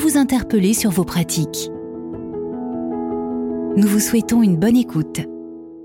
vous 0.00 0.16
interpeller 0.16 0.72
sur 0.72 0.90
vos 0.90 1.04
pratiques. 1.04 1.70
Nous 3.76 3.86
vous 3.86 4.00
souhaitons 4.00 4.42
une 4.42 4.56
bonne 4.56 4.76
écoute. 4.76 5.20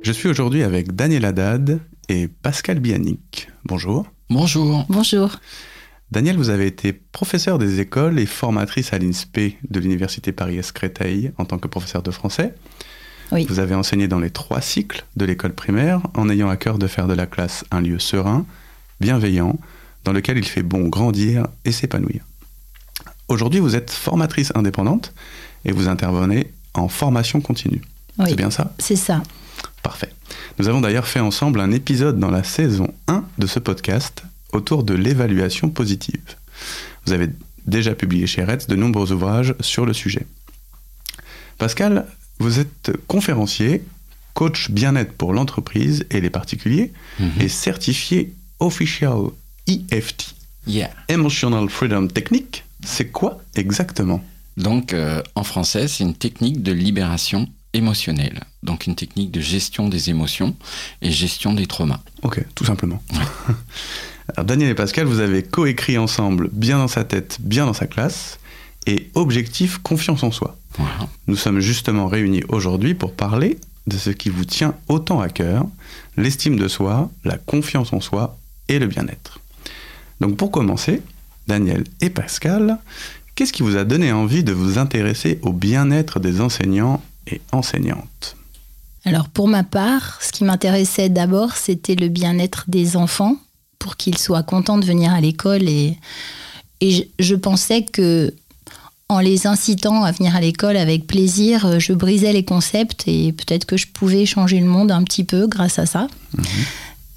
Je 0.03 0.11
suis 0.13 0.29
aujourd'hui 0.29 0.63
avec 0.63 0.95
Daniel 0.95 1.25
Haddad 1.25 1.81
et 2.07 2.29
Pascal 2.29 2.79
Bianic. 2.79 3.49
Bonjour. 3.65 4.07
Bonjour. 4.29 4.85
Bonjour. 4.87 5.35
Daniel, 6.11 6.37
vous 6.37 6.49
avez 6.49 6.65
été 6.65 6.93
professeur 6.93 7.57
des 7.57 7.81
écoles 7.81 8.17
et 8.17 8.25
formatrice 8.25 8.93
à 8.93 8.99
l'INSPE 8.99 9.57
de 9.69 9.79
l'Université 9.81 10.31
Paris-Est 10.31 10.71
Créteil 10.71 11.33
en 11.37 11.43
tant 11.43 11.57
que 11.57 11.67
professeur 11.67 12.01
de 12.01 12.11
français. 12.11 12.55
Oui. 13.33 13.45
Vous 13.49 13.59
avez 13.59 13.75
enseigné 13.75 14.07
dans 14.07 14.19
les 14.19 14.29
trois 14.29 14.61
cycles 14.61 15.03
de 15.17 15.25
l'école 15.25 15.53
primaire 15.53 16.01
en 16.13 16.29
ayant 16.29 16.47
à 16.47 16.55
cœur 16.55 16.77
de 16.77 16.87
faire 16.87 17.07
de 17.07 17.13
la 17.13 17.25
classe 17.25 17.65
un 17.69 17.81
lieu 17.81 17.99
serein, 17.99 18.45
bienveillant, 19.01 19.59
dans 20.05 20.13
lequel 20.13 20.37
il 20.37 20.45
fait 20.45 20.63
bon 20.63 20.87
grandir 20.87 21.47
et 21.65 21.73
s'épanouir. 21.73 22.23
Aujourd'hui, 23.27 23.59
vous 23.59 23.75
êtes 23.75 23.91
formatrice 23.91 24.51
indépendante 24.55 25.13
et 25.65 25.71
vous 25.71 25.87
intervenez 25.87 26.51
en 26.73 26.87
formation 26.87 27.41
continue. 27.41 27.81
Oui. 28.19 28.25
C'est 28.29 28.35
bien 28.35 28.51
ça? 28.51 28.73
C'est 28.79 28.95
ça. 28.95 29.23
Parfait. 29.83 30.09
Nous 30.59 30.67
avons 30.67 30.81
d'ailleurs 30.81 31.07
fait 31.07 31.19
ensemble 31.19 31.59
un 31.59 31.71
épisode 31.71 32.19
dans 32.19 32.31
la 32.31 32.43
saison 32.43 32.93
1 33.07 33.23
de 33.37 33.47
ce 33.47 33.59
podcast 33.59 34.23
autour 34.51 34.83
de 34.83 34.93
l'évaluation 34.93 35.69
positive. 35.69 36.21
Vous 37.05 37.13
avez 37.13 37.29
déjà 37.65 37.95
publié 37.95 38.27
chez 38.27 38.43
Retz 38.43 38.67
de 38.67 38.75
nombreux 38.75 39.11
ouvrages 39.11 39.55
sur 39.59 39.85
le 39.85 39.93
sujet. 39.93 40.25
Pascal, 41.57 42.05
vous 42.39 42.59
êtes 42.59 42.91
conférencier, 43.07 43.83
coach 44.33 44.69
bien-être 44.69 45.13
pour 45.13 45.33
l'entreprise 45.33 46.05
et 46.11 46.21
les 46.21 46.29
particuliers 46.29 46.91
Mhm. 47.19 47.31
et 47.41 47.47
certifié 47.47 48.33
official 48.59 49.17
EFT, 49.67 50.35
Yeah. 50.67 50.89
Emotional 51.09 51.69
Freedom 51.69 52.07
Technique. 52.07 52.64
C'est 52.85 53.11
quoi 53.11 53.41
exactement? 53.55 54.23
Donc, 54.57 54.93
euh, 54.93 55.21
en 55.35 55.43
français, 55.43 55.87
c'est 55.87 56.03
une 56.03 56.13
technique 56.13 56.63
de 56.63 56.71
libération 56.71 57.47
émotionnelle. 57.73 58.41
Donc, 58.63 58.87
une 58.87 58.95
technique 58.95 59.31
de 59.31 59.41
gestion 59.41 59.89
des 59.89 60.09
émotions 60.09 60.55
et 61.01 61.11
gestion 61.11 61.53
des 61.53 61.65
traumas. 61.65 61.99
Ok, 62.21 62.41
tout 62.55 62.63
simplement. 62.63 63.01
Alors, 64.29 64.45
Daniel 64.45 64.69
et 64.69 64.75
Pascal, 64.75 65.07
vous 65.07 65.19
avez 65.19 65.43
coécrit 65.43 65.97
ensemble 65.97 66.49
Bien 66.53 66.77
dans 66.77 66.87
sa 66.87 67.03
tête, 67.03 67.37
bien 67.41 67.65
dans 67.65 67.73
sa 67.73 67.87
classe 67.87 68.39
et 68.85 69.09
Objectif 69.15 69.79
confiance 69.79 70.23
en 70.23 70.31
soi. 70.31 70.57
Nous 71.27 71.35
sommes 71.35 71.59
justement 71.59 72.07
réunis 72.07 72.43
aujourd'hui 72.49 72.93
pour 72.93 73.13
parler 73.13 73.57
de 73.87 73.97
ce 73.97 74.09
qui 74.09 74.29
vous 74.29 74.45
tient 74.45 74.75
autant 74.89 75.21
à 75.21 75.29
cœur, 75.29 75.65
l'estime 76.17 76.57
de 76.57 76.67
soi, 76.67 77.09
la 77.23 77.37
confiance 77.37 77.93
en 77.93 78.01
soi 78.01 78.37
et 78.67 78.77
le 78.77 78.87
bien-être. 78.87 79.39
Donc 80.21 80.37
pour 80.37 80.51
commencer, 80.51 81.01
Daniel 81.47 81.83
et 82.01 82.09
Pascal, 82.09 82.77
qu'est-ce 83.35 83.53
qui 83.53 83.63
vous 83.63 83.77
a 83.77 83.83
donné 83.83 84.11
envie 84.11 84.43
de 84.43 84.53
vous 84.53 84.77
intéresser 84.77 85.39
au 85.41 85.53
bien-être 85.53 86.19
des 86.19 86.41
enseignants 86.41 87.01
et 87.27 87.41
enseignantes? 87.51 88.35
Alors 89.05 89.29
pour 89.29 89.47
ma 89.47 89.63
part, 89.63 90.19
ce 90.21 90.31
qui 90.31 90.43
m'intéressait 90.43 91.09
d'abord, 91.09 91.55
c'était 91.55 91.95
le 91.95 92.07
bien-être 92.07 92.65
des 92.67 92.97
enfants, 92.97 93.37
pour 93.77 93.97
qu'ils 93.97 94.17
soient 94.17 94.41
contents 94.41 94.79
de 94.79 94.85
venir 94.85 95.13
à 95.13 95.21
l'école. 95.21 95.69
Et, 95.69 95.97
et 96.81 96.91
je, 96.91 97.03
je 97.19 97.35
pensais 97.35 97.83
que 97.83 98.33
en 99.07 99.19
les 99.19 99.45
incitant 99.45 100.03
à 100.03 100.11
venir 100.11 100.35
à 100.35 100.41
l'école 100.41 100.77
avec 100.77 101.05
plaisir, 101.05 101.65
euh, 101.65 101.79
je 101.79 101.93
brisais 101.93 102.33
les 102.33 102.43
concepts 102.43 103.03
et 103.07 103.33
peut-être 103.33 103.65
que 103.65 103.77
je 103.77 103.85
pouvais 103.85 104.25
changer 104.25 104.59
le 104.59 104.65
monde 104.65 104.91
un 104.91 105.03
petit 105.03 105.23
peu 105.23 105.45
grâce 105.45 105.77
à 105.77 105.85
ça. 105.85 106.07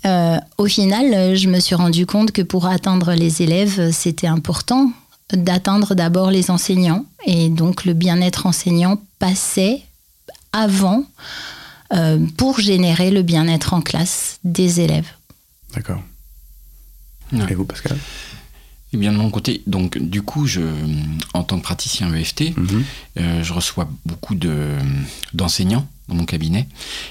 Euh, 0.07 0.37
au 0.59 0.67
final, 0.67 1.37
je 1.37 1.49
me 1.49 1.61
suis 1.61 1.75
rendu 1.75 2.07
compte 2.07 2.33
que 2.33 2.43
pour 2.43 2.67
atteindre 2.67 3.13
les 3.15 3.43
élèves, 3.43 3.91
c'était 3.93 4.27
important 4.27 4.93
d'atteindre 5.33 5.95
d'abord 5.95 6.31
les 6.31 6.51
enseignants. 6.51 7.05
Et 7.27 7.49
donc 7.49 7.85
le 7.85 7.95
bien-être 7.95 8.47
enseignant 8.47 9.01
passait 9.19 9.83
avant 10.53 11.05
euh, 11.93 12.19
pour 12.37 12.61
générer 12.61 13.11
le 13.11 13.23
bien-être 13.23 13.75
en 13.75 13.81
classe 13.81 14.39
des 14.45 14.81
élèves. 14.81 15.09
D'accord. 15.75 16.03
Ouais. 17.33 17.45
Et 17.51 17.55
vous, 17.55 17.65
Pascal? 17.65 17.99
Et 18.93 18.97
bien, 18.97 19.13
de 19.13 19.19
mon 19.19 19.31
côté, 19.31 19.63
donc, 19.67 19.99
du 19.99 20.23
coup, 20.23 20.47
je, 20.47 20.61
en 21.35 21.43
tant 21.43 21.59
que 21.59 21.63
praticien 21.63 22.13
EFT, 22.15 22.55
Mhm. 22.57 22.85
euh, 23.21 23.43
je 23.43 23.53
reçois 23.53 23.89
beaucoup 24.07 24.35
de, 24.35 24.71
d'enseignants 25.35 25.87
dans 26.09 26.15
mon 26.15 26.25
cabinet 26.25 26.67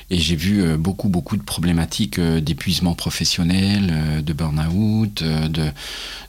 et 0.10 0.18
j'ai 0.20 0.36
vu 0.36 0.64
euh, 0.64 0.76
beaucoup, 0.78 1.08
beaucoup 1.08 1.38
de 1.38 1.44
problématiques 1.44 2.18
euh, 2.18 2.42
d'épuisement 2.42 2.96
professionnel, 2.96 4.24
de 4.26 4.34
burn-out, 4.34 5.22
de, 5.24 5.70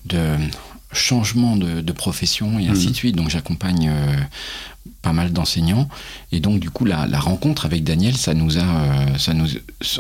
de 0.05 0.37
changement 0.93 1.57
de, 1.57 1.81
de 1.81 1.93
profession 1.93 2.59
et 2.59 2.69
ainsi 2.69 2.87
Mhm. 2.87 2.93
de 2.93 2.97
suite. 2.97 3.17
Donc, 3.17 3.31
j'accompagne 3.31 3.89
euh, 3.91 4.17
pas 5.01 5.15
mal 5.15 5.33
d'enseignants 5.33 5.89
et 6.31 6.41
donc, 6.41 6.61
du 6.61 6.69
coup, 6.69 6.85
la, 6.85 7.07
la 7.07 7.21
rencontre 7.21 7.65
avec 7.65 7.85
Daniel, 7.85 8.17
ça 8.19 8.35
nous 8.35 8.59
a, 8.59 8.63
euh, 8.63 9.19
ça 9.19 9.33
nous, 9.33 9.47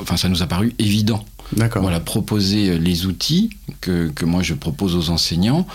enfin, 0.01 0.19
ça 0.19 0.29
nous 0.29 0.43
a 0.43 0.47
paru 0.47 0.75
évident. 0.79 1.25
D'accord. 1.57 1.83
Voilà, 1.83 2.01
proposer 2.01 2.71
euh, 2.71 2.79
les 2.79 3.07
outils 3.07 3.51
que, 3.81 4.09
que 4.09 4.25
moi 4.25 4.43
je 4.43 4.55
propose 4.55 4.95
aux 4.97 5.11
enseignants 5.11 5.67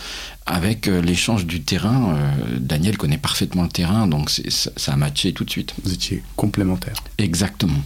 avec 0.45 0.87
euh, 0.87 1.01
l'échange 1.01 1.45
du 1.45 1.61
terrain. 1.61 2.15
Euh, 2.15 2.57
Daniel 2.59 2.97
connaît 2.97 3.17
parfaitement 3.17 3.63
le 3.63 3.69
terrain, 3.69 4.05
donc 4.07 4.29
c'est- 4.29 4.49
ça, 4.51 4.71
ça 4.77 4.93
a 4.93 4.95
matché 4.95 5.33
tout 5.33 5.45
de 5.45 5.49
suite. 5.49 5.73
Vous 5.83 5.91
étiez 5.93 6.21
complémentaires. 6.35 7.01
Exactement. 7.17 7.79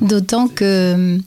D'autant 0.00 0.48
que, 0.48 1.18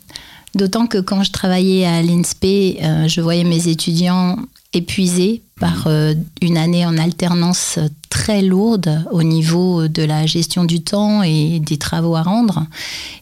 d'autant 0.53 0.88
que 0.88 1.00
quand 1.00 1.24
je 1.24 1.31
travaillais 1.31 1.86
à 1.86 2.02
l'INSPE, 2.02 2.44
euh, 2.84 3.08
je 3.08 3.22
voyais 3.22 3.44
mes 3.44 3.68
étudiants 3.68 4.38
épuisés 4.74 5.42
par 5.59 5.88
euh, 5.88 6.14
une 6.42 6.58
année 6.58 6.86
en 6.86 6.97
alternance 6.97 7.80
très 8.09 8.42
lourde 8.42 9.06
au 9.12 9.24
niveau 9.24 9.88
de 9.88 10.03
la 10.03 10.26
gestion 10.26 10.66
du 10.66 10.82
temps 10.82 11.24
et 11.24 11.59
des 11.62 11.78
travaux 11.78 12.16
à 12.16 12.24
rendre. 12.24 12.66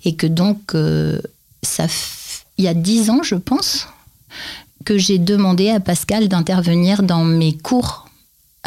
Et 0.04 0.16
que 0.16 0.26
donc, 0.26 0.74
euh, 0.74 1.22
ça, 1.62 1.86
f- 1.86 2.23
il 2.58 2.66
y 2.66 2.68
a 2.68 2.74
dix 2.74 3.10
ans, 3.10 3.24
je 3.24 3.36
pense, 3.36 3.88
que 4.86 4.98
j'ai 4.98 5.18
demandé 5.18 5.70
à 5.70 5.80
Pascal 5.80 6.28
d'intervenir 6.28 7.04
dans 7.04 7.24
mes 7.24 7.58
cours. 7.58 8.10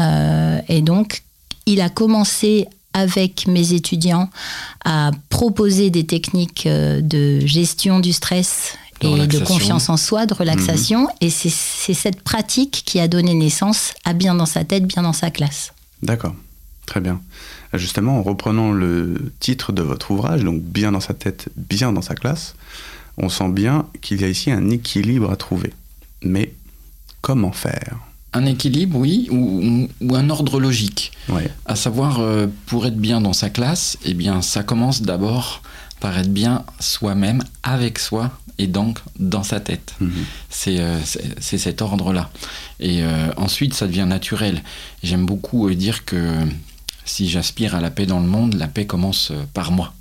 Euh, 0.01 0.61
et 0.69 0.83
donc, 0.83 1.23
il 1.67 1.81
a 1.81 1.89
commencé 1.89 2.69
avec 2.93 3.47
mes 3.47 3.75
étudiants 3.75 4.31
à 4.85 5.11
proposer 5.29 5.91
des 5.91 6.07
techniques 6.07 6.67
euh, 6.67 7.01
de 7.03 7.45
gestion 7.47 8.01
du 8.01 8.13
stress 8.13 8.75
De 9.03 9.09
et 9.09 9.27
de 9.27 9.39
confiance 9.41 9.91
en 9.91 9.99
soi, 9.99 10.25
de 10.25 10.33
relaxation. 10.33 11.09
Et 11.21 11.29
c'est 11.29 11.51
c'est 11.53 11.93
cette 11.93 12.23
pratique 12.23 12.83
qui 12.87 12.99
a 12.99 13.09
donné 13.09 13.35
naissance 13.35 13.93
à 14.05 14.15
bien 14.15 14.35
dans 14.35 14.47
sa 14.47 14.65
tête, 14.65 14.87
bien 14.87 15.03
dans 15.03 15.13
sa 15.13 15.31
classe. 15.31 15.73
D'accord, 16.03 16.35
très 16.87 17.01
bien. 17.01 17.21
Justement, 17.75 18.19
en 18.19 18.23
reprenant 18.23 18.73
le 18.73 19.33
titre 19.41 19.73
de 19.73 19.83
votre 19.83 20.11
ouvrage, 20.13 20.43
donc 20.43 20.63
bien 20.63 20.93
dans 20.93 21.01
sa 21.01 21.13
tête, 21.13 21.51
bien 21.57 21.93
dans 21.93 22.01
sa 22.01 22.15
classe, 22.15 22.55
on 23.19 23.29
sent 23.29 23.49
bien 23.51 23.87
qu'il 24.03 24.21
y 24.21 24.25
a 24.25 24.29
ici 24.29 24.51
un 24.51 24.71
équilibre 24.71 25.31
à 25.31 25.37
trouver. 25.37 25.73
Mais 26.23 26.53
comment 27.21 27.53
faire? 27.53 27.97
Un 28.33 28.45
équilibre, 28.45 28.99
oui, 28.99 29.29
ou, 29.31 29.89
un 30.15 30.29
ordre 30.31 30.61
logique. 30.61 31.13
Ouais. 31.29 31.51
À 31.65 31.75
savoir, 31.77 32.21
euh, 32.21 32.47
pour 32.67 32.87
être 32.87 32.99
bien 32.99 33.21
dans 33.23 33.33
sa 33.33 33.49
classe, 33.49 33.97
eh 34.05 34.13
bien, 34.13 34.43
ça 34.43 34.63
commence 34.63 35.01
d'abord 35.03 35.63
par 36.01 36.19
être 36.19 36.31
bien 36.33 36.63
soi-même, 36.79 37.43
avec 37.63 37.99
soi, 37.99 38.31
et 38.59 38.67
donc 38.67 38.99
dans 39.19 39.43
sa 39.43 39.61
tête. 39.61 39.95
Mhm. 40.01 40.13
C'est 40.51 40.81
euh, 40.81 40.99
c'est- 41.41 41.57
cet 41.59 41.81
ordre-là. 41.81 42.31
Et 42.81 43.03
euh, 43.03 43.29
ensuite, 43.39 43.73
ça 43.73 43.87
devient 43.87 44.05
naturel. 44.07 44.63
J'aime 45.03 45.25
beaucoup 45.25 45.71
dire 45.75 46.05
que 46.05 46.35
si 47.07 47.29
j'aspire 47.31 47.75
à 47.75 47.81
la 47.81 47.91
paix 47.91 48.05
dans 48.05 48.21
le 48.21 48.27
monde, 48.27 48.55
la 48.55 48.69
paix 48.69 48.85
commence 48.87 49.33
par 49.55 49.71
moi. 49.73 49.95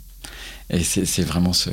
Et 0.70 0.84
c'est 0.84 1.22
vraiment 1.24 1.54
ce, 1.54 1.70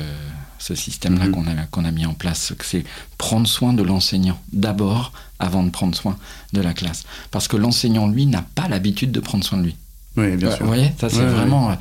ce 0.65 0.75
système-là 0.75 1.25
Mhm. 1.25 1.31
qu'on 1.31 1.47
a, 1.47 1.55
qu'on 1.71 1.83
a 1.85 1.91
mis 1.91 2.05
en 2.05 2.13
place. 2.13 2.53
C'est 2.63 2.83
prendre 3.17 3.47
soin 3.47 3.73
de 3.73 3.83
l'enseignant 3.83 4.39
d'abord 4.53 5.11
avant 5.39 5.63
de 5.63 5.69
prendre 5.69 5.95
soin 5.95 6.17
de 6.53 6.61
la 6.61 6.73
classe. 6.73 7.03
Parce 7.31 7.47
que 7.49 7.57
l'enseignant, 7.57 8.07
lui, 8.07 8.25
n'a 8.25 8.45
pas 8.55 8.67
l'habitude 8.69 9.11
de 9.11 9.19
prendre 9.19 9.43
soin 9.43 9.57
de 9.59 9.63
lui. 9.63 9.75
Oui, 10.15 10.37
bien 10.37 10.49
sûr. 10.51 10.59
Vous 10.61 10.67
voyez, 10.67 10.91
ça 10.99 11.09
c'est 11.09 11.17
Ouais, 11.17 11.25
vraiment 11.25 11.71
euh, 11.71 11.75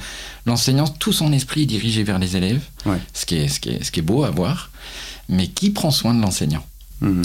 l'enseignant, 0.46 0.88
tout 0.88 1.12
son 1.12 1.32
esprit 1.32 1.62
est 1.62 1.66
dirigé 1.66 2.02
vers 2.02 2.18
les 2.18 2.36
élèves, 2.36 2.62
Ouais. 2.86 2.98
ce, 3.12 3.24
qui 3.26 3.36
est, 3.36 3.48
ce, 3.48 3.60
qui 3.60 3.68
est, 3.68 3.84
ce 3.84 3.90
qui 3.92 4.00
est 4.00 4.02
beau 4.02 4.24
à 4.24 4.30
voir, 4.30 4.70
mais 5.28 5.46
qui 5.48 5.70
prend 5.70 5.90
soin 5.90 6.12
de 6.14 6.20
l'enseignant? 6.22 6.64
Mhm. 7.02 7.22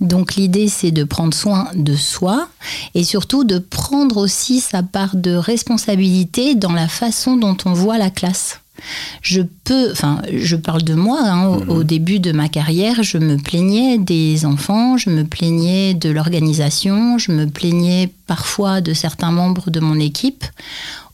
Donc 0.00 0.34
l'idée, 0.34 0.68
c'est 0.68 0.90
de 0.92 1.04
prendre 1.04 1.34
soin 1.34 1.70
de 1.74 1.94
soi 1.94 2.48
et 2.94 3.04
surtout 3.04 3.44
de 3.44 3.58
prendre 3.58 4.16
aussi 4.16 4.60
sa 4.60 4.82
part 4.82 5.14
de 5.14 5.34
responsabilité 5.34 6.54
dans 6.54 6.72
la 6.72 6.88
façon 6.88 7.36
dont 7.36 7.56
on 7.64 7.72
voit 7.74 7.98
la 7.98 8.10
classe. 8.10 8.59
Je 9.22 9.42
peux, 9.64 9.90
enfin, 9.92 10.22
je 10.32 10.56
parle 10.56 10.82
de 10.82 10.94
moi. 10.94 11.20
hein, 11.22 11.46
au, 11.46 11.60
Mhm. 11.60 11.68
au 11.70 11.82
début 11.84 12.18
de 12.20 12.32
ma 12.32 12.48
carrière, 12.48 13.02
je 13.02 13.18
me 13.18 13.36
plaignais 13.36 13.98
des 13.98 14.44
enfants, 14.44 14.96
je 14.96 15.10
me 15.10 15.24
plaignais 15.24 15.94
de 15.94 16.10
l'organisation, 16.10 17.18
je 17.18 17.32
me 17.32 17.46
plaignais 17.46 18.10
parfois 18.26 18.80
de 18.80 18.92
certains 18.94 19.30
membres 19.32 19.70
de 19.70 19.80
mon 19.80 19.98
équipe. 19.98 20.44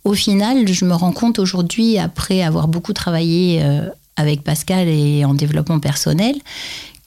Au 0.04 0.14
final, 0.14 0.68
je 0.68 0.84
me 0.84 0.94
rends 0.94 1.12
compte 1.12 1.38
aujourd'hui, 1.38 1.98
après 1.98 2.42
avoir 2.42 2.68
beaucoup 2.68 2.92
travaillé 2.92 3.60
euh, 3.62 3.88
avec 4.16 4.42
Pascal 4.44 4.88
et 4.88 5.24
en 5.24 5.34
développement 5.34 5.80
personnel, 5.80 6.36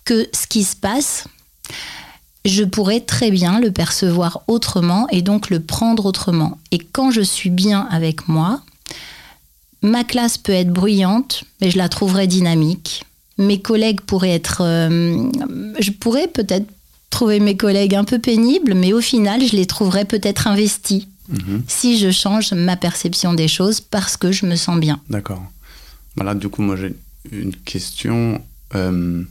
que 0.05 0.27
ce 0.33 0.47
qui 0.47 0.63
se 0.63 0.75
passe, 0.75 1.25
je 2.45 2.63
pourrais 2.63 2.99
très 3.01 3.31
bien 3.31 3.59
le 3.59 3.71
percevoir 3.71 4.41
autrement 4.47 5.07
et 5.11 5.21
donc 5.21 5.49
le 5.49 5.59
prendre 5.59 6.05
autrement. 6.05 6.57
Et 6.71 6.77
quand 6.79 7.11
je 7.11 7.21
suis 7.21 7.49
bien 7.49 7.87
avec 7.91 8.27
moi, 8.27 8.61
ma 9.81 10.03
classe 10.03 10.37
peut 10.37 10.51
être 10.53 10.71
bruyante, 10.71 11.43
mais 11.61 11.69
je 11.71 11.77
la 11.77 11.89
trouverai 11.89 12.27
dynamique. 12.27 13.03
Mes 13.37 13.61
collègues 13.61 14.01
pourraient 14.01 14.33
être... 14.35 14.61
euh, 14.61 15.29
je 15.79 15.91
pourrais 15.91 16.27
peut-être 16.27 16.65
trouver 17.09 17.39
mes 17.39 17.55
collègues 17.57 17.95
un 17.95 18.03
peu 18.03 18.19
pénibles, 18.19 18.73
mais 18.73 18.93
au 18.93 19.01
final, 19.01 19.45
je 19.45 19.55
les 19.55 19.65
trouverais 19.65 20.05
peut-être 20.05 20.47
investis 20.47 21.07
Mhm. 21.29 21.61
si 21.67 21.99
je 21.99 22.09
change 22.09 22.53
ma 22.53 22.75
perception 22.75 23.35
des 23.35 23.47
choses 23.47 23.81
parce 23.81 24.17
que 24.17 24.31
je 24.31 24.47
me 24.47 24.55
sens 24.55 24.79
bien. 24.79 24.99
D'accord. 25.11 25.43
Voilà, 26.15 26.33
du 26.33 26.49
coup, 26.49 26.63
moi 26.63 26.75
j'ai 26.75 26.95
une 27.31 27.53
question. 27.55 28.41
Euh, 28.73 29.21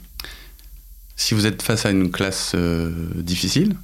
si 1.16 1.34
vous 1.34 1.44
êtes 1.46 1.60
face 1.60 1.86
à 1.86 1.90
une 1.90 2.10
classe 2.12 2.52
euh, 2.54 2.92
difficile, 3.16 3.74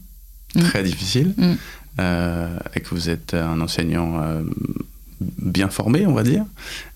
Mm. 0.55 0.63
très 0.63 0.85
difficile, 0.85 1.35
Mm. 1.37 1.53
euh, 2.01 2.59
et 2.77 2.81
que 2.81 2.91
vous 2.95 3.11
êtes 3.11 3.35
un 3.35 3.61
enseignant 3.61 4.21
bien 5.21 5.69
formé, 5.69 6.07
on 6.07 6.13
va 6.13 6.23
dire, 6.23 6.45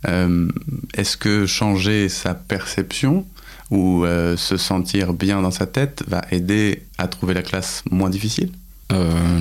euh, 0.06 0.48
est-ce 0.94 1.16
que 1.16 1.46
changer 1.46 2.08
sa 2.08 2.34
perception 2.34 3.26
ou 3.70 4.04
euh, 4.04 4.36
se 4.36 4.56
sentir 4.56 5.12
bien 5.12 5.42
dans 5.42 5.50
sa 5.50 5.66
tête 5.66 6.02
va 6.06 6.24
aider 6.30 6.82
à 6.96 7.08
trouver 7.08 7.34
la 7.34 7.42
classe 7.42 7.82
moins 7.90 8.10
difficile? 8.10 8.50
Euh, 8.92 9.40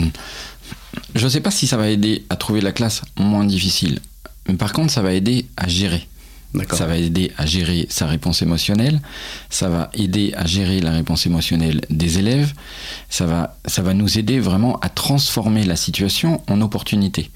je 1.16 1.24
ne 1.24 1.30
sais 1.30 1.42
pas 1.42 1.52
si 1.52 1.68
ça 1.68 1.78
va 1.78 1.90
aider 1.90 2.26
à 2.30 2.36
trouver 2.36 2.62
la 2.62 2.72
classe 2.72 3.02
moins 3.18 3.46
difficile. 3.46 4.00
Mais 4.48 4.56
par 4.56 4.74
contre, 4.74 4.92
ça 4.92 5.02
va 5.02 5.14
aider 5.14 5.46
à 5.58 5.68
gérer. 5.68 6.08
Ça 6.72 6.88
va 6.88 6.98
aider 6.98 7.32
à 7.38 7.46
gérer 7.46 7.88
sa 7.90 8.08
réponse 8.08 8.42
émotionnelle, 8.42 9.02
ça 9.50 9.70
va 9.70 9.90
aider 9.94 10.34
à 10.36 10.46
gérer 10.46 10.80
la 10.80 10.92
réponse 10.92 11.26
émotionnelle 11.26 11.82
des 11.90 12.20
élèves, 12.20 12.54
ça 13.10 13.26
va, 13.26 13.58
ça 13.66 13.82
va 13.82 13.94
nous 13.94 14.18
aider 14.18 14.40
vraiment 14.40 14.80
à 14.80 14.90
transformer 14.90 15.66
la 15.66 15.76
situation 15.76 16.42
en 16.48 16.62
opportunité. 16.62 17.30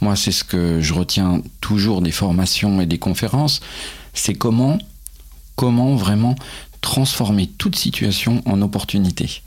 Moi, 0.00 0.16
c'est 0.16 0.32
ce 0.32 0.44
que 0.44 0.80
je 0.80 0.94
retiens 0.94 1.42
toujours 1.60 2.02
des 2.02 2.12
formations 2.12 2.80
et 2.80 2.86
des 2.86 2.98
conférences, 2.98 3.60
c'est 4.14 4.34
comment, 4.34 4.78
comment 5.56 5.96
vraiment 5.96 6.36
transformer 6.80 7.46
toute 7.46 7.76
situation 7.76 8.42
en 8.46 8.62
opportunité. 8.62 9.42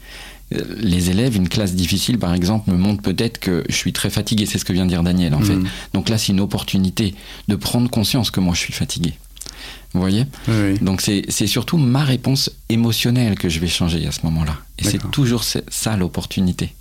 Les 0.78 1.10
élèves, 1.10 1.36
une 1.36 1.48
classe 1.48 1.74
difficile 1.76 2.20
par 2.20 2.34
exemple, 2.34 2.72
me 2.72 2.78
montrent 2.78 3.02
peut-être 3.02 3.40
que 3.40 3.64
je 3.70 3.76
suis 3.76 3.94
très 3.94 4.10
fatigué, 4.10 4.46
c'est 4.46 4.58
ce 4.58 4.66
que 4.66 4.74
vient 4.74 4.86
de 4.86 4.90
dire 4.90 5.04
Daniel 5.04 5.34
en 5.34 5.42
fait. 5.42 5.56
Mhm. 5.56 5.68
Donc 5.94 6.10
là, 6.10 6.18
c'est 6.18 6.34
une 6.34 6.42
opportunité 6.42 7.16
de 7.48 7.56
prendre 7.56 7.90
conscience 7.90 8.32
que 8.32 8.40
moi 8.40 8.54
je 8.54 8.60
suis 8.60 8.74
fatigué. 8.74 9.14
Vous 9.94 10.00
voyez? 10.00 10.26
Oui. 10.48 10.80
Donc 10.80 11.02
c'est 11.02 11.48
surtout 11.48 11.78
ma 11.78 12.04
réponse 12.04 12.50
émotionnelle 12.70 13.36
que 13.36 13.50
je 13.50 13.60
vais 13.60 13.68
changer 13.68 14.06
à 14.08 14.12
ce 14.12 14.20
moment-là. 14.24 14.58
Et 14.80 14.84
c'est 14.84 15.12
toujours 15.12 15.44
ça 15.44 15.98
l'opportunité. 15.98 16.74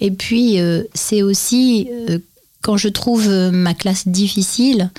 Et 0.00 0.10
puis, 0.10 0.60
euh, 0.60 0.84
c'est 0.94 1.22
aussi, 1.22 1.88
euh, 2.08 2.18
quand 2.62 2.76
je 2.76 2.88
trouve 2.88 3.28
euh, 3.28 3.50
ma 3.50 3.74
classe 3.74 4.06
difficile, 4.06 4.90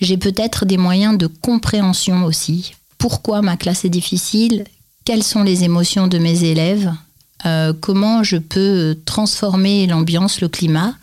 j'ai 0.00 0.16
peut-être 0.16 0.66
des 0.66 0.76
moyens 0.76 1.16
de 1.16 1.26
compréhension 1.26 2.24
aussi. 2.24 2.74
Pourquoi 2.98 3.42
ma 3.42 3.56
classe 3.56 3.84
est 3.84 3.90
difficile? 3.90 4.64
Quelles 5.04 5.22
sont 5.22 5.42
les 5.42 5.64
émotions 5.64 6.06
de 6.06 6.18
mes 6.18 6.44
élèves? 6.44 6.92
Euh, 7.46 7.72
Comment 7.80 8.22
je 8.22 8.36
peux 8.36 8.96
transformer 9.04 9.86
l'ambiance, 9.86 10.40
le 10.40 10.48
climat 10.48 10.94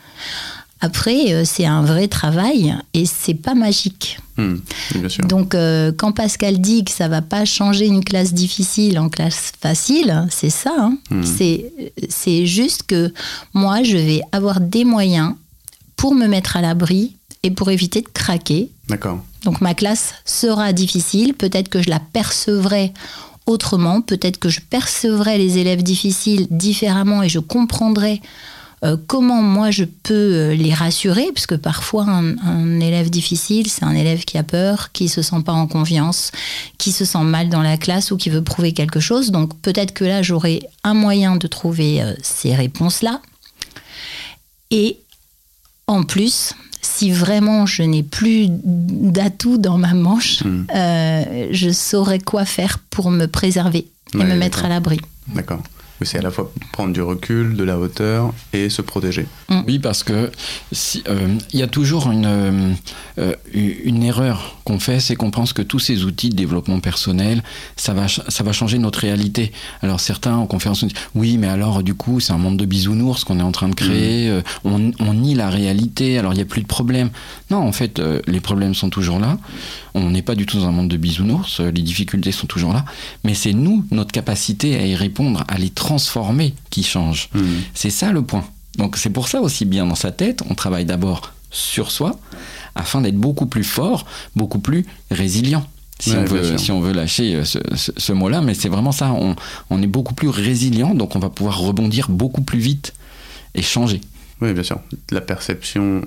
Après, 0.82 1.34
euh, 1.34 1.44
c'est 1.46 1.66
un 1.66 1.82
vrai 1.84 2.08
travail 2.08 2.76
et 2.94 3.06
c'est 3.06 3.34
pas 3.34 3.54
magique. 3.56 4.20
Hmm, 4.38 4.56
oui, 4.94 5.00
bien 5.02 5.10
sûr. 5.10 5.26
Donc, 5.26 5.54
euh, 5.54 5.92
quand 5.96 6.14
Pascal 6.14 6.60
dit 6.62 6.86
que 6.86 6.92
ça 6.92 7.10
va 7.10 7.22
pas 7.22 7.44
changer 7.44 7.86
une 7.88 8.04
classe 8.04 8.34
difficile 8.34 8.98
en 8.98 9.10
classe 9.10 9.52
facile, 9.62 10.26
c'est 10.30 10.50
ça. 10.50 10.74
hein. 10.78 10.98
Hmm. 11.12 11.24
C'est, 11.24 11.74
c'est 12.08 12.46
juste 12.46 12.84
que 12.84 13.12
moi, 13.54 13.84
je 13.84 13.98
vais 13.98 14.22
avoir 14.32 14.62
des 14.62 14.86
moyens 14.86 15.34
pour 15.98 16.16
me 16.16 16.28
mettre 16.28 16.56
à 16.56 16.62
l'abri 16.62 17.18
et 17.44 17.52
pour 17.52 17.70
éviter 17.70 18.02
de 18.02 18.08
craquer. 18.08 18.70
D'accord. 18.88 19.22
Donc, 19.44 19.60
ma 19.62 19.74
classe 19.74 20.14
sera 20.26 20.72
difficile. 20.72 21.34
Peut-être 21.34 21.68
que 21.70 21.82
je 21.82 21.90
la 21.90 22.00
percevrai 22.00 22.94
autrement. 23.50 24.02
Peut-être 24.02 24.38
que 24.38 24.50
je 24.50 24.62
percevrai 24.62 25.38
les 25.38 25.58
élèves 25.58 25.84
difficiles 25.84 26.48
différemment 26.50 27.24
et 27.24 27.30
je 27.30 27.40
comprendrai 27.40 28.22
euh, 28.86 28.96
comment 29.08 29.42
moi 29.42 29.72
je 29.72 29.84
peux 29.84 30.14
euh, 30.14 30.56
les 30.56 30.74
rassurer, 30.74 31.32
parce 31.34 31.48
que 31.48 31.56
parfois 31.56 32.06
un, 32.06 32.38
un 32.38 32.80
élève 32.80 33.10
difficile, 33.10 33.68
c'est 33.68 33.84
un 33.84 33.94
élève 33.94 34.24
qui 34.24 34.38
a 34.38 34.44
peur, 34.44 34.92
qui 34.94 35.10
se 35.10 35.22
sent 35.22 35.42
pas 35.46 35.52
en 35.52 35.68
confiance, 35.68 36.32
qui 36.78 36.94
se 36.94 37.04
sent 37.04 37.24
mal 37.24 37.50
dans 37.50 37.62
la 37.62 37.76
classe 37.76 38.12
ou 38.12 38.18
qui 38.18 38.30
veut 38.30 38.44
prouver 38.44 38.72
quelque 38.72 39.02
chose. 39.02 39.32
Donc 39.32 39.60
peut-être 39.62 39.94
que 39.94 40.06
là 40.06 40.22
j'aurai 40.22 40.62
un 40.86 40.94
moyen 40.94 41.36
de 41.36 41.48
trouver 41.48 42.02
euh, 42.02 42.14
ces 42.22 42.56
réponses-là. 42.56 43.22
Et 44.72 45.00
en 45.88 46.04
plus, 46.04 46.54
si 46.82 47.12
vraiment 47.12 47.66
je 47.66 47.84
n'ai 47.84 48.04
plus 48.04 48.48
d'atouts 48.50 49.58
dans 49.58 49.78
ma 49.78 49.94
manche, 49.94 50.44
Hmm. 50.44 50.66
euh, 50.76 51.48
je 51.52 51.70
saurais 51.72 52.20
quoi 52.20 52.46
faire 52.46 52.80
pour 52.90 53.12
me 53.12 53.26
préserver 53.26 53.88
et 54.14 54.18
Ouais, 54.18 54.26
me 54.26 54.36
mettre 54.36 54.66
à 54.66 54.70
l'abri. 54.70 55.00
D'accord. 55.28 55.62
C'est 56.02 56.18
à 56.18 56.22
la 56.22 56.32
fois 56.32 56.52
prendre 56.72 56.94
du 56.94 57.02
recul, 57.02 57.56
de 57.56 57.64
la 57.64 57.78
hauteur 57.78 58.34
et 58.54 58.70
se 58.70 58.82
protéger. 58.82 59.26
Oui, 59.68 59.80
parce 59.80 60.04
que 60.04 60.32
si- 60.72 61.04
euh, 61.10 61.36
il 61.54 61.60
y 61.60 61.64
a 61.64 61.68
toujours 61.68 62.10
une, 62.12 62.26
euh, 62.26 62.74
euh, 63.20 63.34
une 63.84 64.04
erreur 64.04 64.58
qu'on 64.64 64.80
fait, 64.80 65.00
c'est 65.00 65.16
qu'on 65.16 65.32
pense 65.32 65.52
que 65.52 65.62
tous 65.62 65.80
ces 65.80 66.06
outils 66.06 66.30
de 66.30 66.36
développement 66.36 66.80
personnel, 66.80 67.44
ça 67.76 67.94
va, 67.94 68.08
ça 68.08 68.44
va 68.44 68.52
changer 68.54 68.78
notre 68.80 69.00
réalité. 69.00 69.52
Alors 69.82 70.00
certains 70.00 70.36
en 70.36 70.46
conférence 70.46 70.84
nous 70.84 70.90
disent, 70.90 70.98
oui, 71.16 71.38
mais 71.38 71.48
alors 71.48 71.84
du 71.84 71.94
coup, 71.96 72.20
c'est 72.22 72.32
un 72.34 72.38
monde 72.38 72.58
de 72.58 72.66
bisounours 72.66 73.24
qu'on 73.26 73.40
est 73.40 73.44
en 73.44 73.52
train 73.52 73.68
de 73.70 73.76
créer, 73.76 74.30
euh, 74.30 74.42
on, 74.64 74.92
on 75.00 75.14
nie 75.14 75.36
la 75.36 75.50
réalité, 75.50 76.18
alors 76.18 76.32
il 76.34 76.38
n'y 76.38 76.42
a 76.44 76.46
plus 76.46 76.62
de 76.62 76.68
problème. 76.68 77.10
Non, 77.52 77.58
en 77.58 77.72
fait, 77.74 78.00
euh, 78.00 78.22
les 78.28 78.40
problèmes 78.40 78.74
sont 78.74 78.90
toujours 78.90 79.20
là. 79.20 79.38
On 79.96 80.12
n'est 80.12 80.22
pas 80.22 80.36
du 80.36 80.46
tout 80.46 80.60
dans 80.60 80.68
un 80.68 80.72
monde 80.72 80.88
de 80.88 80.98
bisounours, 80.98 81.60
les 81.60 81.82
difficultés 81.82 82.32
sont 82.32 82.48
toujours 82.48 82.72
là, 82.74 82.86
mais 83.26 83.34
c'est 83.34 83.54
nous, 83.54 83.84
notre 83.92 84.12
capacité 84.12 84.78
à 84.80 84.86
y 84.86 84.96
répondre, 84.96 85.44
à 85.48 85.58
les 85.58 85.70
transformer 85.70 85.89
qui 86.70 86.84
change. 86.84 87.30
Hmm. 87.34 87.44
C'est 87.74 87.90
ça 87.90 88.12
le 88.12 88.22
point. 88.22 88.44
Donc 88.78 88.98
c'est 88.98 89.10
pour 89.10 89.28
ça 89.28 89.42
aussi 89.42 89.66
bien 89.66 89.86
dans 89.86 89.96
sa 89.96 90.12
tête, 90.12 90.42
on 90.50 90.56
travaille 90.56 90.86
d'abord 90.86 91.34
sur 91.52 91.90
soi 91.92 92.18
afin 92.76 93.02
d'être 93.02 93.18
beaucoup 93.18 93.48
plus 93.48 93.64
fort, 93.64 94.06
beaucoup 94.36 94.60
plus 94.60 94.86
résilient. 95.12 95.66
Si, 96.00 96.12
Ouais, 96.12 96.18
on, 96.20 96.26
veut, 96.26 96.58
si 96.58 96.72
on 96.72 96.80
veut 96.80 96.94
lâcher 96.94 97.36
euh, 97.36 97.44
ce, 97.44 97.60
ce- 97.76 97.92
ce 97.98 98.14
mot-là, 98.14 98.42
mais 98.42 98.54
c'est 98.54 98.70
vraiment 98.70 98.94
ça, 98.94 99.12
on, 99.12 99.36
on 99.70 99.82
est 99.82 99.88
beaucoup 99.88 100.14
plus 100.14 100.30
résilient, 100.30 100.94
donc 100.96 101.16
on 101.18 101.20
va 101.20 101.30
pouvoir 101.30 101.58
rebondir 101.60 102.08
beaucoup 102.10 102.42
plus 102.42 102.60
vite 102.60 102.94
et 103.54 103.62
changer. 103.62 104.00
Oui, 104.42 104.54
bien 104.54 104.64
sûr. 104.64 104.80
La 105.12 105.20
perception, 105.20 106.04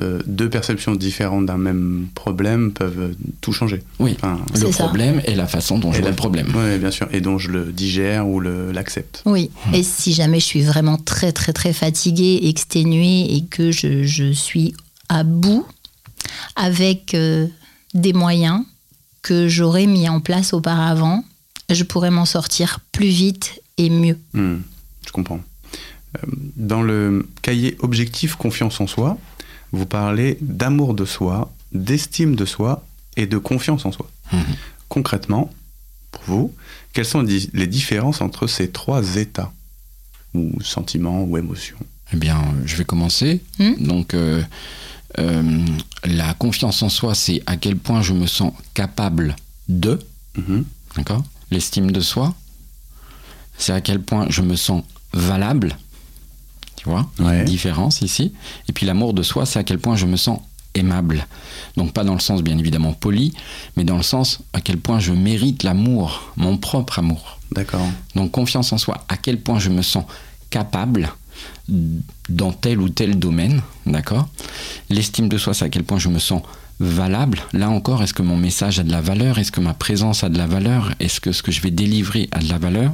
euh, 0.00 0.20
deux 0.26 0.48
perceptions 0.50 0.94
différentes 0.94 1.46
d'un 1.46 1.56
même 1.58 2.06
problème 2.14 2.72
peuvent 2.72 3.14
tout 3.40 3.52
changer. 3.52 3.82
Oui, 3.98 4.14
Enfin, 4.16 4.40
le 4.54 4.70
ça. 4.72 4.84
problème 4.84 5.20
et 5.26 5.34
la 5.34 5.46
façon 5.46 5.78
dont 5.78 5.92
je 5.92 5.98
Et 5.98 6.00
vois 6.00 6.06
la- 6.08 6.10
le 6.12 6.16
problème. 6.16 6.46
Oui, 6.54 6.78
bien 6.78 6.90
sûr. 6.90 7.08
Et 7.12 7.20
dont 7.20 7.38
je 7.38 7.50
le 7.50 7.72
digère 7.72 8.26
ou 8.28 8.40
le- 8.40 8.72
l'accepte. 8.72 9.22
Oui, 9.26 9.50
et 9.72 9.82
si 9.82 10.12
jamais 10.12 10.40
je 10.40 10.44
suis 10.44 10.62
vraiment 10.62 10.96
très 10.98 11.32
très 11.32 11.52
très 11.52 11.72
fatiguée, 11.72 12.40
exténuée 12.44 13.34
et 13.34 13.44
que 13.44 13.70
je, 13.72 14.04
je 14.04 14.32
suis 14.32 14.74
à 15.08 15.24
bout 15.24 15.66
avec 16.56 17.14
euh, 17.14 17.46
des 17.94 18.12
moyens 18.12 18.62
que 19.22 19.48
j'aurais 19.48 19.86
mis 19.86 20.08
en 20.08 20.20
place 20.20 20.52
auparavant, 20.52 21.24
je 21.70 21.82
pourrais 21.84 22.10
m'en 22.10 22.24
sortir 22.24 22.80
plus 22.92 23.08
vite 23.08 23.60
et 23.76 23.90
mieux. 23.90 24.18
Hmm, 24.32 24.56
je 25.06 25.12
comprends. 25.12 25.40
Euh, 26.16 26.26
Dans 26.56 26.82
le 26.82 27.28
cahier 27.42 27.76
Objectif 27.80 28.34
Confiance 28.36 28.80
en 28.80 28.86
soi, 28.86 29.18
vous 29.72 29.86
parlez 29.86 30.38
d'amour 30.40 30.94
de 30.94 31.04
soi, 31.04 31.52
d'estime 31.72 32.34
de 32.36 32.44
soi 32.44 32.84
et 33.16 33.26
de 33.26 33.38
confiance 33.38 33.84
en 33.84 33.92
soi. 33.92 34.10
Mhm. 34.32 34.40
Concrètement, 34.88 35.50
pour 36.10 36.22
vous, 36.26 36.54
quelles 36.92 37.04
sont 37.04 37.22
les 37.22 37.66
différences 37.66 38.20
entre 38.20 38.46
ces 38.46 38.70
trois 38.70 39.16
états? 39.16 39.52
Ou 40.34 40.60
sentiments 40.62 41.22
ou 41.24 41.36
émotions? 41.38 41.78
Eh 42.12 42.16
bien, 42.16 42.42
je 42.64 42.76
vais 42.76 42.84
commencer. 42.84 43.42
Hmm? 43.58 43.74
Donc, 43.80 44.14
euh, 44.14 44.42
euh, 45.18 45.66
la 46.04 46.34
confiance 46.34 46.82
en 46.82 46.88
soi, 46.88 47.14
c'est 47.14 47.42
à 47.46 47.56
quel 47.56 47.76
point 47.76 48.02
je 48.02 48.12
me 48.12 48.26
sens 48.26 48.52
capable 48.74 49.36
de, 49.68 49.98
Mhm. 50.36 50.64
d'accord? 50.96 51.24
L'estime 51.50 51.90
de 51.90 52.00
soi, 52.00 52.34
c'est 53.58 53.72
à 53.72 53.80
quel 53.80 54.00
point 54.02 54.26
je 54.30 54.42
me 54.42 54.54
sens 54.56 54.84
valable. 55.12 55.76
Tu 56.78 56.88
vois 56.88 57.10
Ouais. 57.18 57.44
Différence 57.44 58.02
ici. 58.02 58.32
Et 58.68 58.72
puis 58.72 58.86
l'amour 58.86 59.12
de 59.14 59.22
soi, 59.22 59.46
c'est 59.46 59.58
à 59.58 59.64
quel 59.64 59.78
point 59.78 59.96
je 59.96 60.06
me 60.06 60.16
sens 60.16 60.40
aimable. 60.74 61.26
Donc 61.76 61.92
pas 61.92 62.04
dans 62.04 62.14
le 62.14 62.20
sens 62.20 62.42
bien 62.42 62.56
évidemment 62.56 62.92
poli, 62.92 63.32
mais 63.76 63.84
dans 63.84 63.96
le 63.96 64.02
sens 64.02 64.40
à 64.52 64.60
quel 64.60 64.78
point 64.78 65.00
je 65.00 65.12
mérite 65.12 65.62
l'amour, 65.62 66.32
mon 66.36 66.56
propre 66.56 66.98
amour. 67.00 67.38
D'accord. 67.52 67.86
Donc 68.14 68.30
confiance 68.30 68.72
en 68.72 68.78
soi, 68.78 69.04
à 69.08 69.16
quel 69.16 69.40
point 69.40 69.58
je 69.58 69.70
me 69.70 69.82
sens 69.82 70.04
capable 70.50 71.10
dans 72.28 72.52
tel 72.52 72.80
ou 72.80 72.88
tel 72.88 73.18
domaine, 73.18 73.62
d'accord? 73.86 74.28
L'estime 74.90 75.28
de 75.28 75.38
soi, 75.38 75.54
c'est 75.54 75.64
à 75.64 75.68
quel 75.68 75.84
point 75.84 75.98
je 75.98 76.08
me 76.08 76.18
sens 76.18 76.42
valable. 76.80 77.40
Là 77.52 77.70
encore, 77.70 78.02
est-ce 78.02 78.14
que 78.14 78.22
mon 78.22 78.36
message 78.36 78.78
a 78.78 78.82
de 78.84 78.90
la 78.90 79.00
valeur? 79.00 79.38
Est-ce 79.38 79.52
que 79.52 79.60
ma 79.60 79.74
présence 79.74 80.24
a 80.24 80.28
de 80.28 80.38
la 80.38 80.46
valeur? 80.46 80.92
Est-ce 81.00 81.20
que 81.20 81.32
ce 81.32 81.42
que 81.42 81.50
je 81.52 81.60
vais 81.60 81.70
délivrer 81.70 82.28
a 82.32 82.38
de 82.38 82.48
la 82.48 82.58
valeur? 82.58 82.92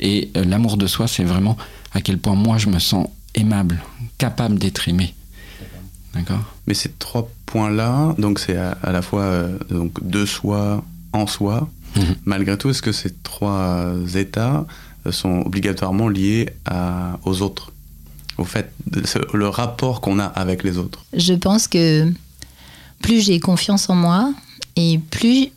Et 0.00 0.30
euh, 0.36 0.44
l'amour 0.44 0.76
de 0.76 0.86
soi, 0.86 1.08
c'est 1.08 1.24
vraiment 1.24 1.56
à 1.92 2.00
quel 2.00 2.18
point 2.18 2.34
moi 2.34 2.58
je 2.58 2.68
me 2.68 2.78
sens 2.78 3.08
aimable, 3.34 3.80
capable 4.18 4.58
d'être 4.58 4.88
aimé. 4.88 5.14
D'accord? 6.14 6.40
Mais 6.66 6.74
ces 6.74 6.90
trois 6.98 7.28
points-là, 7.46 8.14
donc 8.18 8.38
c'est 8.38 8.56
à, 8.56 8.72
à 8.82 8.92
la 8.92 9.02
fois 9.02 9.22
euh, 9.22 9.58
donc 9.70 10.02
de 10.06 10.24
soi, 10.26 10.82
en 11.12 11.26
soi. 11.26 11.68
Mhm. 11.96 12.16
Malgré 12.24 12.56
tout, 12.58 12.70
est-ce 12.70 12.82
que 12.82 12.92
ces 12.92 13.12
trois 13.22 13.94
états 14.14 14.66
euh, 15.06 15.12
sont 15.12 15.42
obligatoirement 15.46 16.08
liés 16.08 16.48
à, 16.66 17.18
aux 17.24 17.42
autres? 17.42 17.72
Au 18.36 18.44
fait, 18.44 18.72
de- 18.86 19.06
ce- 19.06 19.36
le 19.36 19.48
rapport 19.48 20.00
qu'on 20.00 20.18
a 20.18 20.24
avec 20.26 20.62
les 20.64 20.78
autres. 20.78 21.04
Je 21.12 21.34
pense 21.34 21.66
que 21.68 22.10
plus 23.02 23.20
j'ai 23.20 23.40
confiance 23.40 23.88
en 23.90 23.94
moi 23.94 24.32
et 24.76 24.98
plus 25.10 25.48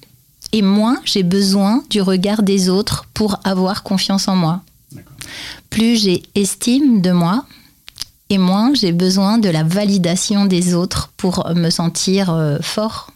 et 0.51 0.61
moins 0.61 0.97
j'ai 1.05 1.23
besoin 1.23 1.83
du 1.89 2.01
regard 2.01 2.43
des 2.43 2.69
autres 2.69 3.05
pour 3.13 3.39
avoir 3.43 3.83
confiance 3.83 4.27
en 4.27 4.35
moi. 4.35 4.61
Plus 5.71 5.95
j'ai 5.95 6.21
estime 6.35 7.01
de 7.01 7.11
moi 7.11 7.45
et 8.29 8.37
moins 8.37 8.73
j'ai 8.73 8.91
besoin 8.91 9.39
de 9.39 9.49
la 9.49 9.63
validation 9.63 10.45
des 10.45 10.75
autres 10.75 11.11
pour 11.17 11.49
me 11.55 11.69
sentir 11.69 12.29
euh, 12.29 12.59
fort. 12.61 13.11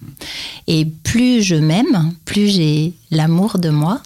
Et 0.68 0.86
plus 0.86 1.44
je 1.44 1.56
m'aime, 1.56 2.14
plus 2.26 2.48
j'ai 2.48 2.94
l'amour 3.12 3.60
de 3.60 3.70
moi 3.70 4.02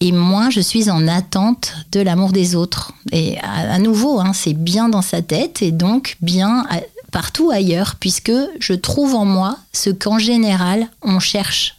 et 0.00 0.12
moins 0.12 0.50
je 0.50 0.60
suis 0.60 0.90
en 0.90 1.08
attente 1.08 1.72
de 1.92 2.00
l'amour 2.00 2.32
des 2.32 2.56
autres. 2.56 2.92
Et 3.12 3.38
à, 3.40 3.78
nouveau, 3.78 4.20
hein, 4.20 4.32
c'est 4.32 4.54
bien 4.54 4.88
dans 4.88 5.02
sa 5.02 5.22
tête 5.22 5.62
et 5.62 5.72
donc 5.72 6.16
bien 6.20 6.66
partout 7.12 7.50
ailleurs, 7.50 7.94
puisque 7.98 8.32
je 8.58 8.74
trouve 8.74 9.14
en 9.14 9.24
moi 9.24 9.56
ce 9.72 9.90
qu'en 9.90 10.18
général 10.18 10.88
on 11.02 11.20
cherche 11.20 11.76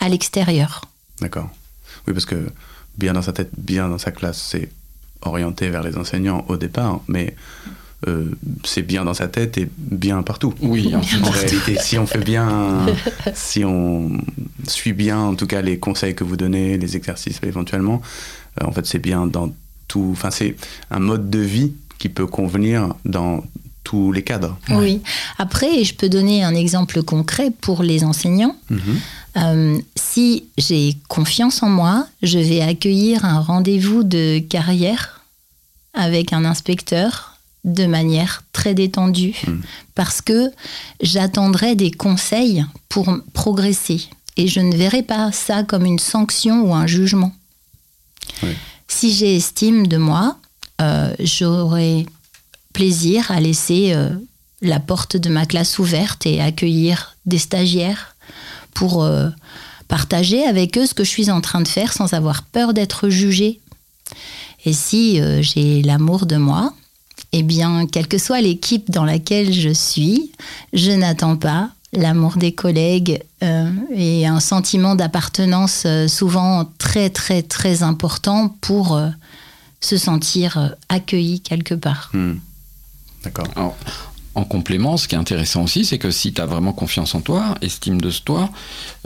à 0.00 0.08
l'extérieur. 0.08 0.86
D'accord. 1.20 1.50
Oui, 2.06 2.14
parce 2.14 2.26
que 2.26 2.50
bien 2.96 3.12
dans 3.12 3.22
sa 3.22 3.32
tête, 3.32 3.50
bien 3.56 3.88
dans 3.88 3.98
sa 3.98 4.12
classe, 4.12 4.40
c'est 4.40 4.70
orienté 5.22 5.70
vers 5.70 5.82
les 5.82 5.96
enseignants 5.96 6.44
au 6.48 6.56
départ, 6.56 7.00
mais 7.08 7.34
euh, 8.08 8.30
c'est 8.64 8.82
bien 8.82 9.04
dans 9.04 9.14
sa 9.14 9.28
tête 9.28 9.58
et 9.58 9.68
bien 9.76 10.22
partout. 10.22 10.54
Oui, 10.60 10.92
en 10.94 10.98
En 10.98 11.30
réalité, 11.30 11.76
si 11.80 11.98
on 11.98 12.06
fait 12.06 12.18
bien, 12.18 12.86
si 13.34 13.64
on 13.64 14.10
suit 14.66 14.92
bien, 14.92 15.18
en 15.18 15.34
tout 15.34 15.46
cas, 15.46 15.62
les 15.62 15.78
conseils 15.78 16.14
que 16.14 16.24
vous 16.24 16.36
donnez, 16.36 16.78
les 16.78 16.96
exercices 16.96 17.40
éventuellement, 17.44 18.02
euh, 18.60 18.66
en 18.66 18.72
fait, 18.72 18.86
c'est 18.86 18.98
bien 18.98 19.26
dans 19.26 19.52
tout. 19.86 20.08
Enfin, 20.12 20.30
c'est 20.30 20.56
un 20.90 20.98
mode 20.98 21.30
de 21.30 21.38
vie 21.38 21.72
qui 21.98 22.08
peut 22.08 22.26
convenir 22.26 22.94
dans 23.04 23.44
tous 23.84 24.10
les 24.10 24.22
cadres. 24.22 24.58
Oui. 24.70 25.00
Après, 25.38 25.84
je 25.84 25.94
peux 25.94 26.08
donner 26.08 26.42
un 26.42 26.54
exemple 26.54 27.02
concret 27.02 27.52
pour 27.60 27.82
les 27.82 28.04
enseignants. 28.04 28.56
Euh, 29.36 29.78
si 29.96 30.44
j'ai 30.58 30.96
confiance 31.08 31.62
en 31.62 31.68
moi, 31.68 32.06
je 32.22 32.38
vais 32.38 32.60
accueillir 32.60 33.24
un 33.24 33.40
rendez-vous 33.40 34.02
de 34.02 34.38
carrière 34.40 35.22
avec 35.94 36.32
un 36.32 36.44
inspecteur 36.44 37.38
de 37.64 37.86
manière 37.86 38.42
très 38.52 38.74
détendue 38.74 39.34
Mm. 39.46 39.60
parce 39.94 40.20
que 40.20 40.50
j'attendrai 41.00 41.76
des 41.76 41.90
conseils 41.90 42.64
pour 42.88 43.14
progresser 43.32 44.08
et 44.36 44.48
je 44.48 44.60
ne 44.60 44.74
verrai 44.76 45.02
pas 45.02 45.30
ça 45.32 45.62
comme 45.62 45.86
une 45.86 45.98
sanction 45.98 46.62
ou 46.62 46.74
un 46.74 46.86
jugement. 46.86 47.32
Oui. 48.42 48.50
Si 48.88 49.12
j'ai 49.12 49.36
estime 49.36 49.86
de 49.86 49.96
moi, 49.96 50.38
euh, 50.80 51.14
j'aurai 51.20 52.06
plaisir 52.72 53.30
à 53.30 53.40
laisser 53.40 53.92
euh, 53.94 54.10
la 54.60 54.80
porte 54.80 55.16
de 55.16 55.28
ma 55.28 55.46
classe 55.46 55.78
ouverte 55.78 56.26
et 56.26 56.40
accueillir 56.40 57.16
des 57.26 57.38
stagiaires 57.38 58.16
pour 58.74 59.02
euh, 59.02 59.28
partager 59.88 60.44
avec 60.46 60.78
eux 60.78 60.86
ce 60.86 60.94
que 60.94 61.04
je 61.04 61.10
suis 61.10 61.30
en 61.30 61.40
train 61.40 61.60
de 61.60 61.68
faire 61.68 61.92
sans 61.92 62.14
avoir 62.14 62.44
peur 62.44 62.72
d'être 62.72 63.08
jugée. 63.08 63.60
Et 64.64 64.72
si 64.72 65.20
euh, 65.20 65.42
j'ai 65.42 65.82
l'amour 65.82 66.26
de 66.26 66.36
moi, 66.36 66.72
eh 67.32 67.42
bien, 67.42 67.86
quelle 67.86 68.06
que 68.06 68.18
soit 68.18 68.40
l'équipe 68.40 68.90
dans 68.90 69.04
laquelle 69.04 69.52
je 69.52 69.70
suis, 69.70 70.32
je 70.72 70.92
n'attends 70.92 71.36
pas 71.36 71.70
l'amour 71.92 72.36
des 72.36 72.52
collègues 72.52 73.22
euh, 73.42 73.70
et 73.94 74.26
un 74.26 74.40
sentiment 74.40 74.94
d'appartenance 74.94 75.86
souvent 76.08 76.64
très 76.78 77.10
très 77.10 77.42
très 77.42 77.82
important 77.82 78.56
pour 78.62 78.96
euh, 78.96 79.10
se 79.80 79.98
sentir 79.98 80.74
accueilli 80.88 81.40
quelque 81.40 81.74
part. 81.74 82.10
Hmm. 82.14 82.36
D'accord. 83.24 83.74
En 84.34 84.44
complément, 84.44 84.96
ce 84.96 85.08
qui 85.08 85.14
est 85.14 85.18
intéressant 85.18 85.62
aussi, 85.64 85.84
c'est 85.84 85.98
que 85.98 86.10
si 86.10 86.32
tu 86.32 86.40
as 86.40 86.46
vraiment 86.46 86.72
confiance 86.72 87.14
en 87.14 87.20
toi, 87.20 87.56
estime 87.60 88.00
de 88.00 88.10
toi, 88.10 88.50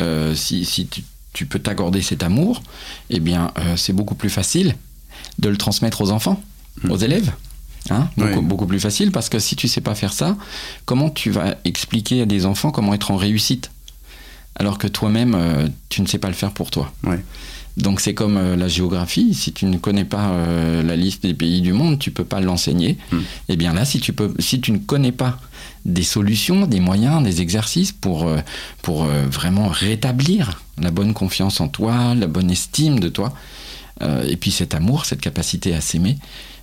euh, 0.01 0.35
si, 0.35 0.65
si 0.65 0.87
tu, 0.87 1.03
tu 1.33 1.47
peux 1.47 1.59
t'accorder 1.59 2.01
cet 2.03 2.23
amour, 2.23 2.63
eh 3.11 3.19
bien, 3.21 3.51
euh, 3.59 3.77
c'est 3.77 3.93
beaucoup 3.93 4.15
plus 4.15 4.31
facile 4.31 4.77
de 5.39 5.49
le 5.49 5.57
transmettre 5.57 6.01
aux 6.03 6.11
enfants, 6.13 6.41
Mm. 6.85 6.91
aux 6.91 6.97
élèves. 6.99 7.33
Hein 7.91 8.09
beaucoup, 8.17 8.39
Oui. 8.41 8.45
beaucoup 8.45 8.67
plus 8.67 8.81
facile 8.81 9.11
parce 9.13 9.29
que 9.29 9.39
si 9.39 9.57
tu 9.57 9.67
sais 9.69 9.81
pas 9.81 9.95
faire 9.95 10.13
ça, 10.13 10.37
comment 10.85 11.09
tu 11.09 11.31
vas 11.31 11.55
expliquer 11.65 12.23
à 12.23 12.27
des 12.27 12.45
enfants 12.45 12.71
comment 12.71 12.93
être 12.95 13.11
en 13.13 13.17
réussite 13.17 13.71
alors 14.57 14.77
que 14.79 14.87
toi-même, 14.89 15.35
euh, 15.35 15.69
tu 15.89 16.03
ne 16.03 16.07
sais 16.07 16.19
pas 16.19 16.29
le 16.29 16.35
faire 16.35 16.51
pour 16.53 16.71
toi? 16.71 16.93
Donc 17.77 18.01
c'est 18.01 18.15
comme 18.15 18.37
euh, 18.39 18.57
la 18.57 18.69
géographie, 18.69 19.35
si 19.35 19.53
tu 19.53 19.67
ne 19.67 19.77
connais 19.77 20.05
pas 20.05 20.31
euh, 20.31 20.83
la 20.83 20.97
liste 20.97 21.23
des 21.25 21.35
pays 21.35 21.61
du 21.61 21.73
monde, 21.73 21.99
tu 21.99 22.11
peux 22.11 22.25
pas 22.25 22.41
l'enseigner. 22.41 22.97
Hmm. 23.13 23.21
Et 23.49 23.57
bien 23.57 23.75
là, 23.75 23.85
si 23.85 24.01
tu, 24.01 24.13
peux, 24.13 24.33
si 24.39 24.61
tu 24.61 24.73
ne 24.73 24.79
connais 24.79 25.13
pas 25.13 25.39
des 25.85 26.03
solutions, 26.03 26.67
des 26.67 26.81
moyens, 26.81 27.23
des 27.23 27.41
exercices 27.41 27.93
pour, 27.93 28.27
euh, 28.27 28.39
pour 28.83 29.05
euh, 29.05 29.27
vraiment 29.27 29.69
rétablir 29.69 30.63
la 30.79 30.91
bonne 30.91 31.15
confiance 31.15 31.61
en 31.61 31.69
toi, 31.69 32.15
la 32.15 32.27
bonne 32.27 32.51
estime 32.51 32.99
de 32.99 33.09
toi, 33.09 33.33
euh, 34.03 34.27
et 34.29 34.37
puis 34.37 34.51
cet 34.51 34.75
amour, 34.75 35.05
cette 35.05 35.21
capacité 35.21 35.75
à 35.75 35.81
s'aimer, 35.81 36.19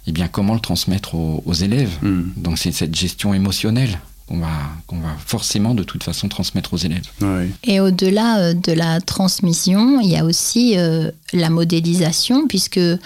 eh 0.07 0.11
bien 0.11 0.27
comment 0.27 0.53
le 0.53 0.59
transmettre 0.59 1.15
aux, 1.15 1.41
aux 1.45 1.53
élèves? 1.53 1.97
Hmm. 2.01 2.23
Donc 2.37 2.57
c'est 2.57 2.71
cette 2.71 2.95
gestion 2.95 3.33
émotionnelle 3.33 3.99
qu'on 4.27 4.39
va, 4.39 4.51
qu'on 4.87 4.99
va 4.99 5.15
forcément 5.25 5.75
de 5.75 5.83
toute 5.83 6.03
façon 6.03 6.29
transmettre 6.29 6.73
aux 6.73 6.77
élèves. 6.77 7.07
Oui. 7.21 7.51
Et 7.63 7.79
au-delà 7.79 8.39
euh, 8.39 8.53
de 8.53 8.71
la 8.71 9.01
transmission, 9.01 9.99
il 9.99 10.09
y 10.09 10.17
a 10.17 10.25
aussi 10.25 10.77
euh, 10.77 11.11
la 11.33 11.49
modélisation, 11.49 12.47
puisque 12.47 12.77
euh, 12.77 12.97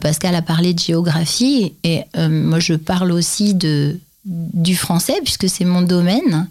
Pascal 0.00 0.34
a 0.34 0.42
parlé 0.42 0.74
de 0.74 0.78
géographie, 0.78 1.72
et 1.84 2.02
euh, 2.16 2.28
moi 2.28 2.60
je 2.60 2.74
parle 2.74 3.12
aussi 3.12 3.54
de, 3.54 3.98
du 4.24 4.76
français, 4.76 5.20
puisque 5.24 5.48
c'est 5.48 5.64
mon 5.64 5.82
domaine. 5.82 6.48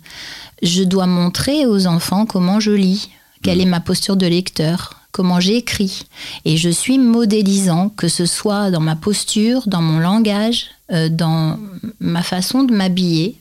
Je 0.61 0.83
dois 0.83 1.05
montrer 1.05 1.65
aux 1.65 1.87
enfants 1.87 2.25
comment 2.25 2.59
je 2.59 2.71
lis, 2.71 3.09
quelle 3.41 3.61
est 3.61 3.65
ma 3.65 3.79
posture 3.79 4.17
de 4.17 4.25
lecteur, 4.25 4.95
comment 5.11 5.39
j'écris. 5.39 6.03
Et 6.45 6.57
je 6.57 6.69
suis 6.69 6.97
modélisant, 6.97 7.89
que 7.89 8.07
ce 8.07 8.25
soit 8.25 8.69
dans 8.71 8.81
ma 8.81 8.95
posture, 8.95 9.63
dans 9.67 9.81
mon 9.81 9.99
langage, 9.99 10.65
euh, 10.91 11.09
dans 11.09 11.57
ma 11.99 12.23
façon 12.23 12.63
de 12.63 12.73
m'habiller. 12.73 13.39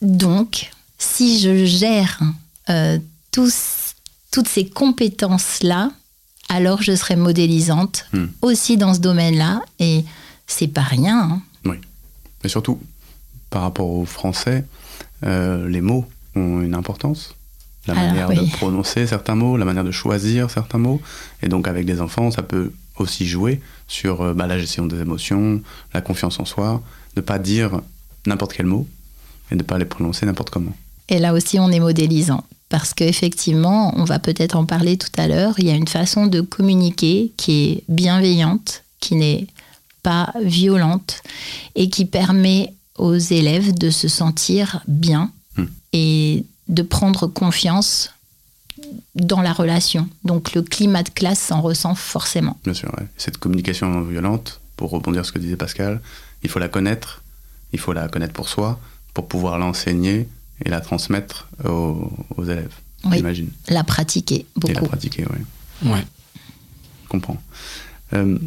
Donc, 0.00 0.70
si 0.98 1.40
je 1.40 1.64
gère 1.64 2.20
euh, 2.70 2.98
tous- 3.30 3.94
toutes 4.30 4.48
ces 4.48 4.66
compétences-là, 4.68 5.90
alors 6.48 6.82
je 6.82 6.94
serai 6.94 7.16
modélisante 7.16 8.06
Hmm. 8.12 8.26
aussi 8.42 8.76
dans 8.76 8.94
ce 8.94 9.00
domaine-là. 9.00 9.62
Et 9.78 10.04
c'est 10.46 10.68
pas 10.68 10.82
rien. 10.82 11.18
hein. 11.20 11.42
Mais 12.44 12.48
surtout, 12.48 12.80
par 13.50 13.62
rapport 13.62 13.88
au 13.88 14.04
français, 14.04 14.64
euh, 15.24 15.68
les 15.68 15.80
mots 15.80 16.04
ont 16.34 16.60
une 16.60 16.74
importance. 16.74 17.36
La 17.86 17.94
Alors, 17.94 18.06
manière 18.06 18.28
oui. 18.30 18.36
de 18.50 18.50
prononcer 18.56 19.06
certains 19.06 19.36
mots, 19.36 19.56
la 19.56 19.64
manière 19.64 19.84
de 19.84 19.92
choisir 19.92 20.50
certains 20.50 20.78
mots. 20.78 21.00
Et 21.42 21.48
donc, 21.48 21.68
avec 21.68 21.86
des 21.86 22.00
enfants, 22.00 22.32
ça 22.32 22.42
peut 22.42 22.72
aussi 22.96 23.26
jouer 23.28 23.60
sur 23.86 24.22
euh, 24.22 24.34
bah, 24.34 24.48
la 24.48 24.58
gestion 24.58 24.86
des 24.86 25.00
émotions, 25.00 25.60
la 25.94 26.00
confiance 26.00 26.40
en 26.40 26.44
soi, 26.44 26.82
ne 27.16 27.20
pas 27.22 27.38
dire 27.38 27.80
n'importe 28.26 28.52
quel 28.54 28.66
mot 28.66 28.86
et 29.50 29.54
ne 29.54 29.62
pas 29.62 29.78
les 29.78 29.84
prononcer 29.84 30.26
n'importe 30.26 30.50
comment. 30.50 30.74
Et 31.08 31.18
là 31.18 31.32
aussi, 31.34 31.58
on 31.58 31.70
est 31.70 31.80
modélisant. 31.80 32.44
Parce 32.68 32.94
qu'effectivement, 32.94 33.92
on 33.96 34.04
va 34.04 34.18
peut-être 34.18 34.56
en 34.56 34.64
parler 34.64 34.96
tout 34.96 35.10
à 35.18 35.28
l'heure, 35.28 35.54
il 35.58 35.66
y 35.66 35.70
a 35.70 35.74
une 35.74 35.88
façon 35.88 36.26
de 36.26 36.40
communiquer 36.40 37.32
qui 37.36 37.64
est 37.64 37.84
bienveillante, 37.88 38.82
qui 39.00 39.16
n'est 39.16 39.46
pas 40.02 40.32
violente 40.42 41.22
et 41.74 41.90
qui 41.90 42.06
permet 42.06 42.72
aux 42.96 43.14
élèves 43.14 43.74
de 43.74 43.90
se 43.90 44.08
sentir 44.08 44.82
bien 44.88 45.30
Hmm. 45.56 45.66
et 45.92 46.46
de 46.68 46.80
prendre 46.80 47.26
confiance 47.26 48.10
dans 49.14 49.42
la 49.42 49.52
relation. 49.52 50.08
Donc 50.24 50.54
le 50.54 50.62
climat 50.62 51.02
de 51.02 51.10
classe 51.10 51.40
s'en 51.40 51.60
ressent 51.60 51.94
forcément. 51.94 52.56
Bien 52.64 52.72
sûr, 52.72 52.88
ouais. 52.98 53.06
cette 53.18 53.36
communication 53.36 53.88
non 53.88 54.00
violente, 54.00 54.60
pour 54.76 54.90
rebondir 54.90 55.24
sur 55.24 55.28
ce 55.28 55.32
que 55.32 55.38
disait 55.38 55.56
Pascal, 55.56 56.00
il 56.42 56.48
faut 56.48 56.58
la 56.58 56.68
connaître, 56.68 57.21
il 57.72 57.78
faut 57.78 57.92
la 57.92 58.08
connaître 58.08 58.32
pour 58.34 58.48
soi, 58.48 58.78
pour 59.14 59.28
pouvoir 59.28 59.58
l'enseigner 59.58 60.28
et 60.64 60.68
la 60.68 60.80
transmettre 60.80 61.48
aux, 61.64 62.10
aux 62.36 62.44
élèves, 62.44 62.72
Oui. 63.04 63.16
j'imagine. 63.16 63.50
La 63.68 63.84
pratiquer 63.84 64.46
Et 64.64 64.68
la 64.68 64.74
beaucoup. 64.74 64.86
pratiquer, 64.86 65.24
oui. 65.30 65.90
Ouais. 65.90 66.04
Je 67.04 67.08
comprends. 67.08 67.40
Euh, 68.14 68.38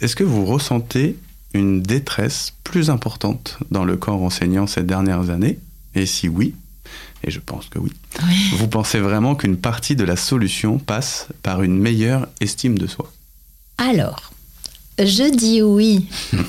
Est-ce 0.00 0.16
que 0.16 0.24
vous 0.24 0.44
ressentez 0.46 1.16
une 1.54 1.82
détresse 1.82 2.52
plus 2.64 2.90
importante 2.90 3.58
dans 3.70 3.84
le 3.84 3.96
corps 3.96 4.22
enseignant 4.22 4.66
ces 4.66 4.82
dernières 4.82 5.30
années? 5.30 5.58
Et 5.94 6.06
si 6.06 6.28
oui, 6.28 6.54
et 7.24 7.30
je 7.30 7.40
pense 7.40 7.68
que 7.68 7.78
oui, 7.78 7.92
Oui. 8.26 8.50
vous 8.56 8.68
pensez 8.68 8.98
vraiment 9.00 9.34
qu'une 9.34 9.56
partie 9.56 9.96
de 9.96 10.04
la 10.04 10.16
solution 10.16 10.78
passe 10.78 11.28
par 11.42 11.62
une 11.62 11.78
meilleure 11.78 12.28
estime 12.40 12.78
de 12.78 12.86
soi? 12.86 13.12
Alors, 13.78 14.32
je 14.98 15.30
dis 15.36 15.62
oui. 15.62 16.06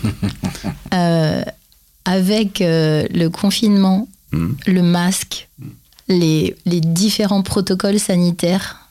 Euh, 0.94 1.44
avec 2.06 2.62
euh, 2.62 3.06
le 3.14 3.30
confinement, 3.30 4.08
Mhm. 4.34 4.56
le 4.68 4.82
masque, 4.82 5.50
les, 6.08 6.56
les 6.66 6.80
différents 6.82 7.42
protocoles 7.42 8.00
sanitaires, 8.00 8.90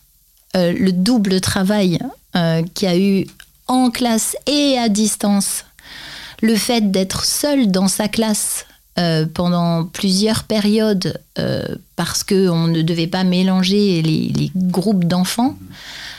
euh, 0.57 0.73
le 0.79 0.93
double 0.93 1.41
travail 1.41 1.99
euh, 2.37 2.63
qu'il 2.75 2.89
y 2.89 2.93
a 2.93 2.99
eu 2.99 3.27
en 3.67 3.91
classe 3.91 4.37
et 4.47 4.77
à 4.79 4.89
distance, 4.91 5.65
le 6.43 6.57
fait 6.57 6.91
d'être 6.91 7.25
seul 7.25 7.71
dans 7.71 7.89
sa 7.89 8.09
classe 8.09 8.67
euh, 8.99 9.25
pendant 9.33 9.85
plusieurs 9.85 10.45
périodes 10.45 11.19
parce 11.97 12.23
qu'on 12.23 12.67
ne 12.67 12.83
devait 12.83 13.07
pas 13.07 13.25
mélanger 13.25 14.03
les, 14.03 14.29
les 14.29 14.53
groupes 14.55 15.07
d'enfants, 15.07 15.57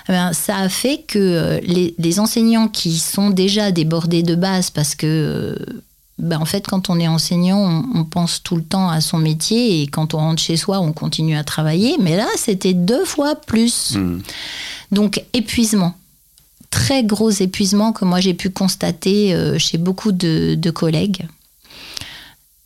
eh 0.09 0.13
ben, 0.13 0.33
ça 0.33 0.57
a 0.57 0.67
fait 0.69 1.03
que 1.07 1.59
les, 1.61 1.93
les 1.99 2.19
enseignants 2.19 2.67
qui 2.67 2.97
sont 2.97 3.29
déjà 3.29 3.71
débordés 3.71 4.23
de 4.23 4.33
base 4.33 4.71
parce 4.71 4.95
que 4.95 5.55
ben, 6.21 6.39
en 6.39 6.45
fait, 6.45 6.67
quand 6.67 6.89
on 6.89 6.99
est 6.99 7.07
enseignant, 7.07 7.57
on, 7.57 7.99
on 7.99 8.03
pense 8.05 8.43
tout 8.43 8.55
le 8.55 8.63
temps 8.63 8.89
à 8.89 9.01
son 9.01 9.17
métier 9.17 9.81
et 9.81 9.87
quand 9.87 10.13
on 10.13 10.17
rentre 10.19 10.41
chez 10.41 10.55
soi, 10.55 10.79
on 10.79 10.93
continue 10.93 11.35
à 11.35 11.43
travailler. 11.43 11.97
Mais 11.99 12.15
là, 12.15 12.27
c'était 12.37 12.75
deux 12.75 13.05
fois 13.05 13.35
plus. 13.35 13.95
Mhm. 13.95 14.21
Donc, 14.91 15.23
épuisement. 15.33 15.95
Très 16.69 17.03
gros 17.03 17.31
épuisement 17.31 17.91
que 17.91 18.05
moi 18.05 18.21
j'ai 18.21 18.33
pu 18.33 18.49
constater 18.49 19.33
euh, 19.33 19.57
chez 19.57 19.77
beaucoup 19.77 20.11
de, 20.11 20.55
de 20.55 20.71
collègues. 20.71 21.27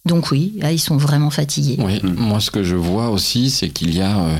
Donc, 0.06 0.30
oui, 0.30 0.54
là, 0.60 0.72
ils 0.72 0.80
sont 0.80 0.98
vraiment 0.98 1.32
fatigués. 1.32 1.78
Oui, 1.80 2.00
moi 2.04 2.40
ce 2.40 2.52
que 2.52 2.64
je 2.64 2.76
vois 2.76 3.10
aussi, 3.10 3.50
c'est 3.50 3.70
qu'il 3.70 3.96
y 3.96 4.02
a 4.02 4.20
euh, 4.20 4.38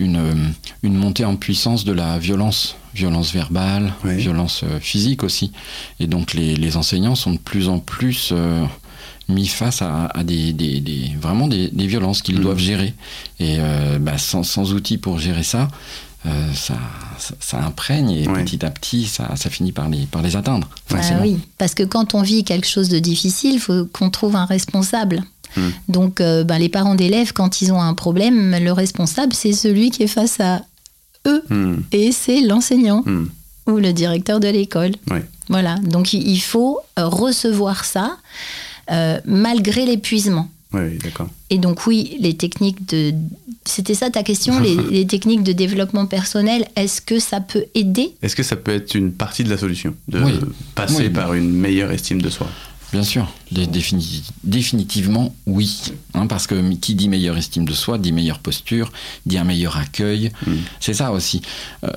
une, 0.00 0.16
euh, 0.16 0.34
une 0.82 0.94
montée 0.94 1.24
en 1.24 1.36
puissance 1.36 1.84
de 1.84 1.92
la 1.92 2.18
violence, 2.18 2.74
violence 2.94 3.32
verbale, 3.32 3.92
Oui. 4.04 4.16
violence 4.16 4.62
euh, 4.64 4.80
physique 4.80 5.22
aussi. 5.22 5.52
Et 6.00 6.08
donc 6.08 6.34
les, 6.34 6.56
les 6.56 6.76
enseignants 6.76 7.14
sont 7.14 7.32
de 7.34 7.38
plus 7.38 7.68
en 7.68 7.78
plus 7.78 8.30
euh, 8.32 8.64
mis 9.28 9.46
face 9.46 9.82
à, 9.82 10.06
à 10.06 10.24
des, 10.24 10.52
des- 10.52 10.80
des- 10.80 11.12
vraiment 11.20 11.46
des, 11.46 11.68
des 11.68 11.86
violences 11.86 12.22
qu'ils 12.22 12.36
Mhm. 12.36 12.42
doivent 12.42 12.58
gérer. 12.58 12.94
Et 13.38 13.56
euh, 13.60 13.98
bah, 14.00 14.18
sans, 14.18 14.42
sans 14.42 14.72
outils 14.72 14.98
pour 14.98 15.18
gérer 15.20 15.44
ça, 15.44 15.68
euh, 16.26 16.52
ça, 16.52 16.74
ça, 17.18 17.34
ça 17.38 17.64
imprègne 17.64 18.10
et 18.10 18.24
petit 18.24 18.64
à 18.64 18.70
petit, 18.70 19.04
ça, 19.06 19.36
ça 19.36 19.48
finit 19.50 19.72
par 19.72 19.88
les, 19.88 20.06
par 20.06 20.20
les 20.22 20.34
atteindre. 20.36 20.68
Ah 20.90 20.98
oui, 21.22 21.38
parce 21.58 21.74
que 21.74 21.82
quand 21.82 22.14
on 22.14 22.22
vit 22.22 22.44
quelque 22.44 22.66
chose 22.66 22.88
de 22.88 22.98
difficile, 22.98 23.54
il 23.54 23.60
faut 23.60 23.86
qu'on 23.86 24.10
trouve 24.10 24.36
un 24.36 24.44
responsable. 24.44 25.22
Mm. 25.56 25.60
Donc, 25.88 26.20
euh, 26.20 26.44
ben, 26.44 26.58
les 26.58 26.68
parents 26.68 26.94
d'élèves, 26.94 27.32
quand 27.32 27.60
ils 27.62 27.72
ont 27.72 27.80
un 27.80 27.94
problème, 27.94 28.56
le 28.62 28.72
responsable, 28.72 29.32
c'est 29.32 29.52
celui 29.52 29.90
qui 29.90 30.02
est 30.04 30.06
face 30.06 30.38
à 30.40 30.62
eux. 31.26 31.42
Mhm. 31.50 31.82
Et 31.92 32.12
c'est 32.12 32.40
l'enseignant 32.40 33.02
Mhm. 33.06 33.28
ou 33.66 33.76
le 33.78 33.92
directeur 33.92 34.40
de 34.40 34.48
l'école. 34.48 34.92
Oui. 35.10 35.18
Voilà, 35.48 35.76
donc 35.76 36.12
il 36.12 36.40
faut 36.40 36.78
euh, 36.98 37.06
recevoir 37.08 37.84
ça 37.84 38.16
euh, 38.90 39.18
malgré 39.24 39.84
l'épuisement. 39.86 40.48
Oui, 40.72 40.80
oui, 40.92 40.98
d'accord. 41.02 41.28
Et 41.50 41.58
donc 41.58 41.86
oui, 41.86 42.16
les 42.20 42.34
techniques 42.34 42.88
de... 42.88 43.12
C'était 43.64 43.94
ça 43.94 44.08
ta 44.10 44.22
question, 44.22 44.58
les, 44.60 44.76
les 44.90 45.06
techniques 45.06 45.42
de 45.42 45.52
développement 45.52 46.06
personnel, 46.06 46.66
est-ce 46.76 47.00
que 47.00 47.18
ça 47.18 47.40
peut 47.40 47.64
aider? 47.74 48.14
Est-ce 48.22 48.34
que 48.36 48.42
ça 48.44 48.54
peut 48.56 48.72
être 48.72 48.94
une 48.94 49.12
partie 49.12 49.42
de 49.44 49.50
la 49.50 49.58
solution 49.58 49.94
De 50.08 50.20
Oui. 50.22 50.32
passer 50.76 51.04
Oui. 51.04 51.08
par 51.10 51.34
une 51.34 51.50
meilleure 51.52 51.90
estime 51.90 52.22
de 52.22 52.30
soi? 52.30 52.46
Bien 52.92 53.04
sûr, 53.04 53.32
dé- 53.52 53.66
défini- 53.68 54.22
définitivement 54.42 55.32
oui. 55.46 55.92
Hein, 56.14 56.26
parce 56.26 56.46
que 56.48 56.72
qui 56.74 56.94
dit 56.96 57.08
meilleure 57.08 57.36
estime 57.36 57.64
de 57.64 57.72
soi, 57.72 57.98
dit 57.98 58.10
meilleure 58.12 58.40
posture, 58.40 58.90
dit 59.26 59.38
un 59.38 59.44
meilleur 59.44 59.76
accueil. 59.76 60.32
Mm. 60.46 60.52
C'est 60.80 60.94
ça 60.94 61.12
aussi. 61.12 61.40
Euh, 61.84 61.90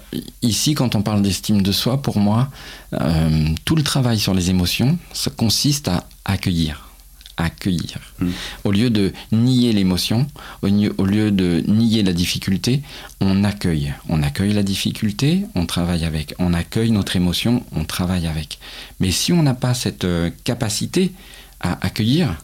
ici, 0.43 0.75
quand 0.75 0.95
on 0.95 1.01
parle 1.01 1.21
d'estime 1.23 1.63
de 1.63 1.71
soi, 1.71 2.01
pour 2.01 2.19
moi, 2.19 2.49
euh, 2.93 3.47
tout 3.65 3.75
le 3.75 3.84
travail 3.84 4.19
sur 4.19 4.34
les 4.36 4.49
émotions, 4.51 4.97
ça 5.13 5.32
consiste 5.32 5.88
à 5.88 6.06
accueillir. 6.25 6.88
Accueillir. 7.37 7.97
Mm. 8.19 8.29
Au 8.63 8.71
lieu 8.71 8.89
de 8.91 9.11
nier 9.31 9.73
l'émotion, 9.73 10.27
au, 10.61 10.67
lieu- 10.67 10.93
au 10.99 11.05
lieu 11.05 11.31
de 11.31 11.63
nier 11.67 12.03
la 12.03 12.13
difficulté, 12.13 12.81
on 13.21 13.43
accueille. 13.43 13.93
On 14.07 14.21
accueille 14.21 14.53
la 14.53 14.61
difficulté, 14.63 15.45
on 15.55 15.65
travaille 15.65 16.05
avec. 16.05 16.35
On 16.37 16.53
accueille 16.53 16.91
notre 16.91 17.15
émotion, 17.15 17.63
on 17.71 17.85
travaille 17.85 18.27
avec. 18.27 18.59
Mais 18.99 19.09
si 19.11 19.33
on 19.33 19.41
n'a 19.41 19.55
pas 19.55 19.73
cette 19.73 20.03
euh, 20.05 20.29
capacité 20.43 21.11
à 21.59 21.83
accueillir, 21.85 22.35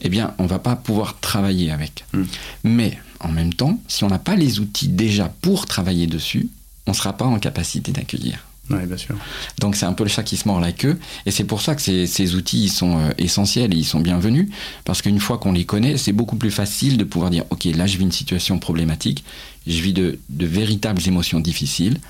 eh 0.00 0.08
bien, 0.08 0.34
on 0.38 0.46
va 0.46 0.60
pas 0.60 0.76
pouvoir 0.76 1.18
travailler 1.20 1.72
avec. 1.72 2.04
Mm. 2.12 2.22
Mais 2.62 2.98
en 3.18 3.32
même 3.32 3.54
temps, 3.54 3.80
si 3.88 4.04
on 4.04 4.08
n'a 4.08 4.20
pas 4.20 4.36
les 4.36 4.60
outils 4.60 4.88
déjà 4.88 5.28
pour 5.40 5.66
travailler 5.66 6.06
dessus, 6.06 6.48
on 6.86 6.92
ne 6.92 6.96
sera 6.96 7.16
pas 7.16 7.24
en 7.24 7.40
capacité 7.40 7.90
d'accueillir. 7.90 8.45
Oui, 8.70 8.84
bien 8.86 8.96
sûr. 8.96 9.14
Donc 9.60 9.76
c'est 9.76 9.86
un 9.86 9.92
peu 9.92 10.04
le 10.04 10.10
chat 10.10 10.22
qui 10.22 10.36
se 10.36 10.48
mord 10.48 10.60
la 10.60 10.72
queue. 10.72 10.98
Et 11.24 11.30
c'est 11.30 11.44
pour 11.44 11.60
ça 11.60 11.74
que 11.74 11.82
ces, 11.82 12.06
ces 12.06 12.34
outils 12.34 12.64
ils 12.64 12.70
sont 12.70 12.98
euh, 12.98 13.10
essentiels 13.18 13.72
et 13.72 13.76
ils 13.76 13.84
sont 13.84 14.00
bienvenus. 14.00 14.48
Parce 14.84 15.02
qu'une 15.02 15.20
fois 15.20 15.38
qu'on 15.38 15.52
les 15.52 15.64
connaît, 15.64 15.96
c'est 15.96 16.12
beaucoup 16.12 16.36
plus 16.36 16.50
facile 16.50 16.98
de 16.98 17.04
pouvoir 17.04 17.30
dire, 17.30 17.44
OK, 17.50 17.64
là 17.64 17.86
je 17.86 17.96
vis 17.96 18.04
une 18.04 18.12
situation 18.12 18.58
problématique, 18.58 19.24
je 19.66 19.80
vis 19.80 19.92
de, 19.92 20.18
de 20.30 20.46
véritables 20.46 21.00
émotions 21.06 21.40
difficiles. 21.40 22.00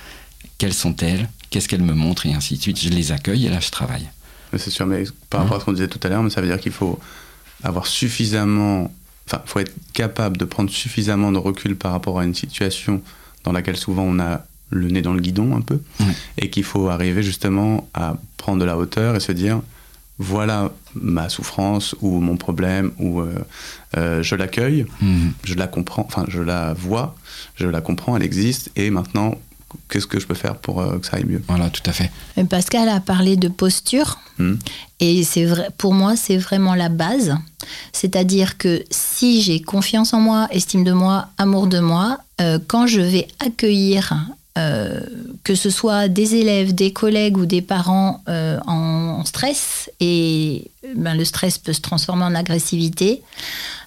Quelles 0.58 0.74
sont-elles? 0.74 1.28
Qu'est-ce 1.50 1.68
qu'elles 1.68 1.82
me 1.82 1.94
montrent? 1.94 2.26
Et 2.26 2.32
ainsi 2.32 2.56
de 2.56 2.62
suite. 2.62 2.80
Je 2.80 2.88
les 2.88 3.12
accueille 3.12 3.46
et 3.46 3.50
là 3.50 3.60
je 3.60 3.70
travaille. 3.70 4.08
C'est 4.56 4.70
sûr, 4.70 4.86
mais 4.86 5.04
par 5.28 5.42
rapport 5.42 5.58
à 5.58 5.60
ce 5.60 5.64
qu'on 5.66 5.72
disait 5.72 5.88
tout 5.88 6.00
à 6.02 6.08
l'heure, 6.08 6.22
mais 6.22 6.30
ça 6.30 6.40
veut 6.40 6.46
dire 6.46 6.58
qu'il 6.58 6.72
faut 6.72 6.98
avoir 7.62 7.86
suffisamment. 7.86 8.90
Enfin, 9.26 9.42
faut 9.44 9.58
être 9.58 9.74
capable 9.92 10.36
de 10.36 10.44
prendre 10.44 10.70
suffisamment 10.70 11.32
de 11.32 11.38
recul 11.38 11.76
par 11.76 11.92
rapport 11.92 12.18
à 12.20 12.24
une 12.24 12.34
situation 12.34 13.02
dans 13.44 13.52
laquelle 13.52 13.76
souvent 13.76 14.04
on 14.04 14.18
a 14.20 14.46
le 14.70 14.88
nez 14.88 15.02
dans 15.02 15.12
le 15.14 15.20
guidon 15.20 15.56
un 15.56 15.60
peu, 15.60 15.80
Ouais. 16.00 16.06
et 16.38 16.50
qu'il 16.50 16.64
faut 16.64 16.88
arriver 16.88 17.22
justement 17.22 17.88
à 17.94 18.16
prendre 18.36 18.58
de 18.60 18.64
la 18.64 18.76
hauteur 18.76 19.14
et 19.16 19.20
se 19.20 19.32
dire 19.32 19.60
voilà 20.18 20.72
ma 20.94 21.28
souffrance 21.28 21.94
ou 22.00 22.20
mon 22.20 22.36
problème 22.38 22.90
ou 22.98 23.20
euh, 23.20 23.34
euh, 23.98 24.22
je 24.22 24.34
l'accueille, 24.34 24.86
Mhm. 25.02 25.32
je 25.44 25.54
la 25.54 25.66
comprends, 25.66 26.04
enfin 26.06 26.24
je 26.28 26.40
la 26.40 26.72
vois, 26.72 27.14
je 27.56 27.66
la 27.66 27.80
comprends, 27.82 28.16
elle 28.16 28.22
existe 28.22 28.70
et 28.76 28.90
maintenant 28.90 29.34
qu'est-ce 29.90 30.06
que 30.06 30.18
je 30.18 30.26
peux 30.26 30.34
faire 30.34 30.56
pour 30.56 30.80
euh, 30.80 30.98
que 30.98 31.06
ça 31.06 31.16
aille 31.18 31.26
mieux? 31.26 31.42
Voilà, 31.48 31.68
tout 31.68 31.82
à 31.84 31.92
fait. 31.92 32.10
Pascal 32.48 32.88
a 32.88 33.00
parlé 33.00 33.36
de 33.36 33.48
posture. 33.48 34.18
Hmm. 34.38 34.54
Et 35.00 35.22
c'est 35.24 35.44
vrai, 35.44 35.68
pour 35.76 35.92
moi, 35.92 36.16
c'est 36.16 36.38
vraiment 36.38 36.74
la 36.74 36.88
base. 36.88 37.36
C'est-à-dire 37.92 38.56
que 38.58 38.82
si 38.90 39.42
j'ai 39.42 39.60
confiance 39.60 40.14
en 40.14 40.20
moi, 40.20 40.48
estime 40.50 40.84
de 40.84 40.92
moi, 40.92 41.28
amour 41.36 41.66
de 41.66 41.78
moi, 41.80 42.18
euh, 42.40 42.58
quand 42.66 42.86
je 42.86 43.00
vais 43.00 43.28
accueillir, 43.44 44.14
euh, 44.56 45.00
que 45.44 45.54
ce 45.54 45.70
soit 45.70 46.08
des 46.08 46.34
élèves, 46.34 46.74
des 46.74 46.92
collègues 46.92 47.36
ou 47.36 47.46
des 47.46 47.62
parents 47.62 48.22
euh, 48.28 48.58
en, 48.66 49.18
en 49.20 49.24
stress, 49.24 49.90
et 50.00 50.70
ben, 50.94 51.14
le 51.14 51.24
stress 51.24 51.58
peut 51.58 51.72
se 51.72 51.80
transformer 51.80 52.24
en 52.24 52.34
agressivité, 52.34 53.22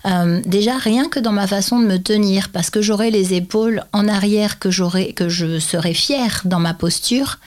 euh, 0.05 0.41
déjà 0.45 0.77
rien 0.77 1.10
que 1.10 1.19
dans 1.19 1.32
ma 1.32 1.47
façon 1.47 1.79
de 1.79 1.86
me 1.86 1.97
tenir, 1.97 2.49
parce 2.49 2.69
que 2.69 2.82
j'aurai 2.82 3.12
les 3.12 3.34
épaules 3.34 3.84
en 3.93 4.08
arrière, 4.08 4.60
que, 4.60 4.69
que 5.12 5.29
je 5.29 5.60
serai 5.60 5.93
fière 5.93 6.41
dans 6.45 6.60
ma 6.60 6.73
posture, 6.73 7.39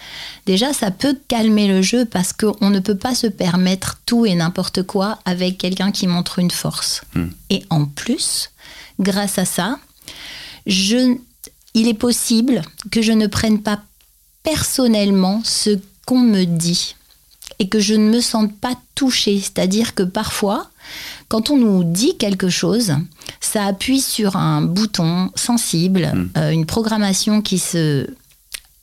déjà 0.47 0.73
ça 0.73 0.91
peut 0.91 1.17
calmer 1.29 1.69
le 1.69 1.81
jeu 1.81 2.05
parce 2.05 2.33
qu'on 2.33 2.71
ne 2.71 2.81
peut 2.81 2.97
pas 2.97 3.15
se 3.15 3.27
permettre 3.27 4.01
tout 4.05 4.27
et 4.27 4.35
n'importe 4.35 4.83
quoi 4.83 5.19
avec 5.25 5.59
quelqu'un 5.59 5.93
qui 5.93 6.07
montre 6.07 6.39
une 6.39 6.51
force. 6.51 7.03
Hmm. 7.15 7.29
Et 7.51 7.65
en 7.71 7.87
plus, 7.87 8.51
grâce 9.01 9.39
à 9.39 9.45
ça, 9.45 9.79
je, 10.67 11.17
il 11.75 11.89
est 11.89 11.95
possible 11.95 12.63
que 12.91 13.03
je 13.03 13.13
ne 13.13 13.27
prenne 13.27 13.61
pas 13.63 13.81
personnellement 14.43 15.41
ce 15.45 15.79
qu'on 16.07 16.19
me 16.21 16.45
dit 16.45 16.97
et 17.59 17.69
que 17.69 17.79
je 17.81 17.95
ne 17.95 18.11
me 18.11 18.21
sente 18.21 18.55
pas 18.59 18.77
touchée. 18.95 19.39
C'est-à-dire 19.41 19.95
que 19.95 20.03
parfois, 20.03 20.69
quand 21.29 21.51
on 21.51 21.57
nous 21.57 21.85
dit 21.85 22.17
quelque 22.19 22.49
chose, 22.49 22.95
ça 23.41 23.65
appuie 23.67 24.01
sur 24.01 24.37
un 24.37 24.63
bouton 24.63 25.31
sensible, 25.35 26.11
Mm. 26.15 26.31
euh, 26.39 26.51
une 26.51 26.67
programmation 26.67 27.41
qui 27.43 27.59
se 27.59 28.07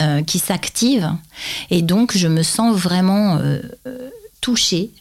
euh, 0.02 0.24
qui 0.24 0.40
s'active 0.40 1.12
et 1.70 1.82
donc 1.82 2.16
je 2.16 2.30
me 2.30 2.42
sens 2.42 2.74
vraiment 2.74 3.36
euh, 3.36 3.62
touchée 4.40 4.92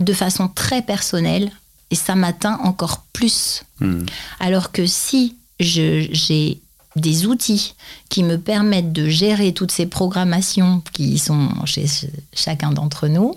de 0.00 0.12
façon 0.12 0.48
très 0.48 0.82
personnelle 0.82 1.50
et 1.90 1.94
ça 1.94 2.14
m'atteint 2.14 2.58
encore 2.62 3.04
plus 3.14 3.62
Hmm. 3.80 4.04
alors 4.38 4.70
que 4.70 4.84
si 4.86 5.34
je- 5.60 6.08
j'ai 6.12 6.60
des 6.96 7.26
outils 7.26 7.74
qui 8.08 8.22
me 8.22 8.38
permettent 8.38 8.92
de 8.92 9.08
gérer 9.08 9.52
toutes 9.52 9.70
ces 9.70 9.86
programmations 9.86 10.82
qui 10.92 11.18
sont 11.18 11.48
chez 11.64 11.86
chacun 12.32 12.72
d'entre 12.72 13.08
nous, 13.08 13.34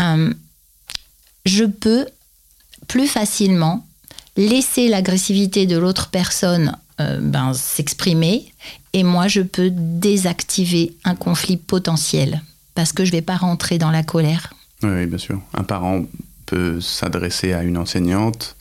euh, 0.00 0.32
je 1.44 1.64
peux 1.64 2.06
plus 2.88 3.08
facilement 3.08 3.86
laisser 4.36 4.88
l'agressivité 4.88 5.66
de 5.66 5.76
l'autre 5.76 6.08
personne 6.08 6.76
euh, 7.00 7.18
ben, 7.20 7.52
s'exprimer 7.54 8.52
et 8.92 9.02
moi 9.02 9.28
je 9.28 9.40
peux 9.40 9.70
désactiver 9.70 10.96
un 11.04 11.14
conflit 11.14 11.56
potentiel 11.56 12.42
parce 12.74 12.92
que 12.92 13.04
je 13.04 13.10
ne 13.10 13.16
vais 13.16 13.22
pas 13.22 13.36
rentrer 13.36 13.78
dans 13.78 13.90
la 13.90 14.02
colère. 14.02 14.54
Oui, 14.82 15.06
bien 15.06 15.18
sûr. 15.18 15.40
Un 15.54 15.62
parent 15.62 16.04
peut 16.46 16.80
s'adresser 16.80 17.52
à 17.52 17.62
une 17.62 17.78
enseignante 17.78 18.56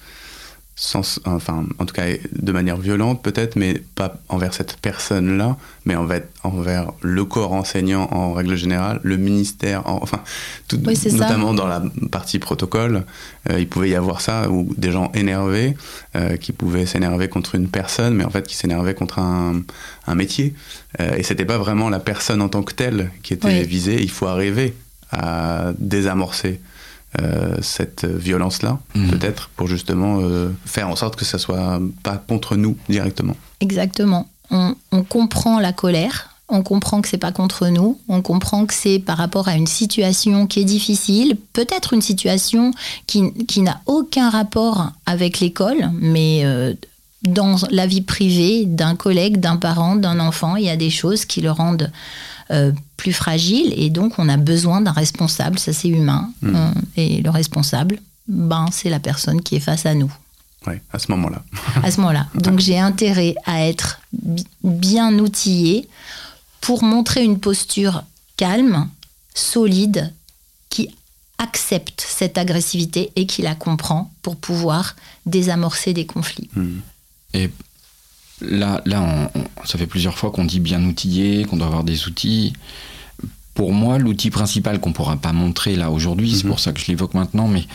sans, 0.84 1.20
enfin, 1.26 1.64
en 1.78 1.86
tout 1.86 1.94
cas 1.94 2.08
de 2.32 2.52
manière 2.52 2.78
violente 2.78 3.22
peut-être, 3.22 3.56
mais 3.56 3.76
pas 3.94 4.16
envers 4.30 4.52
cette 4.56 4.78
personne-là, 4.78 5.56
mais 5.86 5.96
envers, 5.96 6.24
envers 6.42 6.92
le 7.02 7.24
corps 7.24 7.54
enseignant 7.54 8.10
en 8.12 8.34
règle 8.34 8.56
générale, 8.56 9.00
le 9.04 9.18
ministère, 9.18 9.84
enfin, 9.86 10.24
tout, 10.68 10.78
notamment 10.78 11.54
dans 11.54 11.68
la 11.68 11.84
partie 12.12 12.40
protocole, 12.40 13.04
euh, 13.52 13.60
il 13.60 13.68
pouvait 13.68 13.90
y 13.90 13.96
avoir 13.96 14.22
ça, 14.22 14.50
ou 14.50 14.74
des 14.76 14.92
gens 14.92 15.12
énervés 15.14 15.78
euh, 16.16 16.36
qui 16.38 16.52
pouvaient 16.52 16.88
s'énerver 16.88 17.28
contre 17.28 17.54
une 17.54 17.68
personne, 17.68 18.16
mais 18.16 18.24
en 18.24 18.32
fait 18.32 18.48
qui 18.48 18.56
s'énervaient 18.56 18.96
contre 18.96 19.20
un, 19.20 19.62
un 20.08 20.16
métier. 20.16 20.56
Euh, 21.00 21.16
et 21.16 21.22
c'était 21.22 21.46
pas 21.46 21.60
vraiment 21.60 21.90
la 21.90 22.00
personne 22.00 22.42
en 22.42 22.50
tant 22.50 22.64
que 22.64 22.74
telle 22.74 23.12
qui 23.22 23.34
était 23.34 23.62
visée, 23.62 24.02
il 24.02 24.10
faut 24.10 24.26
arriver 24.26 24.74
à 25.12 25.74
désamorcer 25.78 26.60
euh, 27.20 27.58
cette 27.62 28.06
violence-là, 28.06 28.80
mhm. 28.96 29.10
peut-être, 29.10 29.50
pour 29.58 29.68
justement 29.68 30.20
euh, 30.22 30.50
faire 30.66 30.88
en 30.88 30.96
sorte 30.96 31.18
que 31.18 31.26
ça 31.26 31.38
soit 31.38 31.82
pas 32.04 32.16
contre 32.16 32.56
nous 32.56 32.78
directement. 32.88 33.36
Exactement. 33.60 34.30
On, 34.50 34.76
comprend 35.10 35.60
la 35.60 35.74
colère, 35.74 36.30
on 36.48 36.64
comprend 36.64 37.02
que 37.02 37.10
c'est 37.10 37.18
pas 37.18 37.34
contre 37.34 37.68
nous, 37.68 38.00
on 38.08 38.22
comprend 38.22 38.66
que 38.66 38.74
c'est 38.74 39.00
par 39.00 39.18
rapport 39.18 39.50
à 39.50 39.56
une 39.56 39.68
situation 39.68 40.48
qui 40.48 40.62
est 40.62 40.66
difficile, 40.66 41.38
peut-être 41.52 41.94
une 41.94 42.02
situation 42.02 42.72
qui, 43.08 43.34
qui 43.46 43.62
n'a 43.62 43.82
aucun 43.88 44.30
rapport 44.30 44.92
avec 45.06 45.42
l'école, 45.42 45.92
mais 46.00 46.46
euh, 46.46 46.74
dans 47.24 47.58
la 47.72 47.88
vie 47.88 48.02
privée 48.02 48.66
d'un 48.66 48.96
collègue, 48.96 49.38
d'un 49.38 49.58
parent, 49.58 49.96
d'un 49.96 50.20
enfant, 50.20 50.56
il 50.56 50.66
y 50.66 50.70
a 50.70 50.78
des 50.78 50.90
choses 50.90 51.26
qui 51.26 51.42
le 51.42 51.52
rendent 51.52 51.92
euh, 52.52 52.72
plus 52.98 53.14
fragile 53.14 53.74
et 53.76 53.90
donc 53.90 54.20
on 54.20 54.30
a 54.30 54.38
besoin 54.38 54.82
d'un 54.82 54.92
responsable, 54.92 55.58
ça 55.58 55.74
c'est 55.74 55.88
humain. 55.88 56.32
Hmm. 56.42 56.56
Euh, 56.56 56.72
et 56.98 57.22
le 57.22 57.30
responsable, 57.30 58.00
ben, 58.28 58.68
c'est 58.72 58.90
la 58.90 59.00
personne 59.00 59.42
qui 59.42 59.56
est 59.56 59.62
face 59.62 59.86
à 59.86 59.94
nous. 59.94 60.12
Oui, 60.68 60.76
à 60.92 61.00
ce 61.00 61.10
moment-là. 61.12 61.42
à 61.82 61.90
ce 61.90 62.00
moment-là. 62.02 62.28
Donc 62.36 62.60
j'ai 62.60 62.78
intérêt 62.78 63.36
à 63.46 63.66
être 63.66 64.02
bien 64.64 65.18
outillé 65.18 65.88
pour 66.60 66.84
montrer 66.84 67.24
une 67.24 67.40
posture 67.40 68.04
calme, 68.38 68.88
solide, 69.34 70.14
qui 70.70 70.90
accepte 71.40 72.06
cette 72.08 72.38
agressivité 72.38 73.12
et 73.16 73.26
qui 73.26 73.42
la 73.42 73.56
comprend 73.56 74.12
pour 74.22 74.36
pouvoir 74.36 74.96
désamorcer 75.26 75.94
des 75.94 76.06
conflits. 76.06 76.50
Hmm. 76.56 76.80
Et 77.34 77.50
Là, 78.42 78.82
là 78.86 79.32
ça 79.66 79.78
fait 79.78 79.88
plusieurs 79.88 80.18
fois 80.18 80.32
qu'on 80.32 80.46
dit 80.46 80.60
bien 80.60 80.84
outillé, 80.84 81.46
qu'on 81.46 81.58
doit 81.58 81.68
avoir 81.68 81.84
des 81.84 82.08
outils. 82.08 82.54
Pour 83.54 83.74
moi, 83.74 83.98
l'outil 83.98 84.30
principal 84.30 84.80
qu'on 84.80 84.90
ne 84.90 84.96
pourra 84.96 85.18
pas 85.18 85.34
montrer 85.34 85.76
là 85.76 85.92
aujourd'hui, 85.92 86.32
c'est 86.32 86.44
mhm. 86.44 86.50
pour 86.50 86.60
ça 86.60 86.72
que 86.72 86.80
je 86.80 86.88
l'évoque 86.88 87.14
maintenant, 87.14 87.48
mais 87.48 87.66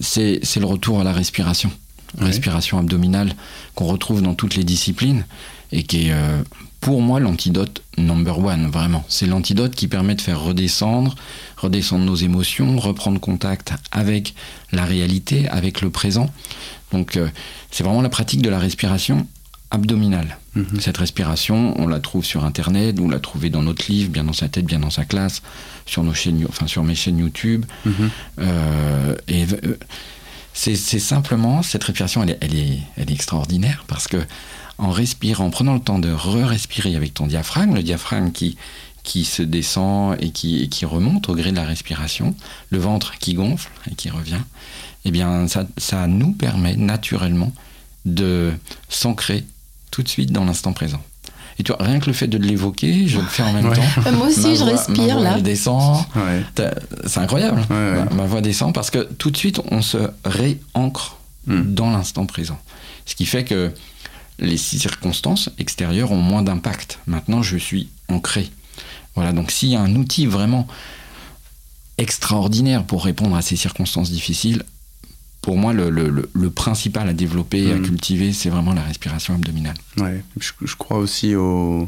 c'est 0.00 0.40
le 0.56 0.66
retour 0.66 1.00
à 1.00 1.04
la 1.04 1.12
respiration. 1.12 1.70
Respiration 2.18 2.78
abdominale 2.78 3.34
qu'on 3.74 3.86
retrouve 3.86 4.22
dans 4.22 4.34
toutes 4.34 4.54
les 4.54 4.62
disciplines 4.62 5.24
et 5.72 5.82
qui 5.82 6.08
est 6.08 6.12
euh, 6.12 6.42
pour 6.80 7.00
moi 7.00 7.18
l'antidote 7.18 7.82
number 7.96 8.38
one, 8.38 8.70
vraiment. 8.70 9.04
C'est 9.08 9.26
l'antidote 9.26 9.74
qui 9.74 9.88
permet 9.88 10.14
de 10.14 10.20
faire 10.20 10.40
redescendre, 10.40 11.16
redescendre 11.56 12.04
nos 12.04 12.14
émotions, 12.14 12.78
reprendre 12.78 13.18
contact 13.18 13.72
avec 13.90 14.34
la 14.70 14.84
réalité, 14.84 15.48
avec 15.48 15.80
le 15.80 15.90
présent. 15.90 16.30
Donc 16.92 17.16
euh, 17.16 17.28
c'est 17.70 17.82
vraiment 17.82 18.02
la 18.02 18.10
pratique 18.10 18.42
de 18.42 18.50
la 18.50 18.58
respiration 18.58 19.26
abdominale. 19.74 20.38
Mhm. 20.54 20.80
Cette 20.80 20.98
respiration, 20.98 21.74
on 21.80 21.86
la 21.86 21.98
trouve 21.98 22.24
sur 22.24 22.44
Internet, 22.44 22.98
on 23.00 23.08
l'a 23.08 23.18
trouvée 23.18 23.50
dans 23.50 23.62
notre 23.62 23.90
livre, 23.90 24.10
bien 24.10 24.24
dans 24.24 24.32
sa 24.32 24.48
tête, 24.48 24.64
bien 24.64 24.78
dans 24.78 24.90
sa 24.90 25.04
classe, 25.04 25.42
sur, 25.84 26.04
nos 26.04 26.14
chaînes, 26.14 26.46
enfin, 26.48 26.66
sur 26.66 26.84
mes 26.84 26.94
chaînes 26.94 27.18
YouTube. 27.18 27.66
Mhm. 27.84 28.10
Euh, 28.38 29.14
et 29.26 29.44
euh, 29.44 29.76
c'est 30.52 30.76
simplement, 30.76 31.62
cette 31.62 31.82
respiration, 31.82 32.22
elle 32.22 32.30
est, 32.30 32.38
elle, 32.40 32.54
est, 32.54 32.78
elle 32.96 33.10
est, 33.10 33.14
extraordinaire 33.14 33.84
parce 33.88 34.06
que 34.06 34.18
en 34.78 34.90
respirant, 34.90 35.46
en 35.46 35.50
prenant 35.50 35.74
le 35.74 35.80
temps 35.80 35.98
de 35.98 36.12
re-respirer 36.12 36.94
avec 36.94 37.12
ton 37.14 37.26
diaphragme, 37.26 37.74
le 37.74 37.82
diaphragme 37.82 38.30
qui, 38.30 38.56
qui 39.02 39.24
se 39.24 39.42
descend 39.42 40.16
et 40.20 40.30
qui, 40.30 40.68
qui 40.68 40.84
remonte 40.84 41.28
au 41.28 41.34
gré 41.34 41.50
de 41.50 41.56
la 41.56 41.64
respiration, 41.64 42.36
le 42.70 42.78
ventre 42.78 43.18
qui 43.18 43.34
gonfle 43.34 43.70
et 43.90 43.94
qui 43.96 44.10
revient, 44.10 44.42
eh 45.04 45.10
bien, 45.10 45.48
ça, 45.48 45.66
ça 45.76 46.06
nous 46.06 46.32
permet 46.32 46.76
naturellement 46.76 47.52
de 48.04 48.52
s'ancrer 48.88 49.44
tout 49.94 50.02
de 50.02 50.08
suite 50.08 50.32
dans 50.32 50.44
l'instant 50.44 50.72
présent. 50.72 51.00
Et 51.56 51.62
tu 51.62 51.72
vois, 51.72 51.84
rien 51.84 52.00
que 52.00 52.06
le 52.06 52.12
fait 52.12 52.26
de 52.26 52.36
l'évoquer, 52.36 53.06
je 53.06 53.20
le 53.20 53.26
fais 53.26 53.44
en 53.44 53.52
même 53.52 53.72
temps. 53.72 54.10
Moi 54.12 54.26
aussi, 54.26 54.56
je 54.56 54.64
respire 54.64 55.20
là. 55.20 55.34
Elle 55.36 55.44
descend. 55.44 56.04
C'est 57.06 57.20
incroyable. 57.20 57.62
Ma, 57.70 58.26
voix 58.26 58.40
descend 58.40 58.74
parce 58.74 58.90
que 58.90 58.98
tout 58.98 59.30
de 59.30 59.36
suite, 59.36 59.60
on 59.70 59.80
se 59.80 60.10
réancre 60.24 61.16
hmm. 61.46 61.62
dans 61.74 61.90
l'instant 61.90 62.26
présent. 62.26 62.58
Ce 63.06 63.14
qui 63.14 63.24
fait 63.24 63.44
que 63.44 63.72
les 64.40 64.56
circonstances 64.56 65.48
extérieures 65.58 66.10
ont 66.10 66.20
moins 66.20 66.42
d'impact. 66.42 66.98
Maintenant, 67.06 67.42
je 67.42 67.56
suis 67.56 67.88
ancré. 68.08 68.50
Voilà, 69.14 69.32
donc 69.32 69.52
s'il 69.52 69.68
y 69.68 69.76
a 69.76 69.80
un 69.80 69.94
outil 69.94 70.26
vraiment 70.26 70.66
extraordinaire 71.98 72.82
pour 72.82 73.04
répondre 73.04 73.36
à 73.36 73.42
ces 73.42 73.54
circonstances 73.54 74.10
difficiles, 74.10 74.64
pour 75.44 75.58
moi, 75.58 75.74
le, 75.74 76.48
principal 76.48 77.06
à 77.06 77.12
développer, 77.12 77.70
à 77.70 77.76
mm. 77.76 77.82
cultiver, 77.82 78.32
c'est 78.32 78.48
vraiment 78.48 78.72
la 78.72 78.80
respiration 78.80 79.34
abdominale. 79.34 79.76
Ouais, 79.98 80.24
je, 80.40 80.74
crois 80.74 80.96
aussi 80.96 81.36
au. 81.36 81.86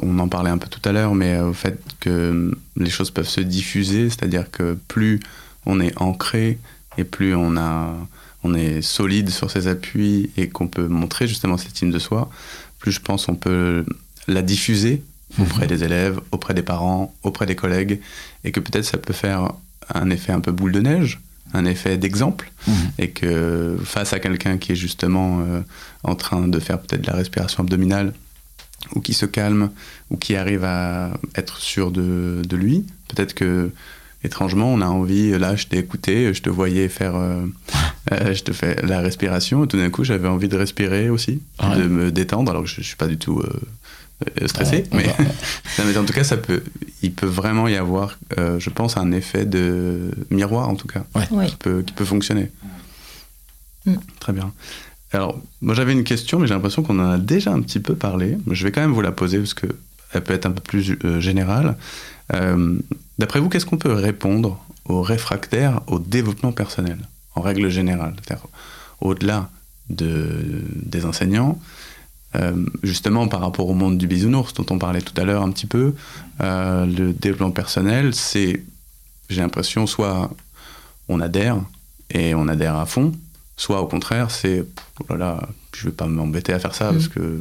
On 0.00 0.18
en 0.18 0.26
parlait 0.26 0.48
un 0.48 0.56
peu 0.56 0.68
tout 0.68 0.80
à 0.88 0.92
l'heure, 0.92 1.14
mais 1.14 1.38
au 1.38 1.52
fait 1.52 1.78
que 2.00 2.56
les 2.78 2.88
choses 2.88 3.10
peuvent 3.10 3.28
se 3.28 3.42
diffuser, 3.42 4.08
c'est-à-dire 4.08 4.50
que 4.50 4.78
plus 4.88 5.20
on 5.66 5.80
est 5.80 5.92
ancré 6.00 6.58
et 6.96 7.04
plus 7.04 7.34
on, 7.34 7.58
a, 7.58 7.94
on 8.42 8.54
est 8.54 8.80
solide 8.80 9.28
sur 9.28 9.50
ses 9.50 9.68
appuis 9.68 10.30
et 10.38 10.48
qu'on 10.48 10.66
peut 10.66 10.88
montrer 10.88 11.28
justement 11.28 11.58
cette 11.58 11.72
estime 11.72 11.90
de 11.90 11.98
soi, 11.98 12.30
plus 12.78 12.92
je 12.92 13.00
pense 13.00 13.28
on 13.28 13.34
peut 13.34 13.84
la 14.28 14.40
diffuser 14.40 15.02
auprès 15.38 15.66
mm-hmm. 15.66 15.68
des 15.68 15.84
élèves, 15.84 16.20
auprès 16.30 16.54
des 16.54 16.62
parents, 16.62 17.14
auprès 17.22 17.44
des 17.44 17.56
collègues, 17.56 18.00
et 18.44 18.50
que 18.50 18.60
peut-être 18.60 18.86
ça 18.86 18.96
peut 18.96 19.12
faire 19.12 19.52
un 19.92 20.08
effet 20.08 20.32
un 20.32 20.40
peu 20.40 20.52
boule 20.52 20.72
de 20.72 20.80
neige 20.80 21.20
un 21.54 21.64
effet 21.64 21.96
d'exemple 21.98 22.50
mhm. 22.66 22.74
et 22.98 23.10
que 23.10 23.76
face 23.84 24.12
à 24.12 24.20
quelqu'un 24.20 24.58
qui 24.58 24.72
est 24.72 24.76
justement 24.76 25.40
euh, 25.40 25.60
en 26.02 26.14
train 26.14 26.48
de 26.48 26.58
faire 26.58 26.80
peut-être 26.80 27.02
de 27.02 27.06
la 27.06 27.16
respiration 27.16 27.62
abdominale 27.62 28.12
ou 28.94 29.00
qui 29.00 29.14
se 29.14 29.26
calme 29.26 29.70
ou 30.10 30.16
qui 30.16 30.34
arrive 30.34 30.64
à 30.64 31.12
être 31.36 31.58
sûr 31.58 31.90
de, 31.90 32.42
de 32.46 32.56
lui, 32.56 32.86
peut-être 33.08 33.34
que 33.34 33.70
étrangement 34.24 34.72
on 34.72 34.80
a 34.80 34.86
envie, 34.86 35.36
là 35.38 35.56
je 35.56 35.66
t'ai 35.66 35.78
écouté, 35.78 36.32
je 36.32 36.42
te 36.42 36.50
voyais 36.50 36.88
faire, 36.88 37.16
euh, 37.16 37.44
euh, 38.12 38.34
je 38.34 38.42
te 38.42 38.52
fais 38.52 38.76
la 38.82 39.00
respiration 39.00 39.64
et 39.64 39.68
tout 39.68 39.78
d'un 39.78 39.90
coup 39.90 40.04
j'avais 40.04 40.28
envie 40.28 40.48
de 40.48 40.56
respirer 40.56 41.10
aussi, 41.10 41.42
de 41.76 41.86
me 41.86 42.10
détendre 42.10 42.50
alors 42.50 42.62
que 42.62 42.68
je, 42.68 42.76
je 42.76 42.86
suis 42.86 42.96
pas 42.96 43.08
du 43.08 43.18
tout 43.18 43.42
euh, 44.40 44.48
stressé, 44.48 44.84
mais, 44.92 45.06
mais, 45.78 45.96
en 45.96 46.04
tout 46.04 46.12
cas, 46.12 46.24
ça 46.24 46.36
peut, 46.36 46.62
il 47.02 47.12
peut 47.12 47.26
vraiment 47.26 47.68
y 47.68 47.76
avoir, 47.76 48.18
euh, 48.38 48.58
je 48.58 48.70
pense, 48.70 48.96
un 48.96 49.12
effet 49.12 49.44
de 49.44 50.10
miroir, 50.30 50.68
en 50.68 50.74
tout 50.74 50.88
cas, 50.88 51.04
qui, 51.46 51.56
peut, 51.56 51.82
qui 51.82 51.92
peut 51.92 52.04
fonctionner. 52.04 52.50
Mm. 53.86 53.94
Très 54.20 54.32
bien. 54.32 54.52
Alors, 55.12 55.38
moi 55.60 55.74
j'avais 55.74 55.92
une 55.92 56.04
question, 56.04 56.38
mais 56.38 56.46
j'ai 56.46 56.54
l'impression 56.54 56.82
qu'on 56.82 56.98
en 56.98 57.10
a 57.10 57.18
déjà 57.18 57.52
un 57.52 57.60
petit 57.60 57.80
peu 57.80 57.94
parlé. 57.94 58.38
Je 58.50 58.64
vais 58.64 58.72
quand 58.72 58.80
même 58.80 58.92
vous 58.92 59.02
la 59.02 59.12
poser 59.12 59.38
parce 59.38 59.52
qu'elle 59.52 60.22
peut 60.24 60.32
être 60.32 60.46
un 60.46 60.52
peu 60.52 60.62
plus 60.62 60.96
euh, 61.04 61.20
générale. 61.20 61.76
D'après 63.18 63.40
vous, 63.40 63.50
qu'est-ce 63.50 63.66
qu'on 63.66 63.76
peut 63.76 63.92
répondre 63.92 64.58
aux 64.86 65.02
réfractaires 65.02 65.82
au 65.86 65.98
développement 65.98 66.52
personnel, 66.52 66.96
en 67.34 67.42
règle 67.42 67.68
générale? 67.68 68.14
C'est-à-dire 68.24 68.46
au-delà 69.02 69.50
de, 69.90 70.64
des 70.74 71.04
enseignants, 71.04 71.60
euh, 72.34 72.52
justement 72.82 73.28
par 73.28 73.40
rapport 73.40 73.68
au 73.68 73.74
monde 73.74 73.98
du 73.98 74.06
bisounours 74.06 74.54
dont 74.54 74.64
on 74.70 74.78
parlait 74.78 75.02
tout 75.02 75.18
à 75.20 75.24
l'heure 75.24 75.42
un 75.42 75.50
petit 75.50 75.66
peu, 75.66 75.94
euh, 76.40 76.86
le 76.86 77.12
développement 77.12 77.50
personnel, 77.50 78.14
c'est, 78.14 78.62
j'ai 79.28 79.40
l'impression, 79.42 79.86
soit 79.86 80.30
on 81.08 81.20
adhère 81.20 81.58
et 82.10 82.34
on 82.34 82.48
adhère 82.48 82.76
à 82.76 82.86
fond, 82.86 83.12
soit 83.56 83.82
au 83.82 83.86
contraire, 83.86 84.30
c'est, 84.30 84.64
oh 85.10 85.14
je 85.74 85.86
vais 85.86 85.92
pas 85.92 86.06
m'embêter 86.06 86.54
à 86.54 86.58
faire 86.58 86.74
ça 86.74 86.90
parce 86.90 87.06
mm. 87.06 87.10
que 87.10 87.40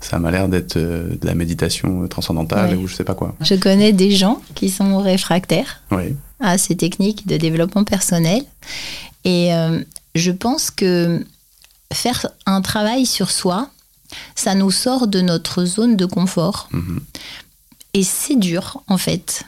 ça 0.00 0.18
m'a 0.18 0.30
l'air 0.30 0.48
d'être 0.48 0.76
euh, 0.76 1.14
de 1.14 1.26
la 1.26 1.34
méditation 1.34 2.08
transcendantale 2.08 2.76
ou 2.76 2.86
je 2.86 2.94
sais 2.94 3.04
pas 3.04 3.14
quoi. 3.14 3.34
Je 3.42 3.54
connais 3.54 3.92
des 3.92 4.12
gens 4.12 4.40
qui 4.54 4.70
sont 4.70 4.98
réfractaires 4.98 5.82
à 6.40 6.56
ces 6.56 6.76
techniques 6.76 7.26
de 7.26 7.36
développement 7.36 7.84
personnel 7.84 8.42
et 9.24 9.50
je 10.14 10.30
pense 10.32 10.70
que 10.70 11.24
faire 11.92 12.26
un 12.46 12.62
travail 12.62 13.06
sur 13.06 13.30
soi, 13.30 13.68
ça 14.34 14.54
nous 14.54 14.70
sort 14.70 15.06
de 15.06 15.20
notre 15.20 15.64
zone 15.64 15.96
de 15.96 16.06
confort. 16.06 16.68
Mhm. 16.72 17.00
Et 17.94 18.02
c'est 18.02 18.36
dur, 18.36 18.82
en 18.88 18.98
fait. 18.98 19.44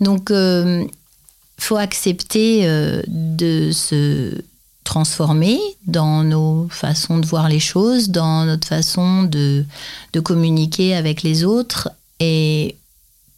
Donc, 0.00 0.30
il 0.30 0.88
faut 1.58 1.76
accepter 1.76 2.66
de 3.08 3.70
se 3.72 4.42
transformer 4.84 5.58
dans 5.86 6.24
nos 6.24 6.68
façons 6.70 7.18
de 7.18 7.26
voir 7.26 7.48
les 7.48 7.60
choses, 7.60 8.10
dans 8.10 8.44
notre 8.44 8.66
façon 8.66 9.22
de, 9.22 9.64
de 10.12 10.20
communiquer 10.20 10.94
avec 10.94 11.22
les 11.22 11.44
autres. 11.44 11.90
Et 12.20 12.76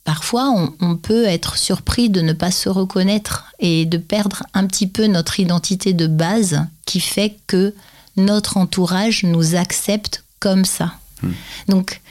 parfois, 0.04 0.50
on, 0.50 0.72
on, 0.80 0.96
peut 0.96 1.24
être 1.24 1.56
surpris 1.56 2.10
de 2.10 2.20
ne 2.22 2.32
pas 2.32 2.50
se 2.50 2.68
reconnaître 2.68 3.44
et 3.58 3.84
de 3.84 3.98
perdre 3.98 4.42
un 4.54 4.66
petit 4.66 4.86
peu 4.86 5.06
notre 5.06 5.38
identité 5.38 5.92
de 5.92 6.06
base 6.06 6.60
qui 6.86 7.00
fait 7.00 7.36
que 7.46 7.74
notre 8.16 8.56
entourage 8.56 9.24
nous 9.24 9.54
accepte 9.54 10.23
comme 10.44 10.66
ça. 10.66 10.92
Hmm. 11.22 11.32
Donc, 11.68 12.02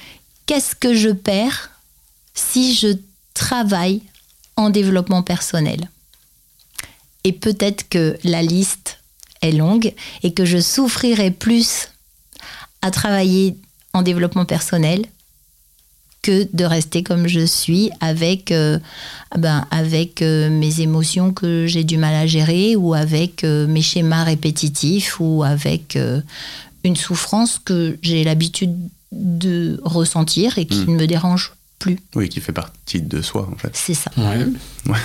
qu'est-ce 0.48 0.76
que 0.76 0.96
je 0.96 1.10
perds 1.10 1.70
si 2.34 2.74
je 2.74 2.88
travaille 3.36 4.02
en 4.56 4.72
développement 4.72 5.22
personnel? 5.22 5.88
Et 7.24 7.32
peut-être 7.32 7.88
que 7.90 8.18
la 8.24 8.42
liste 8.42 8.98
est 9.44 9.52
longue 9.52 9.94
et 10.24 10.34
que 10.34 10.46
je 10.46 10.60
souffrirai 10.60 11.30
plus 11.30 11.90
à 12.82 12.90
travailler 12.90 13.56
en 13.94 14.02
développement 14.02 14.46
personnel 14.46 15.06
que 16.24 16.48
de 16.54 16.66
rester 16.66 17.04
comme 17.04 17.28
je 17.28 17.46
suis 17.46 17.92
avec, 18.00 18.52
euh, 18.52 18.80
ben, 19.38 19.68
avec 19.70 20.24
euh, 20.24 20.50
mes 20.50 20.82
émotions 20.82 21.34
que 21.34 21.68
j'ai 21.68 21.84
du 21.84 21.98
mal 21.98 22.16
à 22.16 22.26
gérer 22.26 22.76
ou 22.76 22.96
avec 22.96 23.44
euh, 23.44 23.68
mes 23.68 23.84
schémas 23.84 24.24
répétitifs 24.24 25.20
ou 25.20 25.44
avec 25.44 26.00
une 26.84 26.96
souffrance 26.96 27.60
que 27.64 27.98
j'ai 28.02 28.24
l'habitude 28.24 28.76
de 29.12 29.80
ressentir 29.84 30.58
et 30.58 30.66
qui 30.66 30.80
Mm. 30.82 30.92
ne 30.92 30.96
me 31.02 31.08
dérange 31.08 31.54
plus. 31.80 32.00
Oui, 32.16 32.30
qui 32.30 32.40
fait 32.42 32.52
partie 32.52 33.02
de 33.02 33.22
soi, 33.22 33.48
en 33.52 33.56
fait. 33.58 33.72
C'est 33.74 33.94
ça. 33.94 34.12
Ouais. 34.18 34.46
Ouais. 34.88 35.00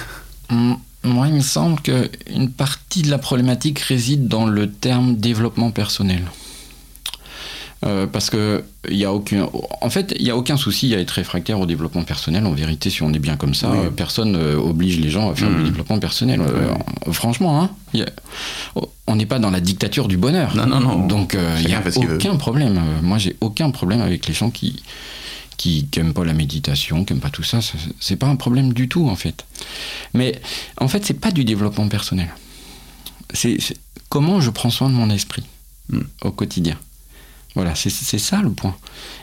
Mm, 0.51 0.75
Moi, 1.05 1.29
il 1.29 1.35
me 1.35 1.41
semble 1.41 1.81
qu'une 1.81 2.51
partie 2.51 3.03
de 3.03 3.11
la 3.11 3.19
problématique 3.19 3.79
réside 3.79 4.27
dans 4.29 4.47
le 4.47 4.69
terme 4.71 5.17
développement 5.17 5.71
personnel. 5.71 6.23
Euh, 7.88 8.07
parce 8.07 8.29
que 8.31 8.62
il 8.90 8.96
y 8.96 9.05
a 9.05 9.12
aucun, 9.12 9.48
en 9.81 9.90
fait, 9.90 10.14
il 10.18 10.27
y 10.27 10.31
a 10.31 10.37
aucun 10.37 10.57
souci 10.57 10.94
à 10.94 10.98
être 10.98 11.11
réfractaire 11.12 11.59
au 11.59 11.66
développement 11.66 12.05
personnel. 12.05 12.44
En 12.46 12.53
vérité, 12.53 12.90
si 12.90 13.03
on 13.03 13.12
est 13.12 13.18
bien 13.18 13.37
comme 13.37 13.55
ça, 13.55 13.70
Oui. 13.70 13.79
personne 13.96 14.37
euh, 14.37 14.57
oblige 14.57 14.98
les 15.01 15.11
gens 15.11 15.31
à 15.31 15.35
faire 15.35 15.51
du 15.51 15.62
développement 15.64 15.98
personnel. 15.98 16.40
Euh, 16.40 16.74
franchement, 17.12 17.62
hein, 17.62 17.70
il 17.94 18.01
y 18.01 18.03
a- 18.03 18.11
on 19.07 19.16
n'est 19.16 19.27
pas 19.27 19.38
dans 19.38 19.51
la 19.51 19.61
dictature 19.61 20.07
du 20.09 20.16
bonheur. 20.18 20.55
Non, 20.55 20.66
non, 20.66 20.81
non. 20.81 21.07
Donc, 21.07 21.37
il 21.61 21.66
n'y 21.66 21.74
a 21.74 21.83
aucun 22.14 22.37
problème. 22.37 22.79
Moi, 23.03 23.18
j'ai 23.18 23.37
aucun 23.40 23.70
problème 23.70 24.01
avec 24.03 24.27
les 24.27 24.35
gens 24.35 24.51
qui 24.51 24.83
qui 25.57 25.88
n'aiment 25.96 26.12
pas 26.14 26.24
la 26.24 26.35
méditation, 26.35 27.05
qui 27.05 27.12
n'aiment 27.12 27.20
pas 27.20 27.31
tout 27.31 27.42
ça. 27.42 27.59
C'est 27.98 28.14
pas 28.14 28.29
un 28.29 28.37
problème 28.37 28.72
du 28.72 28.88
tout, 28.88 29.09
en 29.09 29.16
fait. 29.16 29.44
Mais 30.14 30.40
en 30.81 30.87
fait, 30.87 31.05
c'est 31.05 31.18
pas 31.20 31.33
du 31.33 31.42
développement 31.44 31.88
personnel. 31.88 32.29
C'est 33.35 33.59
comment 34.09 34.40
je 34.40 34.51
prends 34.51 34.70
soin 34.70 34.88
de 34.88 34.94
mon 34.94 35.11
esprit 35.11 35.42
Mm. 35.90 36.01
au 36.22 36.31
quotidien. 36.31 36.77
Voilà, 37.54 37.74
c'est 37.74 37.90
ça 37.90 38.40
le 38.42 38.50
point. 38.50 38.76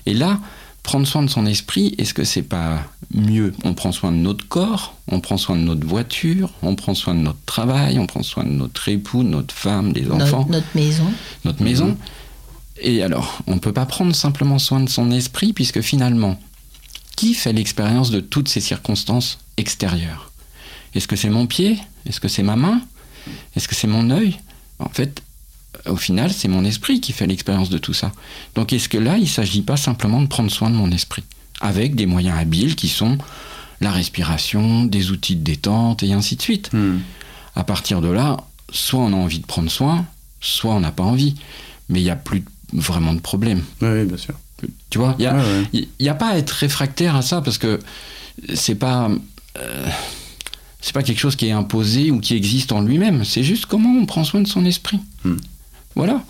Et 0.06 0.14
là, 0.14 0.40
prendre 0.84 1.08
soin 1.08 1.24
de 1.24 1.30
son 1.30 1.46
esprit, 1.46 1.96
est-ce 1.98 2.14
que 2.14 2.24
c'est 2.24 2.44
pas 2.44 2.84
mieux? 3.14 3.54
On 3.64 3.74
prend 3.74 3.92
soin 3.92 4.12
de 4.12 4.18
notre 4.18 4.48
corps, 4.48 4.96
on 5.08 5.20
prend 5.20 5.38
soin 5.38 5.56
de 5.56 5.62
notre 5.62 5.86
voiture, 5.86 6.52
on 6.62 6.76
prend 6.76 6.94
soin 6.94 7.16
de 7.16 7.20
notre 7.20 7.44
travail, 7.46 7.98
on 7.98 8.08
prend 8.08 8.24
soin 8.24 8.44
de 8.44 8.50
notre 8.50 8.88
époux, 8.90 9.24
notre 9.24 9.54
femme, 9.54 9.94
des 9.94 10.10
enfants. 10.12 10.40
Notre, 10.40 10.52
notre 10.52 10.76
maison. 10.76 11.12
notre 11.44 11.64
maison. 11.64 11.98
Et 12.82 13.02
alors, 13.04 13.40
on 13.48 13.56
ne 13.56 13.60
peut 13.60 13.74
pas 13.74 13.86
prendre 13.86 14.14
simplement 14.14 14.60
soin 14.60 14.82
de 14.82 14.90
son 14.90 15.12
esprit, 15.12 15.54
puisque 15.54 15.82
finalement, 15.82 16.40
qui 17.16 17.34
fait 17.34 17.54
l'expérience 17.54 18.12
de 18.12 18.20
toutes 18.20 18.50
ces 18.50 18.62
circonstances 18.62 19.40
extérieures? 19.58 20.32
Est-ce 20.94 21.08
que 21.08 21.16
c'est 21.16 21.30
mon 21.30 21.48
pied? 21.48 21.80
Est-ce 22.06 22.20
que 22.20 22.28
c'est 22.28 22.44
ma 22.44 22.56
main? 22.56 22.82
Est-ce 23.56 23.68
que 23.68 23.76
c'est 23.76 23.88
mon 23.88 24.10
œil? 24.12 24.38
En 24.80 24.90
fait, 24.90 25.24
au 25.88 25.96
final, 25.98 26.32
c'est 26.32 26.48
mon 26.48 26.64
esprit 26.66 27.00
qui 27.02 27.12
fait 27.14 27.28
l'expérience 27.28 27.70
de 27.70 27.78
tout 27.78 27.94
ça. 27.94 28.12
Donc, 28.56 28.74
est-ce 28.74 28.90
que 28.90 28.98
là, 28.98 29.18
il 29.18 29.24
ne 29.24 29.28
s'agit 29.28 29.62
pas 29.62 29.78
simplement 29.78 30.22
de 30.22 30.28
prendre 30.28 30.52
soin 30.52 30.70
de 30.70 30.76
mon 30.76 30.92
esprit 30.92 31.24
Avec 31.62 31.96
des 31.96 32.06
moyens 32.06 32.38
habiles 32.40 32.76
qui 32.76 32.88
sont 32.90 33.18
la 33.82 33.92
respiration, 33.92 34.86
des 34.86 35.12
outils 35.12 35.36
de 35.36 35.44
détente, 35.44 36.02
et 36.04 36.14
ainsi 36.14 36.36
de 36.36 36.42
suite 36.42 36.70
Hmm. 36.74 37.00
à 37.56 37.64
partir 37.64 38.02
de 38.02 38.08
là, 38.10 38.38
soit 38.72 39.00
on 39.00 39.14
a 39.14 39.16
envie 39.18 39.40
de 39.40 39.46
prendre 39.46 39.70
soin, 39.70 40.06
soit 40.42 40.74
on 40.74 40.80
n'a 40.80 40.92
pas 40.92 41.04
envie. 41.04 41.36
Mais 41.90 42.00
il 42.00 42.04
n'y 42.04 42.10
a 42.10 42.16
plus 42.16 42.44
vraiment 42.74 43.14
de 43.14 43.20
problème. 43.20 43.62
Oui, 43.82 44.06
bien 44.06 44.18
sûr. 44.18 44.34
Tu 44.90 44.98
vois, 44.98 45.16
il 45.20 45.22
n'y 45.22 45.28
a, 45.28 45.36
Ouais, 45.36 45.42
ouais. 45.42 45.88
il 46.00 46.06
y 46.06 46.10
a 46.10 46.16
pas 46.16 46.30
à 46.30 46.38
être 46.38 46.50
réfractaire 46.52 47.16
à 47.16 47.22
ça 47.22 47.42
parce 47.42 47.58
que 47.58 47.80
c'est 48.54 48.76
pas. 48.76 49.10
euh, 49.60 49.90
c'est 50.82 50.94
pas 50.94 51.04
quelque 51.04 51.20
chose 51.20 51.36
qui 51.36 51.48
est 51.48 51.52
imposé 51.52 52.12
ou 52.12 52.20
qui 52.20 52.36
existe 52.36 52.72
en 52.72 52.82
lui-même. 52.82 53.26
C'est 53.26 53.44
juste 53.44 53.66
comment 53.66 53.90
on 53.90 54.06
prend 54.06 54.24
soin 54.24 54.42
de 54.42 54.48
son 54.48 54.66
esprit. 54.66 55.00
Hmm. 55.24 55.36
Voilà. 55.96 56.22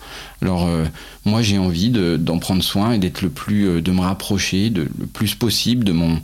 Alors, 0.42 0.66
euh, 0.66 0.84
moi, 1.24 1.42
j'ai 1.42 1.58
envie 1.58 1.90
de- 1.90 2.16
d'en 2.16 2.38
prendre 2.38 2.62
soin 2.62 2.92
et 2.92 2.98
d'être 2.98 3.22
le 3.22 3.30
plus. 3.30 3.66
euh, 3.68 3.82
de 3.82 3.90
me 3.92 4.00
rapprocher 4.00 4.70
de, 4.70 4.82
le 4.98 5.06
plus 5.06 5.34
possible 5.34 5.84
de 5.84 5.92
mon, 5.92 6.20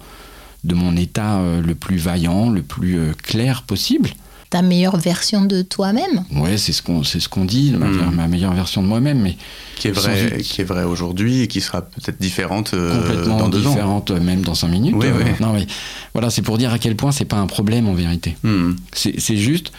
de 0.64 0.74
mon 0.74 0.96
état 0.96 1.38
euh, 1.40 1.60
le 1.60 1.74
plus 1.74 1.96
vaillant, 1.96 2.50
le 2.50 2.62
plus 2.62 2.98
euh, 2.98 3.12
clair 3.22 3.62
possible. 3.62 4.10
Ta 4.50 4.60
meilleure 4.60 4.98
version 4.98 5.44
de 5.46 5.62
toi-même. 5.62 6.24
Ouais, 6.30 6.58
c'est 6.58 6.72
ce 6.72 6.82
qu'on 6.82 7.02
c'est 7.04 7.20
ce 7.20 7.28
qu'on 7.30 7.46
dit, 7.46 7.72
ma, 7.72 7.86
Mm. 7.86 8.14
ma 8.14 8.28
meilleure 8.28 8.52
version 8.52 8.82
de 8.82 8.86
moi-même, 8.86 9.18
mais 9.22 9.38
Qui 9.76 9.88
est 9.88 9.92
vrai, 9.92 10.30
doute. 10.30 10.42
qui 10.42 10.60
est 10.60 10.64
vrai 10.64 10.84
aujourd'hui 10.84 11.40
et 11.40 11.48
qui 11.48 11.62
sera 11.62 11.80
peut-être 11.80 12.20
différente 12.20 12.74
euh, 12.74 13.00
complètement 13.00 13.38
dans 13.38 13.48
deux 13.48 13.66
ans. 13.66 13.70
différente, 13.70 14.10
même 14.10 14.42
dans 14.42 14.54
cinq 14.54 14.68
minutes. 14.68 14.94
Oui, 14.96 15.06
Euh, 15.06 15.22
oui. 15.24 15.30
Non, 15.40 15.54
mais 15.54 15.66
voilà, 16.12 16.28
c'est 16.28 16.42
pour 16.42 16.58
dire 16.58 16.70
à 16.70 16.78
quel 16.78 16.96
point 16.96 17.12
c'est 17.12 17.24
pas 17.24 17.38
un 17.38 17.46
problème 17.46 17.88
en 17.88 17.94
vérité. 17.94 18.36
Hmm. 18.44 18.72
C'est 18.92 19.18
c'est 19.18 19.38
juste 19.38 19.72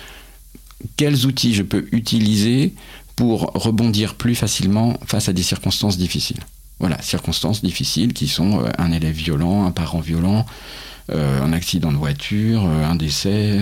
quels 0.97 1.25
outils 1.27 1.53
je 1.53 1.61
peux 1.63 1.85
utiliser 1.91 2.73
pour 3.15 3.51
rebondir 3.53 4.15
plus 4.15 4.35
facilement 4.35 4.97
face 5.05 5.29
à 5.29 5.33
des 5.33 5.43
circonstances 5.43 5.97
difficiles. 5.97 6.39
Voilà, 6.79 7.01
circonstances 7.01 7.61
difficiles 7.63 8.13
qui 8.13 8.27
sont 8.27 8.59
euh, 8.61 8.69
un 8.77 8.91
élève 8.91 9.15
violent, 9.15 9.65
un 9.65 9.71
parent 9.71 9.99
violent, 9.99 10.45
euh, 11.11 11.41
un 11.41 11.53
accident 11.53 11.91
de 11.91 11.97
voiture, 11.97 12.63
euh, 12.65 12.85
un 12.89 12.95
décès, 12.95 13.59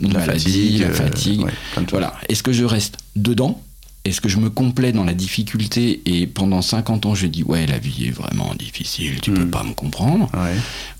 une 0.00 0.12
La 0.12 0.20
maladie, 0.20 0.40
fatigue, 0.44 0.80
la 0.80 0.86
euh, 0.88 0.94
fatigue. 0.94 1.40
ouais. 1.42 1.52
Voilà. 1.90 2.14
Est-ce 2.28 2.42
que 2.42 2.52
je 2.52 2.64
reste 2.64 2.96
dedans? 3.14 3.60
Est-ce 4.04 4.20
que 4.20 4.28
je 4.28 4.38
me 4.38 4.50
complais 4.50 4.92
dans 4.92 5.02
la 5.04 5.14
difficulté 5.14 6.00
et 6.06 6.28
pendant 6.28 6.62
50 6.62 7.06
ans 7.06 7.16
je 7.16 7.26
dis 7.26 7.42
ouais 7.42 7.66
la 7.66 7.78
vie 7.78 8.06
est 8.06 8.10
vraiment 8.12 8.54
difficile, 8.56 9.20
tu 9.20 9.32
peux 9.32 9.44
Mm. 9.46 9.50
pas 9.50 9.64
me 9.64 9.74
comprendre? 9.74 10.30
Ouais. 10.32 10.54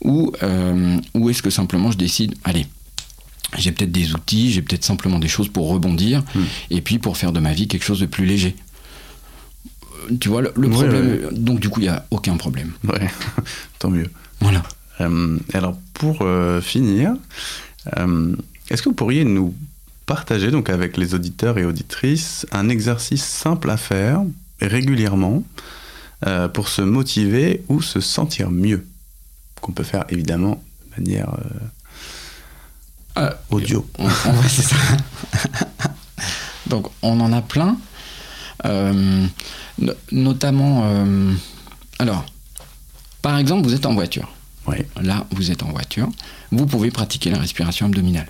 Ou, 0.04 0.32
euh, 0.42 0.98
ou 1.14 1.30
est-ce 1.30 1.40
que 1.40 1.50
simplement 1.50 1.92
je 1.92 1.98
décide 1.98 2.34
allez 2.42 2.66
j'ai 3.56 3.72
peut-être 3.72 3.92
des 3.92 4.12
outils, 4.14 4.52
j'ai 4.52 4.62
peut-être 4.62 4.84
simplement 4.84 5.18
des 5.18 5.28
choses 5.28 5.48
pour 5.48 5.68
rebondir 5.68 6.22
Mm. 6.34 6.40
et 6.70 6.80
puis 6.80 6.98
pour 6.98 7.16
faire 7.16 7.32
de 7.32 7.40
ma 7.40 7.52
vie 7.52 7.68
quelque 7.68 7.84
chose 7.84 8.00
de 8.00 8.06
plus 8.06 8.26
léger. 8.26 8.56
Euh, 10.10 10.16
Tu 10.20 10.28
vois 10.28 10.42
le, 10.42 10.52
le 10.56 10.68
Ouais, 10.68 10.74
problème 10.74 11.28
donc 11.32 11.60
du 11.60 11.68
coup 11.68 11.80
il 11.80 11.86
y 11.86 11.88
a 11.88 12.06
aucun 12.10 12.36
problème. 12.36 12.72
Ouais. 12.84 13.08
Tant 13.78 13.90
mieux. 13.90 14.10
Voilà. 14.40 14.62
Euh, 15.00 15.38
alors 15.52 15.76
pour 15.94 16.18
euh, 16.22 16.60
finir, 16.60 17.14
euh, 17.98 18.34
est-ce 18.70 18.82
que 18.82 18.88
vous 18.88 18.94
pourriez 18.94 19.24
nous 19.24 19.54
partager 20.06 20.50
donc 20.50 20.70
avec 20.70 20.96
les 20.96 21.14
auditeurs 21.14 21.58
et 21.58 21.64
auditrices 21.64 22.46
un 22.52 22.68
exercice 22.68 23.24
simple 23.24 23.70
à 23.70 23.76
faire 23.76 24.22
régulièrement 24.60 25.42
pour 26.54 26.68
se 26.68 26.80
motiver 26.80 27.62
ou 27.68 27.82
se 27.82 28.00
sentir 28.00 28.50
mieux 28.50 28.86
qu'on 29.60 29.72
peut 29.72 29.82
faire 29.84 30.04
évidemment 30.08 30.62
de 30.96 31.02
manière 31.02 31.36
euh, 33.18 33.30
audio. 33.50 33.86
On- 33.98 34.04
on- 34.26 34.30
ouais, 34.40 34.48
c'est 34.48 34.62
ça. 34.62 34.76
Donc 36.66 36.88
on 37.02 37.20
en 37.20 37.32
a 37.32 37.42
plein, 37.42 37.76
Euh, 38.64 39.26
no- 39.78 39.92
notamment. 40.10 40.82
euh, 40.86 41.32
alors, 41.98 42.24
par 43.22 43.36
exemple, 43.38 43.66
vous 43.68 43.74
êtes 43.74 43.86
en 43.86 43.94
voiture. 43.94 44.28
Là, 45.00 45.26
vous 45.30 45.50
êtes 45.52 45.62
en 45.62 45.70
voiture. 45.70 46.08
Vous 46.50 46.66
pouvez 46.66 46.90
pratiquer 46.90 47.30
la 47.30 47.38
respiration 47.38 47.86
abdominale. 47.86 48.26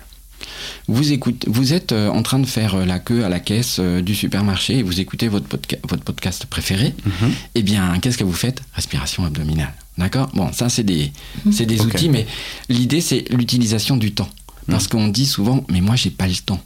Vous, 0.87 1.11
écoutez, 1.11 1.47
vous 1.49 1.73
êtes 1.73 1.93
en 1.93 2.21
train 2.21 2.37
de 2.39 2.45
faire 2.45 2.85
la 2.85 2.99
queue 2.99 3.23
à 3.25 3.29
la 3.29 3.39
caisse 3.39 3.79
du 3.79 4.13
supermarché 4.13 4.79
et 4.79 4.83
vous 4.83 4.99
écoutez 4.99 5.29
votre, 5.29 5.47
podca- 5.47 5.79
votre 5.89 6.03
podcast 6.03 6.45
préféré. 6.45 6.93
Mhm. 7.05 7.31
Eh 7.55 7.63
bien, 7.63 7.97
qu'est-ce 7.99 8.17
que 8.19 8.23
vous 8.23 8.33
faites? 8.33 8.61
Respiration 8.73 9.25
abdominale. 9.25 9.73
D'accord? 9.97 10.29
Bon, 10.35 10.51
ça, 10.53 10.69
c'est 10.69 10.83
des, 10.83 11.11
c'est 11.51 11.65
des 11.65 11.81
outils, 11.81 12.09
mais 12.09 12.27
l'idée, 12.69 13.01
c'est 13.01 13.25
l'utilisation 13.31 13.97
du 13.97 14.11
temps. 14.13 14.29
Parce 14.67 14.87
qu'on 14.87 15.07
dit 15.07 15.25
souvent, 15.25 15.63
mais 15.69 15.81
moi, 15.81 15.95
j'ai 15.95 16.09
pas 16.11 16.27
le 16.27 16.35
temps. 16.35 16.61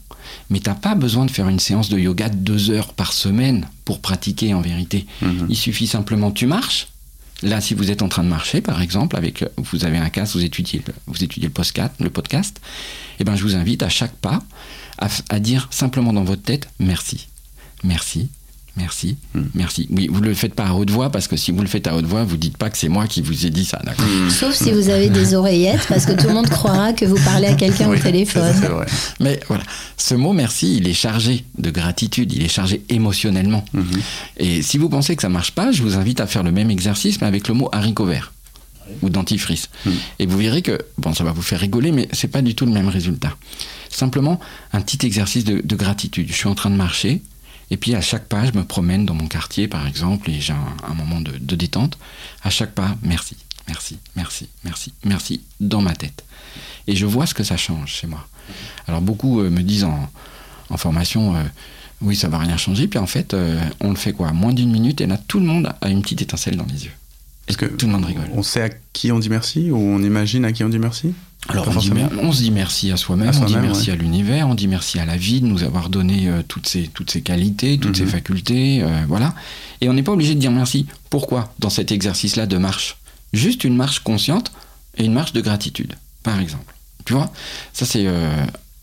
Mais 0.49 0.59
t'as 0.59 0.73
pas 0.75 0.95
besoin 0.95 1.25
de 1.25 1.31
faire 1.31 1.47
une 1.49 1.59
séance 1.59 1.89
de 1.89 1.97
yoga 1.99 2.29
de 2.29 2.35
deux 2.35 2.71
heures 2.71 2.93
par 2.93 3.13
semaine 3.13 3.67
pour 3.85 3.99
pratiquer 4.01 4.53
en 4.53 4.61
vérité. 4.61 5.05
Mhm. 5.21 5.47
Il 5.49 5.55
suffit 5.57 5.87
simplement, 5.87 6.31
tu 6.31 6.45
marches. 6.47 6.87
Là, 7.43 7.59
si 7.59 7.73
vous 7.73 7.89
êtes 7.89 8.01
en 8.03 8.07
train 8.07 8.23
de 8.23 8.29
marcher, 8.29 8.61
par 8.61 8.81
exemple, 8.81 9.15
avec, 9.17 9.43
vous 9.57 9.83
avez 9.83 9.97
un 9.97 10.09
casque, 10.09 10.35
vous 10.35 10.43
étudiez, 10.43 10.81
le- 10.87 10.93
vous 11.07 11.23
étudiez 11.23 11.47
le 11.47 11.53
podcast, 11.53 11.93
le 11.99 12.09
podcast, 12.11 12.61
eh 13.19 13.23
ben, 13.23 13.35
je 13.35 13.41
vous 13.43 13.55
invite 13.55 13.81
à 13.83 13.89
chaque 13.89 14.13
pas 14.15 14.39
à 15.29 15.39
dire 15.39 15.67
simplement 15.71 16.13
dans 16.13 16.23
votre 16.23 16.43
tête 16.43 16.69
merci, 16.79 17.27
merci, 17.83 18.29
Merci, 18.77 19.17
Hmm. 19.35 19.41
merci. 19.53 19.87
Oui, 19.91 20.07
vous 20.09 20.21
le 20.21 20.33
faites 20.33 20.53
pas 20.55 20.67
à 20.67 20.73
haute 20.73 20.89
voix 20.89 21.09
parce 21.09 21.27
que 21.27 21.35
si 21.35 21.51
vous 21.51 21.61
le 21.61 21.67
faites 21.67 21.87
à 21.87 21.95
haute 21.95 22.05
voix, 22.05 22.23
vous 22.23 22.37
dites 22.37 22.55
pas 22.57 22.69
que 22.69 22.77
c'est 22.77 22.87
moi 22.87 23.05
qui 23.05 23.21
vous 23.21 23.45
ai 23.45 23.49
dit 23.49 23.65
ça, 23.65 23.81
d'accord 23.83 24.05
Sauf 24.29 24.53
si 24.55 24.71
vous 24.71 24.87
avez 24.87 25.09
des 25.09 25.33
oreillettes, 25.33 25.85
parce 25.89 26.05
que 26.05 26.13
tout 26.13 26.27
le 26.27 26.33
monde 26.33 26.47
croira 26.49 26.93
que 26.93 27.03
vous 27.03 27.19
parlez 27.25 27.47
à 27.47 27.53
quelqu'un 27.55 27.89
Oui, 27.89 27.97
au 27.97 28.01
téléphone. 28.01 28.53
ça, 28.61 28.69
vrai. 28.69 28.85
Mais 29.19 29.39
voilà, 29.49 29.63
ce 29.97 30.15
mot 30.15 30.31
merci, 30.31 30.77
il 30.77 30.87
est 30.87 30.93
chargé 30.93 31.43
de 31.57 31.69
gratitude, 31.69 32.31
il 32.31 32.43
est 32.43 32.47
chargé 32.47 32.81
émotionnellement. 32.87 33.65
Mhm. 33.73 33.83
Et 34.37 34.61
si 34.61 34.77
vous 34.77 34.87
pensez 34.87 35.17
que 35.17 35.21
ça 35.21 35.29
marche 35.29 35.51
pas, 35.51 35.73
je 35.73 35.81
vous 35.83 35.95
invite 35.97 36.21
à 36.21 36.27
faire 36.27 36.43
le 36.43 36.51
même 36.53 36.71
exercice, 36.71 37.19
mais 37.19 37.27
avec 37.27 37.49
le 37.49 37.53
mot 37.53 37.67
haricot 37.73 38.05
vert 38.05 38.31
ou 39.01 39.09
dentifrice. 39.09 39.69
Et 40.19 40.25
vous 40.25 40.37
verrez 40.37 40.61
que, 40.61 40.77
bon, 40.97 41.13
ça 41.13 41.23
va 41.23 41.31
vous 41.31 41.41
faire 41.41 41.59
rigoler, 41.59 41.91
mais 41.93 42.07
c'est 42.13 42.27
pas 42.27 42.41
du 42.41 42.55
tout 42.55 42.65
le 42.65 42.73
même 42.73 42.89
résultat. 42.89 43.35
Simplement, 43.89 44.39
un 44.73 44.81
petit 44.81 45.05
exercice 45.05 45.43
de, 45.45 45.61
de 45.63 45.75
gratitude. 45.75 46.27
Je 46.29 46.33
suis 46.33 46.47
en 46.49 46.55
train 46.55 46.69
de 46.69 46.75
marcher, 46.75 47.21
et 47.71 47.77
puis 47.77 47.95
à 47.95 48.01
chaque 48.01 48.27
pas, 48.27 48.45
je 48.45 48.51
me 48.51 48.65
promène 48.65 49.05
dans 49.05 49.15
mon 49.15 49.27
quartier, 49.27 49.69
par 49.69 49.87
exemple, 49.87 50.29
et 50.29 50.41
j'ai 50.41 50.53
un, 50.53 50.93
moment 50.93 51.21
de, 51.21 51.55
détente. 51.55 51.97
À 52.43 52.49
chaque 52.49 52.73
pas, 52.73 52.97
merci, 53.01 53.37
merci, 53.67 53.97
merci, 54.17 54.49
merci, 54.65 54.93
merci, 55.05 55.41
dans 55.61 55.81
ma 55.81 55.95
tête. 55.95 56.25
Et 56.87 56.97
je 56.97 57.05
vois 57.05 57.25
ce 57.25 57.33
que 57.33 57.45
ça 57.45 57.55
change 57.55 57.93
chez 57.93 58.07
moi. 58.07 58.27
Alors 58.87 58.99
beaucoup 58.99 59.39
euh, 59.39 59.49
me 59.49 59.61
disent 59.61 59.85
en, 59.85 60.09
formation, 60.75 61.35
euh, 61.35 61.43
oui, 62.01 62.17
ça 62.17 62.27
va 62.27 62.39
rien 62.39 62.57
changer. 62.57 62.89
Puis 62.89 62.99
en 62.99 63.07
fait, 63.07 63.33
euh, 63.33 63.61
on 63.79 63.89
le 63.89 63.95
fait 63.95 64.11
quoi? 64.11 64.33
Moins 64.33 64.53
d'une 64.53 64.71
minute, 64.71 64.99
et 64.99 65.07
là, 65.07 65.17
tout 65.17 65.39
le 65.39 65.45
monde 65.45 65.73
a 65.79 65.89
une 65.89 66.01
petite 66.01 66.21
étincelle 66.21 66.57
dans 66.57 66.65
les 66.65 66.85
yeux. 66.85 66.93
Est-ce 67.47 67.57
que 67.57 67.65
Tout 67.65 67.87
le 67.87 67.91
monde 67.91 68.05
rigole. 68.05 68.29
on 68.33 68.43
sait 68.43 68.61
à 68.61 68.69
qui 68.93 69.11
on 69.11 69.19
dit 69.19 69.29
merci 69.29 69.71
ou 69.71 69.77
on 69.77 70.01
imagine 70.01 70.45
à 70.45 70.51
qui 70.51 70.63
on 70.63 70.69
dit 70.69 70.79
merci 70.79 71.13
Alors, 71.49 71.67
on, 71.67 71.75
dit 71.79 71.91
on 72.21 72.31
se 72.31 72.41
dit 72.43 72.51
merci 72.51 72.91
à 72.91 72.97
soi-même, 72.97 73.31
on 73.41 73.45
dit 73.45 73.55
merci 73.57 73.87
ouais. 73.87 73.93
à 73.93 73.95
l'univers, 73.95 74.47
on 74.47 74.55
dit 74.55 74.67
merci 74.67 74.99
à 74.99 75.05
la 75.05 75.17
vie 75.17 75.41
de 75.41 75.47
nous 75.47 75.63
avoir 75.63 75.89
donné 75.89 76.27
euh, 76.29 76.43
toutes, 76.47 76.67
ces, 76.67 76.87
toutes 76.87 77.09
ces 77.11 77.21
qualités, 77.21 77.77
toutes 77.77 77.97
ces 77.97 78.03
Mhm. 78.03 78.09
facultés, 78.09 78.83
euh, 78.83 79.01
voilà. 79.07 79.33
Et 79.81 79.89
on 79.89 79.93
n'est 79.93 80.03
pas 80.03 80.11
obligé 80.11 80.35
de 80.35 80.39
dire 80.39 80.51
merci. 80.51 80.85
Pourquoi 81.09 81.53
Dans 81.59 81.69
cet 81.71 81.91
exercice-là 81.91 82.45
de 82.45 82.57
marche? 82.57 82.97
Juste 83.33 83.63
une 83.63 83.75
marche 83.75 83.99
consciente 84.01 84.51
et 84.97 85.05
une 85.05 85.13
marche 85.13 85.33
de 85.33 85.41
gratitude, 85.41 85.95
par 86.23 86.39
exemple. 86.39 86.75
Tu 87.05 87.13
vois? 87.13 87.31
Ça, 87.73 87.85
c'est 87.85 88.05
euh, 88.05 88.29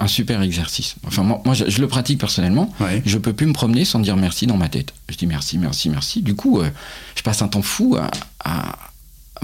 un 0.00 0.06
super 0.06 0.42
exercice. 0.42 0.94
Enfin, 1.06 1.22
moi, 1.24 1.40
moi, 1.44 1.54
je, 1.54 1.68
je 1.68 1.80
le 1.80 1.88
pratique 1.88 2.18
personnellement. 2.20 2.72
Ouais. 2.80 3.02
Je 3.04 3.18
peux 3.18 3.32
plus 3.32 3.46
me 3.46 3.52
promener 3.52 3.84
sans 3.84 3.98
dire 3.98 4.16
merci 4.16 4.46
dans 4.46 4.56
ma 4.56 4.68
tête. 4.68 4.92
Je 5.08 5.16
dis 5.16 5.26
merci, 5.26 5.58
merci, 5.58 5.90
merci. 5.90 6.22
Du 6.22 6.34
coup, 6.36 6.60
euh, 6.60 6.68
je 7.16 7.22
passe 7.22 7.42
un 7.42 7.48
temps 7.48 7.62
fou 7.62 7.96
à, 7.96 8.10
à 8.44 8.78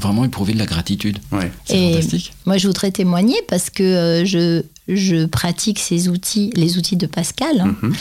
vraiment 0.00 0.24
éprouver 0.24 0.52
de 0.52 0.58
la 0.58 0.66
gratitude. 0.66 1.18
Ouais. 1.32 1.50
C'est 1.64 1.92
fantastique. 1.92 2.32
Moi, 2.46 2.56
je 2.58 2.66
voudrais 2.68 2.92
témoigner 2.92 3.36
parce 3.48 3.68
que 3.70 3.82
euh, 3.82 4.24
je, 4.24 4.62
je 4.86 5.24
pratique 5.26 5.78
ces 5.80 6.08
outils, 6.08 6.50
les 6.54 6.78
outils 6.78 6.96
de 6.96 7.06
Pascal, 7.06 7.60
hein, 7.60 7.74
Mhm. 7.82 7.94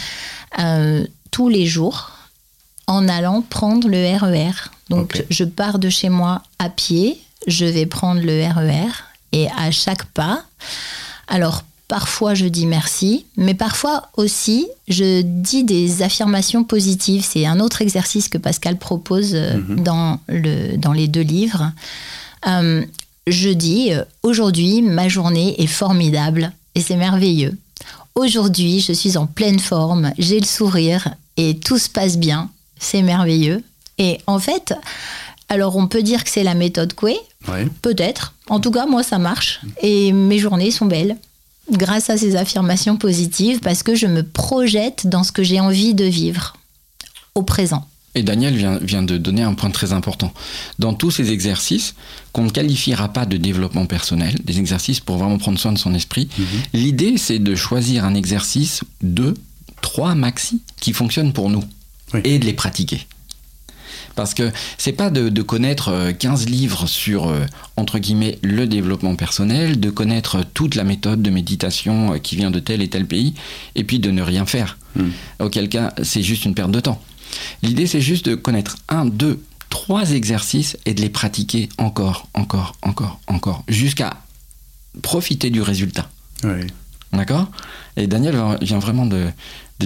euh, 0.60 1.06
tous 1.32 1.50
les 1.50 1.66
jours 1.66 2.12
en 2.86 3.08
allant 3.10 3.42
prendre 3.42 3.88
le 3.88 4.16
RER. 4.18 4.52
Donc, 4.90 5.16
Ok. 5.16 5.26
je 5.32 5.44
pars 5.44 5.80
de 5.80 5.90
chez 5.90 6.10
moi 6.10 6.44
à 6.60 6.70
pied, 6.70 7.18
je 7.48 7.66
vais 7.66 7.86
prendre 7.88 8.22
le 8.22 8.46
RER 8.48 8.92
et 9.32 9.48
à 9.58 9.72
chaque 9.72 10.06
pas, 10.06 10.44
alors 11.28 11.64
parfois 11.98 12.34
je 12.34 12.48
dis 12.48 12.66
merci, 12.66 13.26
mais 13.38 13.54
parfois 13.54 14.10
aussi 14.18 14.66
je 14.88 15.22
dis 15.22 15.64
des 15.64 16.02
affirmations 16.02 16.64
positives. 16.64 17.24
C'est 17.24 17.46
un 17.46 17.60
autre 17.60 17.84
exercice 17.84 18.30
que 18.30 18.40
Pascal 18.40 18.78
propose 18.80 19.36
euh, 19.36 19.58
Mhm. 19.58 19.84
dans, 19.84 20.20
le, 20.28 20.76
dans 20.78 20.92
les 20.92 21.08
deux 21.08 21.22
livres. 21.22 21.72
Euh, 22.48 22.84
je 23.28 23.50
dis 23.50 23.94
euh, 23.94 24.04
aujourd'hui 24.24 24.82
ma 24.82 25.08
journée 25.08 25.62
est 25.62 25.68
formidable 25.68 26.52
et 26.74 26.82
c'est 26.82 26.96
merveilleux. 26.98 27.56
Aujourd'hui 28.16 28.80
je 28.80 28.92
suis 28.92 29.16
en 29.16 29.28
pleine 29.28 29.60
forme, 29.60 30.12
j'ai 30.18 30.40
le 30.40 30.48
sourire 30.48 31.10
et 31.38 31.60
tout 31.60 31.78
se 31.78 31.90
passe 31.90 32.18
bien, 32.18 32.50
c'est 32.80 33.04
merveilleux. 33.04 33.62
Et 34.00 34.18
en 34.26 34.40
fait, 34.40 34.74
alors 35.48 35.76
on 35.76 35.86
peut 35.88 36.02
dire 36.02 36.24
que 36.24 36.32
c'est 36.32 36.44
la 36.44 36.56
méthode 36.56 36.94
Coué, 36.94 37.18
Ouais. 37.50 37.68
Peut-être. 37.82 38.34
En 38.48 38.62
tout 38.62 38.72
cas, 38.72 38.86
moi, 38.86 39.04
ça 39.04 39.20
marche. 39.20 39.60
Et 39.82 40.14
mes 40.14 40.40
journées 40.40 40.72
sont 40.72 40.86
belles 40.86 41.18
grâce 41.72 42.10
à 42.10 42.18
ces 42.18 42.36
affirmations 42.36 42.98
positives 42.98 43.60
parce 43.60 43.84
que 43.84 43.96
je 43.96 44.08
me 44.08 44.24
projette 44.24 45.08
dans 45.08 45.24
ce 45.24 45.32
que 45.32 45.44
j'ai 45.44 45.60
envie 45.60 45.94
de 45.94 46.06
vivre 46.06 46.54
au 47.36 47.44
présent. 47.44 47.88
Et 48.16 48.22
Daniel 48.22 48.56
vient, 48.56 48.78
vient 48.78 49.02
de 49.02 49.18
donner 49.18 49.42
un 49.42 49.56
point 49.56 49.72
très 49.72 49.92
important. 49.92 50.32
Dans 50.78 50.94
tous 50.94 51.10
ces 51.10 51.32
exercices, 51.32 51.96
qu'on 52.32 52.44
ne 52.44 52.50
qualifiera 52.52 53.12
pas 53.12 53.26
de 53.26 53.38
développement 53.38 53.88
personnel, 53.88 54.36
des 54.44 54.60
exercices 54.60 55.00
pour 55.00 55.18
vraiment 55.18 55.40
prendre 55.40 55.58
soin 55.58 55.72
de 55.72 55.80
son 55.80 55.96
esprit, 55.96 56.30
Mhm. 56.38 56.46
l'idée 56.74 57.18
c'est 57.18 57.40
de 57.40 57.56
choisir 57.56 58.06
un 58.06 58.14
exercice, 58.14 58.82
deux, 59.02 59.34
trois 59.82 60.14
maxi, 60.14 60.62
qui 60.80 60.94
fonctionne 60.94 61.34
pour 61.34 61.50
nous, 61.50 61.64
Oui. 62.14 62.22
et 62.24 62.38
de 62.38 62.46
les 62.46 62.54
pratiquer. 62.54 63.08
Parce 64.16 64.34
que 64.34 64.52
c'est 64.78 64.94
pas 64.94 65.10
de, 65.10 65.30
de 65.30 65.42
connaître 65.42 65.90
euh, 65.90 66.12
15 66.14 66.48
livres 66.48 66.88
sur, 66.88 67.28
euh, 67.28 67.46
entre 67.78 68.00
guillemets, 68.00 68.38
le 68.42 68.68
développement 68.68 69.16
personnel, 69.16 69.80
de 69.80 69.90
connaître 69.90 70.44
toute 70.54 70.76
la 70.76 70.84
méthode 70.84 71.22
de 71.22 71.30
méditation 71.30 72.14
euh, 72.14 72.18
qui 72.18 72.36
vient 72.36 72.52
de 72.52 72.60
tel 72.60 72.82
et 72.82 72.90
tel 72.90 73.06
pays, 73.06 73.34
et 73.76 73.84
puis 73.84 74.00
de 74.00 74.12
ne 74.12 74.22
rien 74.22 74.46
faire. 74.46 74.78
Mhm. 74.96 75.12
Auquel 75.40 75.70
cas, 75.70 75.94
c'est 76.04 76.24
juste 76.24 76.46
une 76.46 76.54
perte 76.54 76.72
de 76.72 76.80
temps. 76.80 77.02
L'idée, 77.64 77.88
c'est 77.88 78.02
juste 78.02 78.30
de 78.30 78.36
connaître 78.36 78.78
un, 78.90 79.06
deux, 79.06 79.42
trois 79.70 80.12
exercices 80.12 80.78
et 80.86 80.94
de 80.94 81.02
les 81.02 81.10
pratiquer 81.10 81.70
encore, 81.80 82.28
encore, 82.36 82.76
encore, 82.84 83.20
encore, 83.28 83.64
jusqu'à 83.68 84.18
profiter 85.02 85.50
du 85.50 85.62
résultat. 85.62 86.08
Ouais. 86.44 86.68
D'accord? 87.12 87.50
Et 87.98 88.08
Daniel 88.08 88.36
vient 88.62 88.80
vraiment 88.80 89.06
de, 89.06 89.28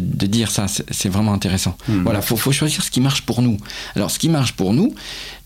de, 0.02 0.18
de 0.18 0.26
dire 0.28 0.52
ça, 0.52 0.66
c'est 0.68 1.10
vraiment 1.10 1.34
intéressant. 1.34 1.76
Mhm. 1.88 2.04
Voilà, 2.04 2.22
faut, 2.22 2.36
faut 2.38 2.52
choisir 2.52 2.84
ce 2.84 2.92
qui 2.92 3.02
marche 3.02 3.22
pour 3.24 3.42
nous. 3.42 3.58
Alors, 3.96 4.12
ce 4.12 4.20
qui 4.20 4.30
marche 4.30 4.54
pour 4.54 4.74
nous, 4.74 4.94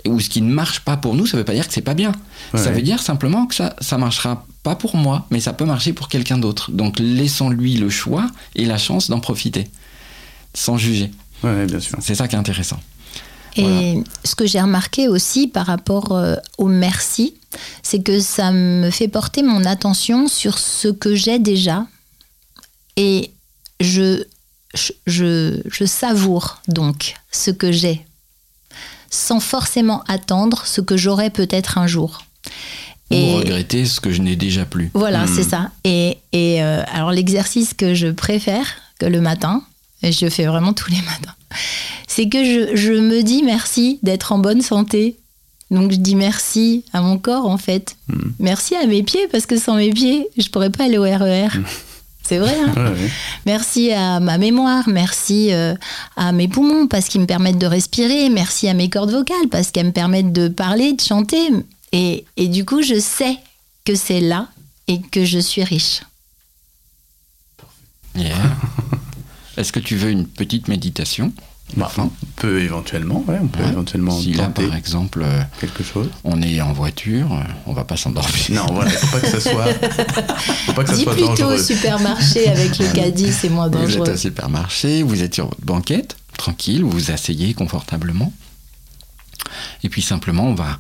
ou 0.07 0.19
ce 0.19 0.29
qui 0.29 0.41
ne 0.41 0.51
marche 0.51 0.79
pas 0.81 0.97
pour 0.97 1.15
nous, 1.15 1.25
ça 1.25 1.37
veut 1.37 1.43
pas 1.43 1.53
dire 1.53 1.67
que 1.67 1.73
c'est 1.73 1.81
pas 1.81 1.93
bien. 1.93 2.11
Ça 2.55 2.71
veut 2.71 2.81
dire 2.81 3.01
simplement 3.01 3.45
que 3.45 3.55
ça, 3.55 3.75
ça 3.81 3.97
marchera 3.97 4.45
pas 4.63 4.75
pour 4.75 4.95
moi, 4.95 5.25
mais 5.31 5.39
ça 5.39 5.53
peut 5.53 5.65
marcher 5.65 5.93
pour 5.93 6.09
quelqu'un 6.09 6.37
d'autre. 6.37 6.71
Donc, 6.71 6.99
laissons-lui 6.99 7.75
le 7.75 7.89
choix 7.89 8.27
et 8.55 8.65
la 8.65 8.77
chance 8.77 9.09
d'en 9.09 9.19
profiter, 9.19 9.67
sans 10.53 10.77
juger. 10.77 11.11
Ouais, 11.43 11.65
bien 11.65 11.79
sûr. 11.79 11.97
C'est 12.01 12.15
ça 12.15 12.27
qui 12.27 12.35
est 12.35 12.39
intéressant. 12.39 12.79
Et 13.57 13.63
Voilà. 13.63 14.03
ce 14.23 14.35
que 14.35 14.45
j'ai 14.45 14.61
remarqué 14.61 15.07
aussi 15.07 15.47
par 15.47 15.65
rapport 15.65 16.11
euh, 16.13 16.35
au 16.57 16.67
merci, 16.67 17.35
c'est 17.83 18.01
que 18.01 18.19
ça 18.19 18.51
me 18.51 18.89
fait 18.91 19.07
porter 19.07 19.43
mon 19.43 19.65
attention 19.65 20.27
sur 20.27 20.57
ce 20.57 20.87
que 20.87 21.15
j'ai 21.15 21.37
déjà. 21.39 21.85
Et 22.97 23.31
je, 23.79 24.23
je, 24.73 24.91
je, 25.07 25.61
je 25.69 25.85
savoure 25.85 26.61
donc 26.67 27.15
ce 27.31 27.51
que 27.51 27.71
j'ai, 27.71 28.05
sans 29.09 29.39
forcément 29.39 30.03
attendre 30.07 30.63
ce 30.65 30.81
que 30.81 30.97
j'aurai 30.97 31.29
peut-être 31.29 31.77
un 31.77 31.87
jour. 31.87 32.23
Ou 33.11 33.35
regretter 33.35 33.85
ce 33.85 33.99
que 33.99 34.11
je 34.13 34.21
n'ai 34.21 34.37
déjà 34.37 34.65
plus. 34.65 34.89
Voilà, 34.93 35.25
Hmm. 35.25 35.35
c'est 35.35 35.43
ça. 35.43 35.71
Et, 35.83 36.17
et 36.31 36.63
euh, 36.63 36.81
alors 36.93 37.11
l'exercice 37.11 37.73
que 37.73 37.93
je 37.93 38.07
préfère 38.07 38.65
que 38.99 39.05
le 39.05 39.19
matin, 39.19 39.63
et 40.01 40.13
je 40.13 40.23
le 40.23 40.31
fais 40.31 40.45
vraiment 40.45 40.71
tous 40.73 40.89
les 40.91 41.01
matins, 41.01 41.35
c'est 42.07 42.29
que 42.29 42.43
je, 42.45 42.75
je 42.77 42.93
me 42.93 43.21
dis 43.21 43.43
merci 43.43 43.99
d'être 44.01 44.31
en 44.31 44.39
bonne 44.39 44.61
santé. 44.61 45.17
Donc 45.71 45.91
je 45.91 45.97
dis 45.97 46.15
merci 46.15 46.85
à 46.93 47.01
mon 47.01 47.17
corps 47.17 47.47
en 47.47 47.57
fait. 47.57 47.97
Hmm. 48.07 48.31
Merci 48.39 48.75
à 48.75 48.85
mes 48.87 49.03
pieds 49.03 49.27
parce 49.29 49.45
que 49.45 49.57
sans 49.57 49.75
mes 49.75 49.89
pieds, 49.91 50.27
je 50.37 50.47
pourrais 50.47 50.69
pas 50.69 50.85
aller 50.85 50.97
au 50.97 51.03
RER. 51.03 51.49
C'est 52.23 52.37
vrai. 52.37 52.55
hein 52.59 52.73
Ouais, 52.75 52.91
ouais. 53.01 53.09
Merci 53.45 53.91
à 53.91 54.19
ma 54.19 54.37
mémoire, 54.37 54.87
merci 54.87 55.51
euh, 55.51 55.75
à 56.15 56.31
mes 56.31 56.47
poumons 56.47 56.87
parce 56.87 57.07
qu'ils 57.09 57.21
me 57.21 57.25
permettent 57.25 57.57
de 57.57 57.65
respirer, 57.65 58.29
merci 58.29 58.67
à 58.69 58.73
mes 58.73 58.89
cordes 58.89 59.11
vocales 59.11 59.49
parce 59.49 59.71
qu'elles 59.71 59.87
me 59.87 59.91
permettent 59.91 60.31
de 60.31 60.47
parler, 60.47 60.93
de 60.93 61.01
chanter. 61.01 61.49
Et, 61.91 62.25
et 62.37 62.47
du 62.47 62.63
coup, 62.63 62.81
je 62.81 62.99
sais 62.99 63.37
que 63.83 63.95
c'est 63.95 64.21
là 64.21 64.47
et 64.87 65.01
que 65.01 65.25
je 65.25 65.39
suis 65.39 65.63
riche. 65.63 66.01
Yeah. 68.15 68.35
Est-ce 69.57 69.71
que 69.73 69.79
tu 69.79 69.95
veux 69.95 70.09
une 70.09 70.27
petite 70.27 70.67
méditation? 70.67 71.33
Bah, 71.77 71.89
on 71.97 72.09
peut 72.35 72.61
éventuellement, 72.61 73.23
ouais, 73.27 73.37
on 73.41 73.47
peut 73.47 73.63
Ouais. 73.63 73.69
éventuellement 73.69 74.19
Si 74.19 74.33
là, 74.33 74.47
par 74.49 74.75
exemple, 74.75 75.21
euh, 75.23 75.41
quelque 75.59 75.83
chose. 75.83 76.09
on 76.23 76.41
est 76.41 76.59
en 76.61 76.73
voiture, 76.73 77.31
euh, 77.33 77.43
on 77.65 77.73
va 77.73 77.83
pas 77.85 77.95
s'endormir. 77.97 78.33
Non, 78.49 78.65
voilà, 78.73 78.91
il 78.91 78.97
faut 78.97 79.07
pas 79.07 79.19
que 79.21 79.27
ça 79.27 79.39
soit, 79.39 79.65
faut 80.65 80.73
pas 80.73 80.83
que 80.83 80.89
ça 80.89 80.95
Dis 80.95 81.03
soit 81.03 81.13
plutôt 81.13 81.27
au 81.31 81.35
dangereux. 81.37 81.57
supermarché 81.57 82.47
avec 82.49 82.77
le 82.77 82.91
caddie, 82.93 83.31
c'est 83.31 83.49
moins 83.49 83.69
Vous 83.69 83.77
êtes 83.77 83.81
dangereux. 83.83 84.09
au 84.11 84.17
supermarché, 84.17 85.03
vous 85.03 85.21
êtes 85.23 85.33
sur 85.35 85.45
votre 85.47 85.61
banquette, 85.65 86.17
tranquille, 86.37 86.83
vous 86.83 86.91
vous 86.91 87.11
asseyez 87.11 87.53
confortablement. 87.53 88.33
Et 89.83 89.89
puis 89.89 90.01
simplement, 90.01 90.43
on 90.45 90.55
va 90.55 90.77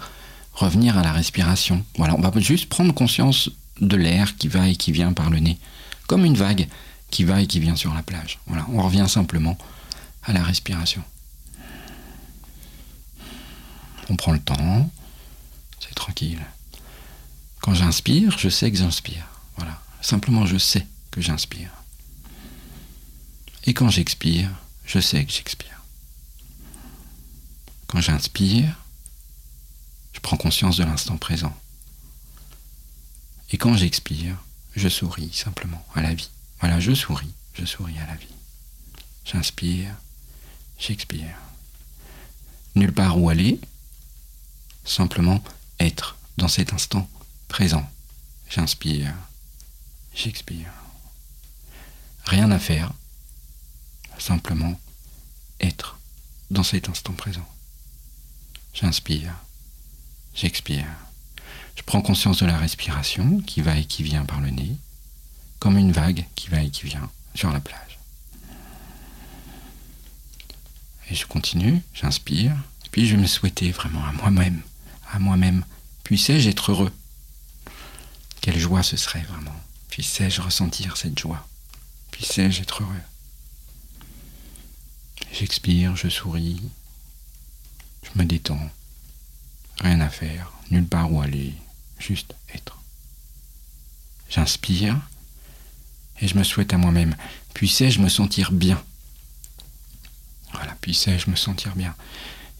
revenir 0.53 0.97
à 0.97 1.01
la 1.03 1.11
respiration. 1.11 1.83
Voilà, 1.97 2.15
on 2.17 2.21
va 2.21 2.31
juste 2.39 2.67
prendre 2.69 2.93
conscience 2.93 3.49
de 3.79 3.95
l'air 3.95 4.35
qui 4.37 4.47
va 4.47 4.67
et 4.67 4.75
qui 4.75 4.91
vient 4.91 5.13
par 5.13 5.29
le 5.29 5.39
nez, 5.39 5.57
comme 6.07 6.25
une 6.25 6.35
vague 6.35 6.67
qui 7.09 7.23
va 7.23 7.41
et 7.41 7.47
qui 7.47 7.59
vient 7.59 7.75
sur 7.75 7.93
la 7.93 8.03
plage. 8.03 8.39
Voilà, 8.47 8.65
on 8.73 8.81
revient 8.83 9.05
simplement 9.07 9.57
à 10.23 10.33
la 10.33 10.43
respiration. 10.43 11.03
On 14.09 14.15
prend 14.15 14.31
le 14.31 14.39
temps, 14.39 14.91
c'est 15.79 15.95
tranquille. 15.95 16.45
Quand 17.61 17.73
j'inspire, 17.73 18.37
je 18.37 18.49
sais 18.49 18.71
que 18.71 18.77
j'inspire. 18.77 19.27
Voilà, 19.55 19.81
simplement 20.01 20.45
je 20.45 20.57
sais 20.57 20.85
que 21.11 21.21
j'inspire. 21.21 21.71
Et 23.65 23.73
quand 23.73 23.89
j'expire, 23.89 24.49
je 24.85 24.99
sais 24.99 25.23
que 25.23 25.31
j'expire. 25.31 25.81
Quand 27.87 28.01
j'inspire, 28.01 28.75
je 30.13 30.19
prends 30.19 30.37
conscience 30.37 30.77
de 30.77 30.83
l'instant 30.83 31.17
présent. 31.17 31.55
Et 33.51 33.57
quand 33.57 33.75
j'expire, 33.75 34.35
je 34.75 34.87
souris 34.87 35.31
simplement 35.33 35.85
à 35.93 36.01
la 36.01 36.13
vie. 36.13 36.29
Voilà, 36.59 36.79
je 36.79 36.93
souris, 36.93 37.33
je 37.53 37.65
souris 37.65 37.97
à 37.99 38.07
la 38.07 38.15
vie. 38.15 38.27
J'inspire, 39.25 39.93
j'expire. 40.81 41.37
Nulle 42.75 42.93
part 42.93 43.17
où 43.19 43.29
aller, 43.29 43.59
simplement 44.83 45.41
être 45.79 46.17
dans 46.37 46.47
cet 46.47 46.73
instant 46.73 47.07
présent. 47.47 47.87
J'inspire, 48.49 49.13
j'expire. 50.13 50.71
Rien 52.25 52.49
à 52.51 52.59
faire, 52.59 52.91
simplement 54.17 54.79
être 55.59 55.97
dans 56.49 56.63
cet 56.63 56.89
instant 56.89 57.13
présent. 57.13 57.47
J'inspire, 58.73 59.33
j'expire. 60.33 60.87
Je 61.75 61.83
prends 61.83 62.01
conscience 62.01 62.39
de 62.39 62.45
la 62.45 62.57
respiration 62.57 63.41
qui 63.41 63.61
va 63.61 63.77
et 63.77 63.85
qui 63.85 64.03
vient 64.03 64.25
par 64.25 64.41
le 64.41 64.49
nez, 64.49 64.75
comme 65.59 65.77
une 65.77 65.91
vague 65.91 66.25
qui 66.35 66.49
va 66.49 66.61
et 66.61 66.69
qui 66.69 66.85
vient 66.85 67.09
sur 67.35 67.51
la 67.51 67.59
plage. 67.59 67.90
Et 71.09 71.15
je 71.15 71.25
continue, 71.25 71.81
j'inspire, 71.93 72.55
puis 72.91 73.07
je 73.07 73.15
me 73.15 73.25
souhaitais 73.27 73.71
vraiment 73.71 74.05
à 74.05 74.11
moi-même, 74.11 74.61
à 75.11 75.19
moi-même, 75.19 75.65
puissais-je 76.03 76.49
être 76.49 76.71
heureux? 76.71 76.91
Quelle 78.41 78.59
joie 78.59 78.83
ce 78.83 78.97
serait 78.97 79.23
vraiment. 79.23 79.55
Puissais-je 79.89 80.41
ressentir 80.41 80.97
cette 80.97 81.19
joie? 81.19 81.47
Puissais-je 82.11 82.61
être 82.61 82.83
heureux? 82.83 83.01
J'expire, 85.31 85.95
je 85.95 86.09
souris, 86.09 86.61
je 88.03 88.19
me 88.19 88.25
détends. 88.25 88.69
Rien 89.79 90.01
à 90.01 90.09
faire, 90.09 90.51
nulle 90.69 90.87
part 90.87 91.11
où 91.11 91.21
aller, 91.21 91.53
juste 91.99 92.35
être. 92.53 92.77
J'inspire 94.29 94.99
et 96.19 96.27
je 96.27 96.37
me 96.37 96.43
souhaite 96.43 96.73
à 96.73 96.77
moi-même, 96.77 97.15
puissais-je 97.53 97.99
me 97.99 98.09
sentir 98.09 98.51
bien? 98.51 98.81
Voilà, 100.53 100.75
puissais-je 100.81 101.29
me 101.29 101.35
sentir 101.35 101.75
bien 101.75 101.95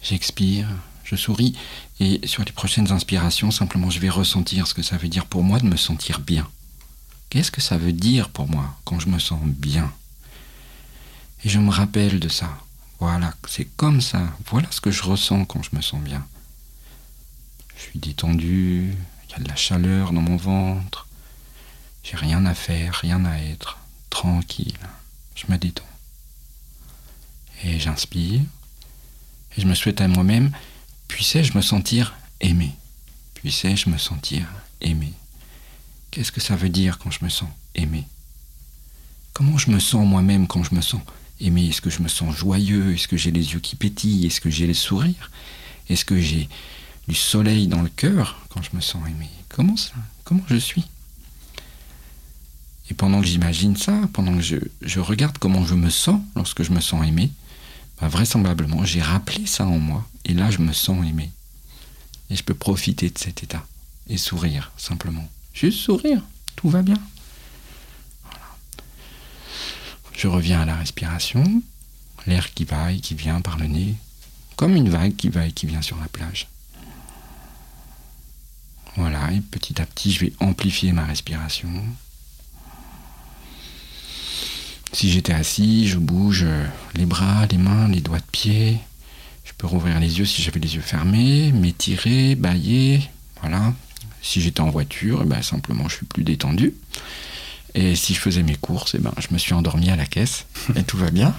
J'expire, 0.01 0.67
je 1.03 1.15
souris 1.15 1.55
et 1.99 2.25
sur 2.25 2.43
les 2.43 2.51
prochaines 2.51 2.91
inspirations, 2.91 3.51
simplement 3.51 3.89
je 3.89 3.99
vais 3.99 4.09
ressentir 4.09 4.67
ce 4.67 4.73
que 4.73 4.81
ça 4.81 4.97
veut 4.97 5.09
dire 5.09 5.25
pour 5.25 5.43
moi 5.43 5.59
de 5.59 5.65
me 5.65 5.77
sentir 5.77 6.19
bien. 6.19 6.49
Qu'est-ce 7.29 7.51
que 7.51 7.61
ça 7.61 7.77
veut 7.77 7.93
dire 7.93 8.29
pour 8.29 8.49
moi 8.49 8.77
quand 8.83 8.99
je 8.99 9.09
me 9.09 9.19
sens 9.19 9.41
bien? 9.43 9.91
Et 11.43 11.49
je 11.49 11.59
me 11.59 11.71
rappelle 11.71 12.19
de 12.19 12.29
ça. 12.29 12.49
Voilà, 12.99 13.33
c'est 13.47 13.65
comme 13.65 14.01
ça. 14.01 14.21
Voilà 14.47 14.67
ce 14.71 14.81
que 14.81 14.91
je 14.91 15.03
ressens 15.03 15.45
quand 15.45 15.63
je 15.63 15.75
me 15.75 15.81
sens 15.81 16.01
bien. 16.01 16.25
Je 17.75 17.81
suis 17.83 17.99
détendu, 17.99 18.93
il 19.27 19.31
y 19.31 19.35
a 19.35 19.39
de 19.39 19.47
la 19.47 19.55
chaleur 19.55 20.13
dans 20.13 20.21
mon 20.21 20.37
ventre. 20.37 21.07
J'ai 22.03 22.15
rien 22.15 22.45
à 22.45 22.53
faire, 22.53 22.93
rien 22.95 23.25
à 23.25 23.37
être. 23.39 23.79
Tranquille. 24.09 24.77
Je 25.35 25.45
me 25.49 25.57
détends. 25.57 25.90
Et 27.64 27.80
j'inspire. 27.80 28.41
Et 29.57 29.62
je 29.62 29.68
me 29.68 29.76
souhaite 29.76 30.01
à 30.01 30.07
moi-même, 30.07 30.51
puissais-je 31.07 31.55
me 31.55 31.62
sentir 31.62 32.16
aimé? 32.39 32.72
Puissais-je 33.36 33.89
me 33.89 33.97
sentir 33.97 34.45
aimé? 34.82 35.14
Qu'est-ce 36.09 36.32
que 36.32 36.41
ça 36.41 36.55
veut 36.55 36.70
dire 36.70 36.97
quand 36.99 37.12
je 37.12 37.24
me 37.24 37.30
sens 37.30 37.49
aimé? 37.76 38.05
Comment 39.34 39.57
je 39.57 39.72
me 39.72 39.80
sens 39.80 40.05
moi-même 40.07 40.47
quand 40.47 40.64
je 40.64 40.76
me 40.76 40.82
sens 40.82 41.01
aimé? 41.39 41.68
Est-ce 41.68 41.82
que 41.82 41.89
je 41.89 42.01
me 42.01 42.07
sens 42.07 42.36
joyeux? 42.36 42.93
Est-ce 42.93 43.07
que 43.07 43.18
j'ai 43.18 43.32
les 43.32 43.53
yeux 43.53 43.59
qui 43.59 43.76
pétillent? 43.76 44.26
Est-ce 44.26 44.41
que 44.41 44.49
j'ai 44.49 44.68
le 44.68 44.74
sourire? 44.74 45.32
Est-ce 45.89 46.05
que 46.05 46.20
j'ai 46.20 46.49
du 47.07 47.16
soleil 47.16 47.68
dans 47.68 47.82
le 47.82 47.89
cœur 47.89 48.45
quand 48.49 48.62
je 48.62 48.70
me 48.74 48.82
sens 48.82 49.07
aimé? 49.07 49.30
Comment 49.49 49.78
ça? 49.78 49.93
Comment 50.24 50.43
je 50.47 50.57
suis? 50.57 50.86
Et 52.89 52.93
pendant 52.93 53.22
que 53.22 53.28
j'imagine 53.28 53.78
ça, 53.78 54.01
pendant 54.12 54.38
que 54.38 54.41
je, 54.41 54.99
regarde 54.99 55.38
comment 55.38 55.66
je 55.66 55.76
me 55.76 55.89
sens 55.89 56.22
lorsque 56.36 56.64
je 56.64 56.72
me 56.72 56.82
sens 56.82 57.05
aimé, 57.07 57.32
bah, 58.02 58.08
vraisemblablement 58.08 58.84
j'ai 58.84 59.02
rappelé 59.02 59.45
ça 59.45 59.66
en 59.66 59.78
moi 59.78 60.06
et 60.26 60.34
là 60.34 60.49
je 60.52 60.60
me 60.60 60.74
sens 60.74 61.06
aimé. 61.06 61.32
Et 62.30 62.36
je 62.36 62.43
peux 62.43 62.54
profiter 62.54 63.10
de 63.10 63.18
cet 63.18 63.43
état 63.43 63.66
et 64.08 64.18
sourire 64.18 64.72
simplement. 64.78 65.28
Juste 65.54 65.80
sourire, 65.80 66.24
tout 66.56 66.70
va 66.70 66.82
bien. 66.82 66.97
Je 70.16 70.28
reviens 70.28 70.62
à 70.62 70.66
la 70.66 70.76
respiration, 70.76 71.64
l'air 72.28 72.54
qui 72.54 72.64
va 72.64 72.91
et 72.91 72.99
qui 72.99 73.16
vient 73.16 73.41
par 73.41 73.58
le 73.58 73.68
nez, 73.68 73.95
comme 74.56 74.76
une 74.76 74.89
vague 74.89 75.16
qui 75.16 75.30
va 75.30 75.47
et 75.47 75.52
qui 75.52 75.66
vient 75.66 75.82
sur 75.82 75.97
la 75.97 76.08
plage. 76.08 76.47
Voilà, 78.97 79.32
et 79.32 79.41
petit 79.41 79.82
à 79.82 79.86
petit, 79.86 80.12
je 80.12 80.20
vais 80.20 80.34
amplifier 80.39 80.91
ma 80.91 81.06
respiration. 81.06 81.70
Si 84.93 85.09
j'étais 85.11 85.33
assis, 85.33 85.87
je 85.87 85.97
bouge 85.97 86.45
les 86.95 87.05
bras, 87.05 87.45
les 87.49 87.57
mains, 87.57 87.87
les 87.87 88.01
doigts 88.01 88.19
de 88.19 88.31
pied. 88.31 88.77
Je 89.43 89.51
peux 89.57 89.67
rouvrir 89.67 89.99
les 89.99 90.19
yeux 90.19 90.25
si 90.25 90.41
j'avais 90.41 90.59
les 90.59 90.75
yeux 90.75 90.81
fermés, 90.81 91.51
m'étirer, 91.51 92.35
bailler. 92.35 93.01
Voilà, 93.41 93.73
si 94.21 94.41
j'étais 94.41 94.61
en 94.61 94.69
voiture, 94.69 95.25
ben, 95.25 95.41
simplement 95.41 95.87
je 95.89 95.95
suis 95.97 96.05
plus 96.05 96.23
détendu. 96.23 96.73
Et 97.73 97.95
si 97.95 98.13
je 98.13 98.19
faisais 98.19 98.43
mes 98.43 98.55
courses, 98.55 98.95
eh 98.95 98.99
ben, 98.99 99.13
je 99.17 99.27
me 99.33 99.37
suis 99.37 99.53
endormi 99.53 99.89
à 99.89 99.95
la 99.95 100.05
caisse 100.05 100.45
et 100.75 100.83
tout 100.83 100.97
va 100.97 101.09
bien. 101.09 101.33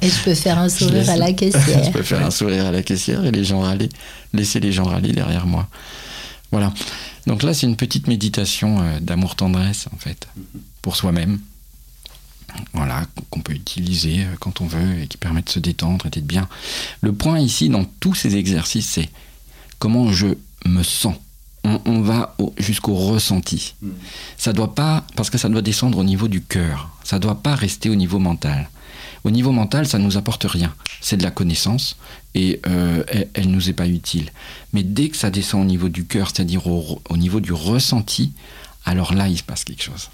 Et 0.00 0.08
je 0.08 0.22
peux 0.24 0.34
faire 0.34 0.58
un 0.58 0.68
sourire 0.70 1.10
à 1.10 1.16
la 1.16 1.32
caissière. 1.32 1.84
je 1.84 1.90
peux 1.90 2.02
faire 2.02 2.24
un 2.24 2.30
sourire 2.30 2.66
à 2.66 2.70
la 2.70 2.82
caissière 2.82 3.24
et 3.24 3.32
les 3.32 3.44
gens 3.44 3.60
râler, 3.60 3.88
laisser 4.32 4.60
les 4.60 4.72
gens 4.72 4.84
râler 4.84 5.12
derrière 5.12 5.46
moi. 5.46 5.68
Voilà. 6.52 6.72
Donc 7.26 7.42
là, 7.42 7.52
c'est 7.52 7.66
une 7.66 7.76
petite 7.76 8.06
méditation 8.06 8.80
euh, 8.80 9.00
d'amour-tendresse, 9.00 9.88
en 9.92 9.98
fait, 9.98 10.28
pour 10.80 10.94
soi-même. 10.94 11.40
Voilà, 12.72 13.04
qu'on 13.30 13.40
peut 13.40 13.52
utiliser 13.52 14.20
euh, 14.20 14.36
quand 14.40 14.60
on 14.60 14.66
veut 14.66 15.02
et 15.02 15.06
qui 15.06 15.16
permet 15.16 15.42
de 15.42 15.48
se 15.48 15.58
détendre 15.58 16.06
et 16.06 16.10
d'être 16.10 16.26
bien. 16.26 16.48
Le 17.00 17.12
point 17.12 17.38
ici, 17.38 17.68
dans 17.68 17.84
tous 17.84 18.14
ces 18.14 18.36
exercices, 18.36 18.88
c'est 18.88 19.08
comment 19.78 20.12
je 20.12 20.28
me 20.64 20.82
sens 20.82 21.16
on, 21.84 22.00
va 22.00 22.36
jusqu'au 22.58 22.94
ressenti. 22.94 23.74
Hmm. 23.82 23.90
Ça 24.38 24.52
doit 24.52 24.74
pas, 24.74 25.04
parce 25.16 25.30
que 25.30 25.38
ça 25.38 25.48
doit 25.48 25.62
descendre 25.62 25.98
au 25.98 26.04
niveau 26.04 26.28
du 26.28 26.40
cœur. 26.40 26.90
Ça 27.02 27.18
doit 27.18 27.42
pas 27.42 27.54
rester 27.54 27.90
au 27.90 27.94
niveau 27.94 28.18
mental. 28.18 28.70
Au 29.24 29.30
niveau 29.30 29.52
mental, 29.52 29.86
ça 29.88 29.98
nous 29.98 30.16
apporte 30.16 30.44
rien. 30.44 30.72
C'est 31.00 31.16
de 31.16 31.22
la 31.22 31.30
connaissance 31.30 31.96
et 32.34 32.60
euh, 32.66 33.02
elle, 33.34 33.48
ne 33.48 33.54
nous 33.54 33.68
est 33.68 33.72
pas 33.72 33.88
utile. 33.88 34.30
Mais 34.72 34.82
dès 34.82 35.08
que 35.08 35.16
ça 35.16 35.30
descend 35.30 35.62
au 35.62 35.64
niveau 35.64 35.88
du 35.88 36.04
cœur, 36.04 36.28
c'est-à-dire 36.28 36.66
au, 36.66 37.16
niveau 37.16 37.40
du 37.40 37.52
ressenti, 37.52 38.32
alors 38.84 39.14
là, 39.14 39.28
il 39.28 39.36
se 39.36 39.42
passe 39.42 39.64
quelque 39.64 39.82
chose. 39.82 40.10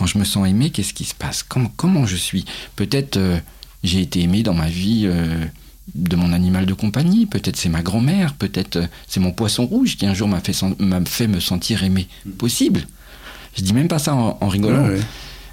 Quand 0.00 0.06
je 0.06 0.16
me 0.16 0.24
sens 0.24 0.48
aimé, 0.48 0.70
qu'est-ce 0.70 0.94
qui 0.94 1.04
se 1.04 1.14
passe? 1.14 1.42
Comment, 1.42 1.70
comment 1.76 2.06
je 2.06 2.16
suis? 2.16 2.46
Peut-être 2.74 3.18
euh, 3.18 3.38
j'ai 3.84 4.00
été 4.00 4.22
aimé 4.22 4.42
dans 4.42 4.54
ma 4.54 4.70
vie. 4.70 5.02
Euh, 5.04 5.44
de 5.94 6.16
mon 6.16 6.32
animal 6.32 6.64
de 6.64 6.72
compagnie, 6.72 7.26
peut-être 7.26 7.56
c'est 7.56 7.68
ma 7.68 7.82
grand-mère, 7.82 8.34
peut-être 8.34 8.76
euh, 8.76 8.86
c'est 9.08 9.20
mon 9.20 9.32
poisson 9.32 9.66
rouge 9.66 9.96
qui 9.96 10.06
un 10.06 10.14
jour 10.14 10.26
m'a 10.26 10.40
fait, 10.40 10.56
fait 11.06 11.26
me 11.26 11.38
sentir 11.38 11.84
aimé. 11.84 12.08
Hmm. 12.24 12.30
Possible. 12.30 12.86
Je 13.54 13.62
dis 13.62 13.74
même 13.74 13.88
pas 13.88 13.98
ça 13.98 14.14
en, 14.14 14.48
rigolant. 14.48 14.88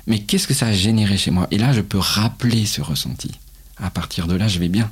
Mais 0.06 0.20
qu'est-ce 0.20 0.48
que 0.48 0.54
ça 0.54 0.68
a 0.68 0.72
généré 0.72 1.18
chez 1.18 1.32
moi? 1.32 1.48
Et 1.52 1.58
là, 1.58 1.74
je 1.74 1.82
peux 1.82 1.98
rappeler 1.98 2.66
ce 2.66 2.80
ressenti. 2.80 3.32
À 3.76 3.90
partir 3.90 4.28
de 4.28 4.36
là, 4.36 4.48
je 4.48 4.60
vais 4.60 4.70
bien. 4.70 4.90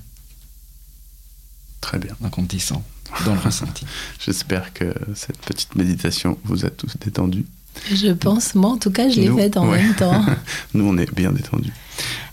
Très 1.79 1.97
bien. 1.97 2.13
Donc 2.19 2.37
on 2.37 2.43
descend 2.43 2.81
dans 3.23 3.35
le 3.35 3.39
ressenti. 3.39 3.85
J'espère 4.19 4.73
que 4.73 4.93
cette 5.13 5.37
petite 5.37 5.75
méditation 5.75 6.37
vous 6.43 6.65
a 6.65 6.69
tous 6.69 6.97
détendus. 6.99 7.45
Je 7.91 8.11
pense, 8.11 8.55
moi 8.55 8.71
en 8.71 8.77
tout 8.77 8.91
cas, 8.91 9.09
je 9.09 9.19
l'ai 9.19 9.29
faite 9.29 9.57
en 9.57 9.65
même 9.65 9.93
temps. 9.95 10.25
Nous, 10.73 10.87
on 10.87 10.97
est 10.97 11.13
bien 11.13 11.31
détendus. 11.31 11.73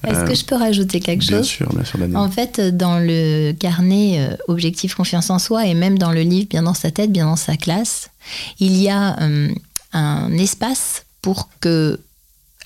Est-ce 0.07 0.25
que 0.25 0.35
je 0.35 0.45
peux 0.45 0.57
rajouter 0.57 1.01
quelque 1.01 1.23
chose 1.23 1.31
Bien 1.31 1.43
sûr, 1.43 1.73
bien 1.73 1.85
sûr, 1.85 2.01
En 2.17 2.31
fait, 2.31 2.61
dans 2.77 2.99
le 2.99 3.53
carnet 3.53 4.17
euh, 4.19 4.37
Objectif 4.49 4.95
Confiance 4.95 5.31
en 5.31 5.39
Soi 5.39 5.67
et 5.67 5.75
même 5.75 5.99
dans 5.99 6.11
le 6.11 6.23
livre 6.23 6.49
Bien 6.49 6.63
dans 6.63 6.75
sa 6.75 6.91
tête, 6.91 7.13
bien 7.13 7.27
dans 7.27 7.37
sa 7.37 7.57
classe, 7.57 8.11
il 8.59 8.77
y 8.77 8.89
a 8.89 9.21
euh, 9.21 9.49
un 9.93 10.33
espace 10.33 11.05
pour 11.21 11.49
que 11.61 12.01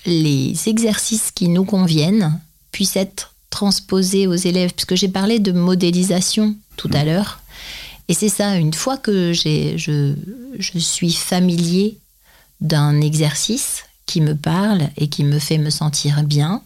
les 0.05 0.53
exercices 0.67 1.31
qui 1.31 1.49
nous 1.49 1.65
conviennent 1.65 2.39
puissent 2.71 2.95
être 2.95 3.33
transposés 3.49 4.25
aux 4.25 4.35
élèves, 4.35 4.73
puisque 4.73 4.95
j'ai 4.95 5.07
parlé 5.07 5.39
de 5.39 5.51
modélisation 5.51 6.55
tout 6.75 6.89
à 6.93 7.03
mmh. 7.03 7.05
l'heure. 7.05 7.39
Et 8.07 8.13
c'est 8.13 8.29
ça, 8.29 8.55
une 8.55 8.73
fois 8.73 8.97
que 8.97 9.33
je, 9.33 9.75
je 10.57 10.79
suis 10.79 11.11
familier 11.11 11.97
d'un 12.61 13.01
exercice 13.01 13.83
qui 14.05 14.21
me 14.21 14.35
parle 14.35 14.89
et 14.97 15.09
qui 15.09 15.23
me 15.23 15.39
fait 15.39 15.57
me 15.57 15.69
sentir 15.69 16.23
bien, 16.23 16.61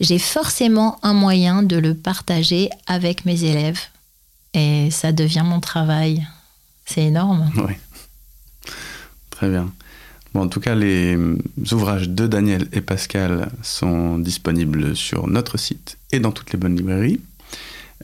j'ai 0.00 0.18
forcément 0.18 0.98
un 1.02 1.14
moyen 1.14 1.62
de 1.62 1.76
le 1.76 1.94
partager 1.94 2.70
avec 2.86 3.24
mes 3.24 3.44
élèves. 3.44 3.80
Et 4.54 4.90
ça 4.90 5.12
devient 5.12 5.44
mon 5.44 5.60
travail. 5.60 6.26
C'est 6.86 7.04
énorme. 7.04 7.50
Oui. 7.56 7.74
Très 9.30 9.48
bien. 9.48 9.70
En 10.34 10.48
tout 10.48 10.60
cas, 10.60 10.74
les 10.74 11.16
ouvrages 11.72 12.08
de 12.08 12.26
Daniel 12.26 12.68
et 12.72 12.80
Pascal 12.80 13.50
sont 13.62 14.18
disponibles 14.18 14.94
sur 14.94 15.26
notre 15.26 15.58
site 15.58 15.98
et 16.12 16.20
dans 16.20 16.32
toutes 16.32 16.52
les 16.52 16.58
bonnes 16.58 16.76
librairies. 16.76 17.20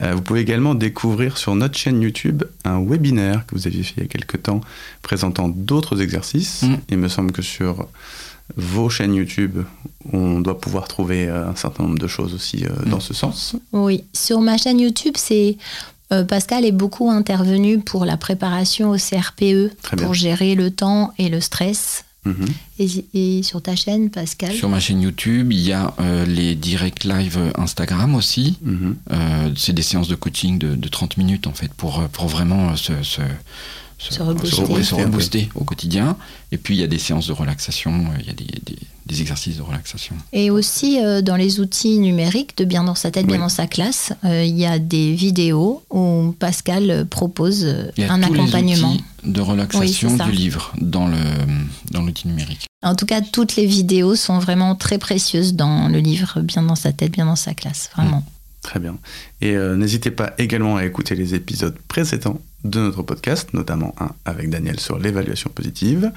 Euh, 0.02 0.14
vous 0.14 0.22
pouvez 0.22 0.40
également 0.40 0.74
découvrir 0.74 1.38
sur 1.38 1.54
notre 1.54 1.78
chaîne 1.78 2.00
YouTube 2.02 2.42
un 2.64 2.80
webinaire 2.84 3.46
que 3.46 3.54
vous 3.54 3.66
aviez 3.66 3.82
fait 3.84 3.94
il 3.98 4.02
y 4.02 4.06
a 4.06 4.08
quelques 4.08 4.42
temps 4.42 4.60
présentant 5.02 5.48
d'autres 5.48 6.00
exercices. 6.02 6.62
Mm. 6.62 6.76
Il 6.90 6.98
me 6.98 7.08
semble 7.08 7.30
que 7.32 7.42
sur 7.42 7.86
vos 8.56 8.90
chaînes 8.90 9.14
YouTube, 9.14 9.62
on 10.12 10.40
doit 10.40 10.58
pouvoir 10.60 10.88
trouver 10.88 11.28
euh, 11.28 11.48
un 11.48 11.54
certain 11.56 11.84
nombre 11.84 11.98
de 11.98 12.06
choses 12.08 12.34
aussi 12.34 12.64
euh, 12.64 12.70
dans 12.86 12.96
Mm. 12.98 13.00
ce 13.00 13.14
sens. 13.14 13.56
Oui, 13.72 14.04
sur 14.12 14.40
ma 14.40 14.56
chaîne 14.58 14.80
YouTube, 14.80 15.14
c'est 15.16 15.56
Pascal 16.28 16.64
est 16.64 16.70
beaucoup 16.70 17.10
intervenu 17.10 17.80
pour 17.80 18.04
la 18.04 18.16
préparation 18.16 18.90
au 18.90 18.96
CRPE, 18.96 19.72
pour 19.96 20.14
gérer 20.14 20.54
le 20.54 20.70
temps 20.70 21.12
et 21.18 21.28
le 21.28 21.40
stress. 21.40 22.04
Mhm. 22.24 22.46
Et, 22.78 22.88
et 23.14 23.42
sur 23.44 23.62
ta 23.62 23.76
chaîne, 23.76 24.10
Pascal 24.10 24.52
Sur 24.52 24.68
ma 24.68 24.80
chaîne 24.80 25.00
YouTube, 25.00 25.52
il 25.52 25.60
y 25.60 25.72
a 25.72 25.94
euh, 26.00 26.26
les 26.26 26.54
direct 26.56 27.04
live 27.04 27.52
Instagram 27.56 28.14
aussi. 28.16 28.58
Mhm. 28.62 28.96
Euh, 29.12 29.50
c'est 29.56 29.72
des 29.72 29.82
séances 29.82 30.08
de 30.08 30.16
coaching 30.16 30.58
de, 30.58 30.74
de 30.74 30.88
30 30.88 31.16
minutes 31.16 31.46
en 31.46 31.52
fait 31.52 31.72
pour, 31.72 32.00
euh, 32.00 32.06
pour 32.10 32.26
vraiment 32.26 32.70
euh, 32.70 32.76
se, 32.76 32.92
se, 33.02 33.20
Se 33.98 34.22
rebooster. 34.22 34.82
se 34.82 34.94
rebooster 34.94 35.48
au 35.54 35.62
quotidien. 35.64 36.16
Et 36.50 36.58
puis 36.58 36.74
il 36.74 36.80
y 36.80 36.84
a 36.84 36.88
des 36.88 36.98
séances 36.98 37.28
de 37.28 37.32
relaxation, 37.32 38.06
il 38.20 38.26
y 38.26 38.30
a 38.30 38.32
des, 38.34 38.44
des- 38.44 38.78
des 39.06 39.20
exercices 39.20 39.58
de 39.58 39.62
relaxation. 39.62 40.14
Et 40.32 40.48
aussi 40.50 40.98
euh, 40.98 41.20
dans 41.20 41.36
les 41.36 41.60
outils 41.60 41.98
numériques 41.98 42.56
de 42.56 42.64
Bien 42.64 42.84
dans 42.84 42.94
sa 42.94 43.10
tête, 43.10 43.26
bien 43.26 43.38
dans 43.38 43.50
sa 43.50 43.66
classe, 43.66 44.14
euh, 44.24 44.42
il 44.42 44.56
y 44.56 44.64
a 44.64 44.78
des 44.78 45.12
vidéos 45.14 45.82
où 45.90 46.34
Pascal 46.38 47.06
propose 47.10 47.66
Il 47.98 48.02
y 48.02 48.06
a 48.06 48.12
un 48.14 48.18
tous 48.20 48.32
accompagnement. 48.32 48.88
les 48.92 48.94
outils 48.94 49.04
de 49.24 49.40
relaxation 49.42 50.08
Oui, 50.18 50.24
du 50.24 50.32
livre 50.32 50.72
dans 50.80 51.06
le 51.06 51.18
dans 51.90 52.00
l'outil 52.00 52.28
numérique. 52.28 52.63
En 52.84 52.94
tout 52.94 53.06
cas, 53.06 53.22
toutes 53.22 53.56
les 53.56 53.64
vidéos 53.64 54.14
sont 54.14 54.38
vraiment 54.38 54.74
très 54.74 54.98
précieuses 54.98 55.54
dans 55.54 55.88
le 55.88 55.98
livre 55.98 56.40
Bien 56.42 56.62
dans 56.62 56.74
sa 56.74 56.92
tête, 56.92 57.12
bien 57.12 57.24
dans 57.24 57.36
sa 57.36 57.54
classe, 57.54 57.90
vraiment. 57.96 58.22
Très 58.60 58.78
bien. 58.78 58.96
Et 59.40 59.56
euh, 59.56 59.74
n'hésitez 59.74 60.10
pas 60.10 60.34
également 60.38 60.76
à 60.76 60.84
écouter 60.84 61.14
les 61.14 61.34
épisodes 61.34 61.76
précédents 61.88 62.40
de 62.64 62.80
notre 62.80 63.02
podcast, 63.02 63.52
notamment 63.54 63.94
un 63.98 64.10
avec 64.24 64.50
Daniel 64.50 64.80
sur 64.80 64.98
l'évaluation 64.98 65.50
positive. 65.50 66.12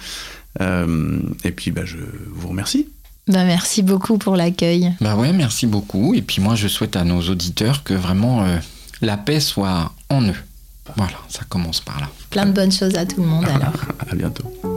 Euh, 0.62 1.20
et 1.46 1.52
puis, 1.52 1.72
bah, 1.72 1.86
je 1.86 1.98
vous 2.32 2.50
remercie. 2.50 2.90
Bah, 3.28 3.44
merci 3.46 3.82
beaucoup 3.82 4.18
pour 4.18 4.36
l'accueil. 4.36 4.94
Bah 5.02 5.16
ouais, 5.16 5.34
merci 5.34 5.68
beaucoup. 5.68 6.14
Et 6.14 6.22
puis 6.22 6.42
moi, 6.42 6.56
je 6.56 6.68
souhaite 6.68 6.96
à 6.96 7.04
nos 7.04 7.22
auditeurs 7.22 7.84
que 7.84 7.94
vraiment 7.94 8.44
euh, 8.44 8.58
la 9.02 9.18
paix 9.18 9.40
soit 9.40 9.94
en 10.10 10.22
eux. 10.22 10.36
Voilà, 10.96 11.18
ça 11.28 11.42
commence 11.48 11.82
par 11.82 12.00
là. 12.00 12.10
Plein 12.30 12.46
de 12.46 12.52
bonnes 12.52 12.72
choses 12.72 12.96
à 12.96 13.06
tout 13.06 13.22
le 13.22 13.28
monde 13.28 13.46
alors. 13.54 13.74
À 14.10 14.16
bientôt. 14.16 14.77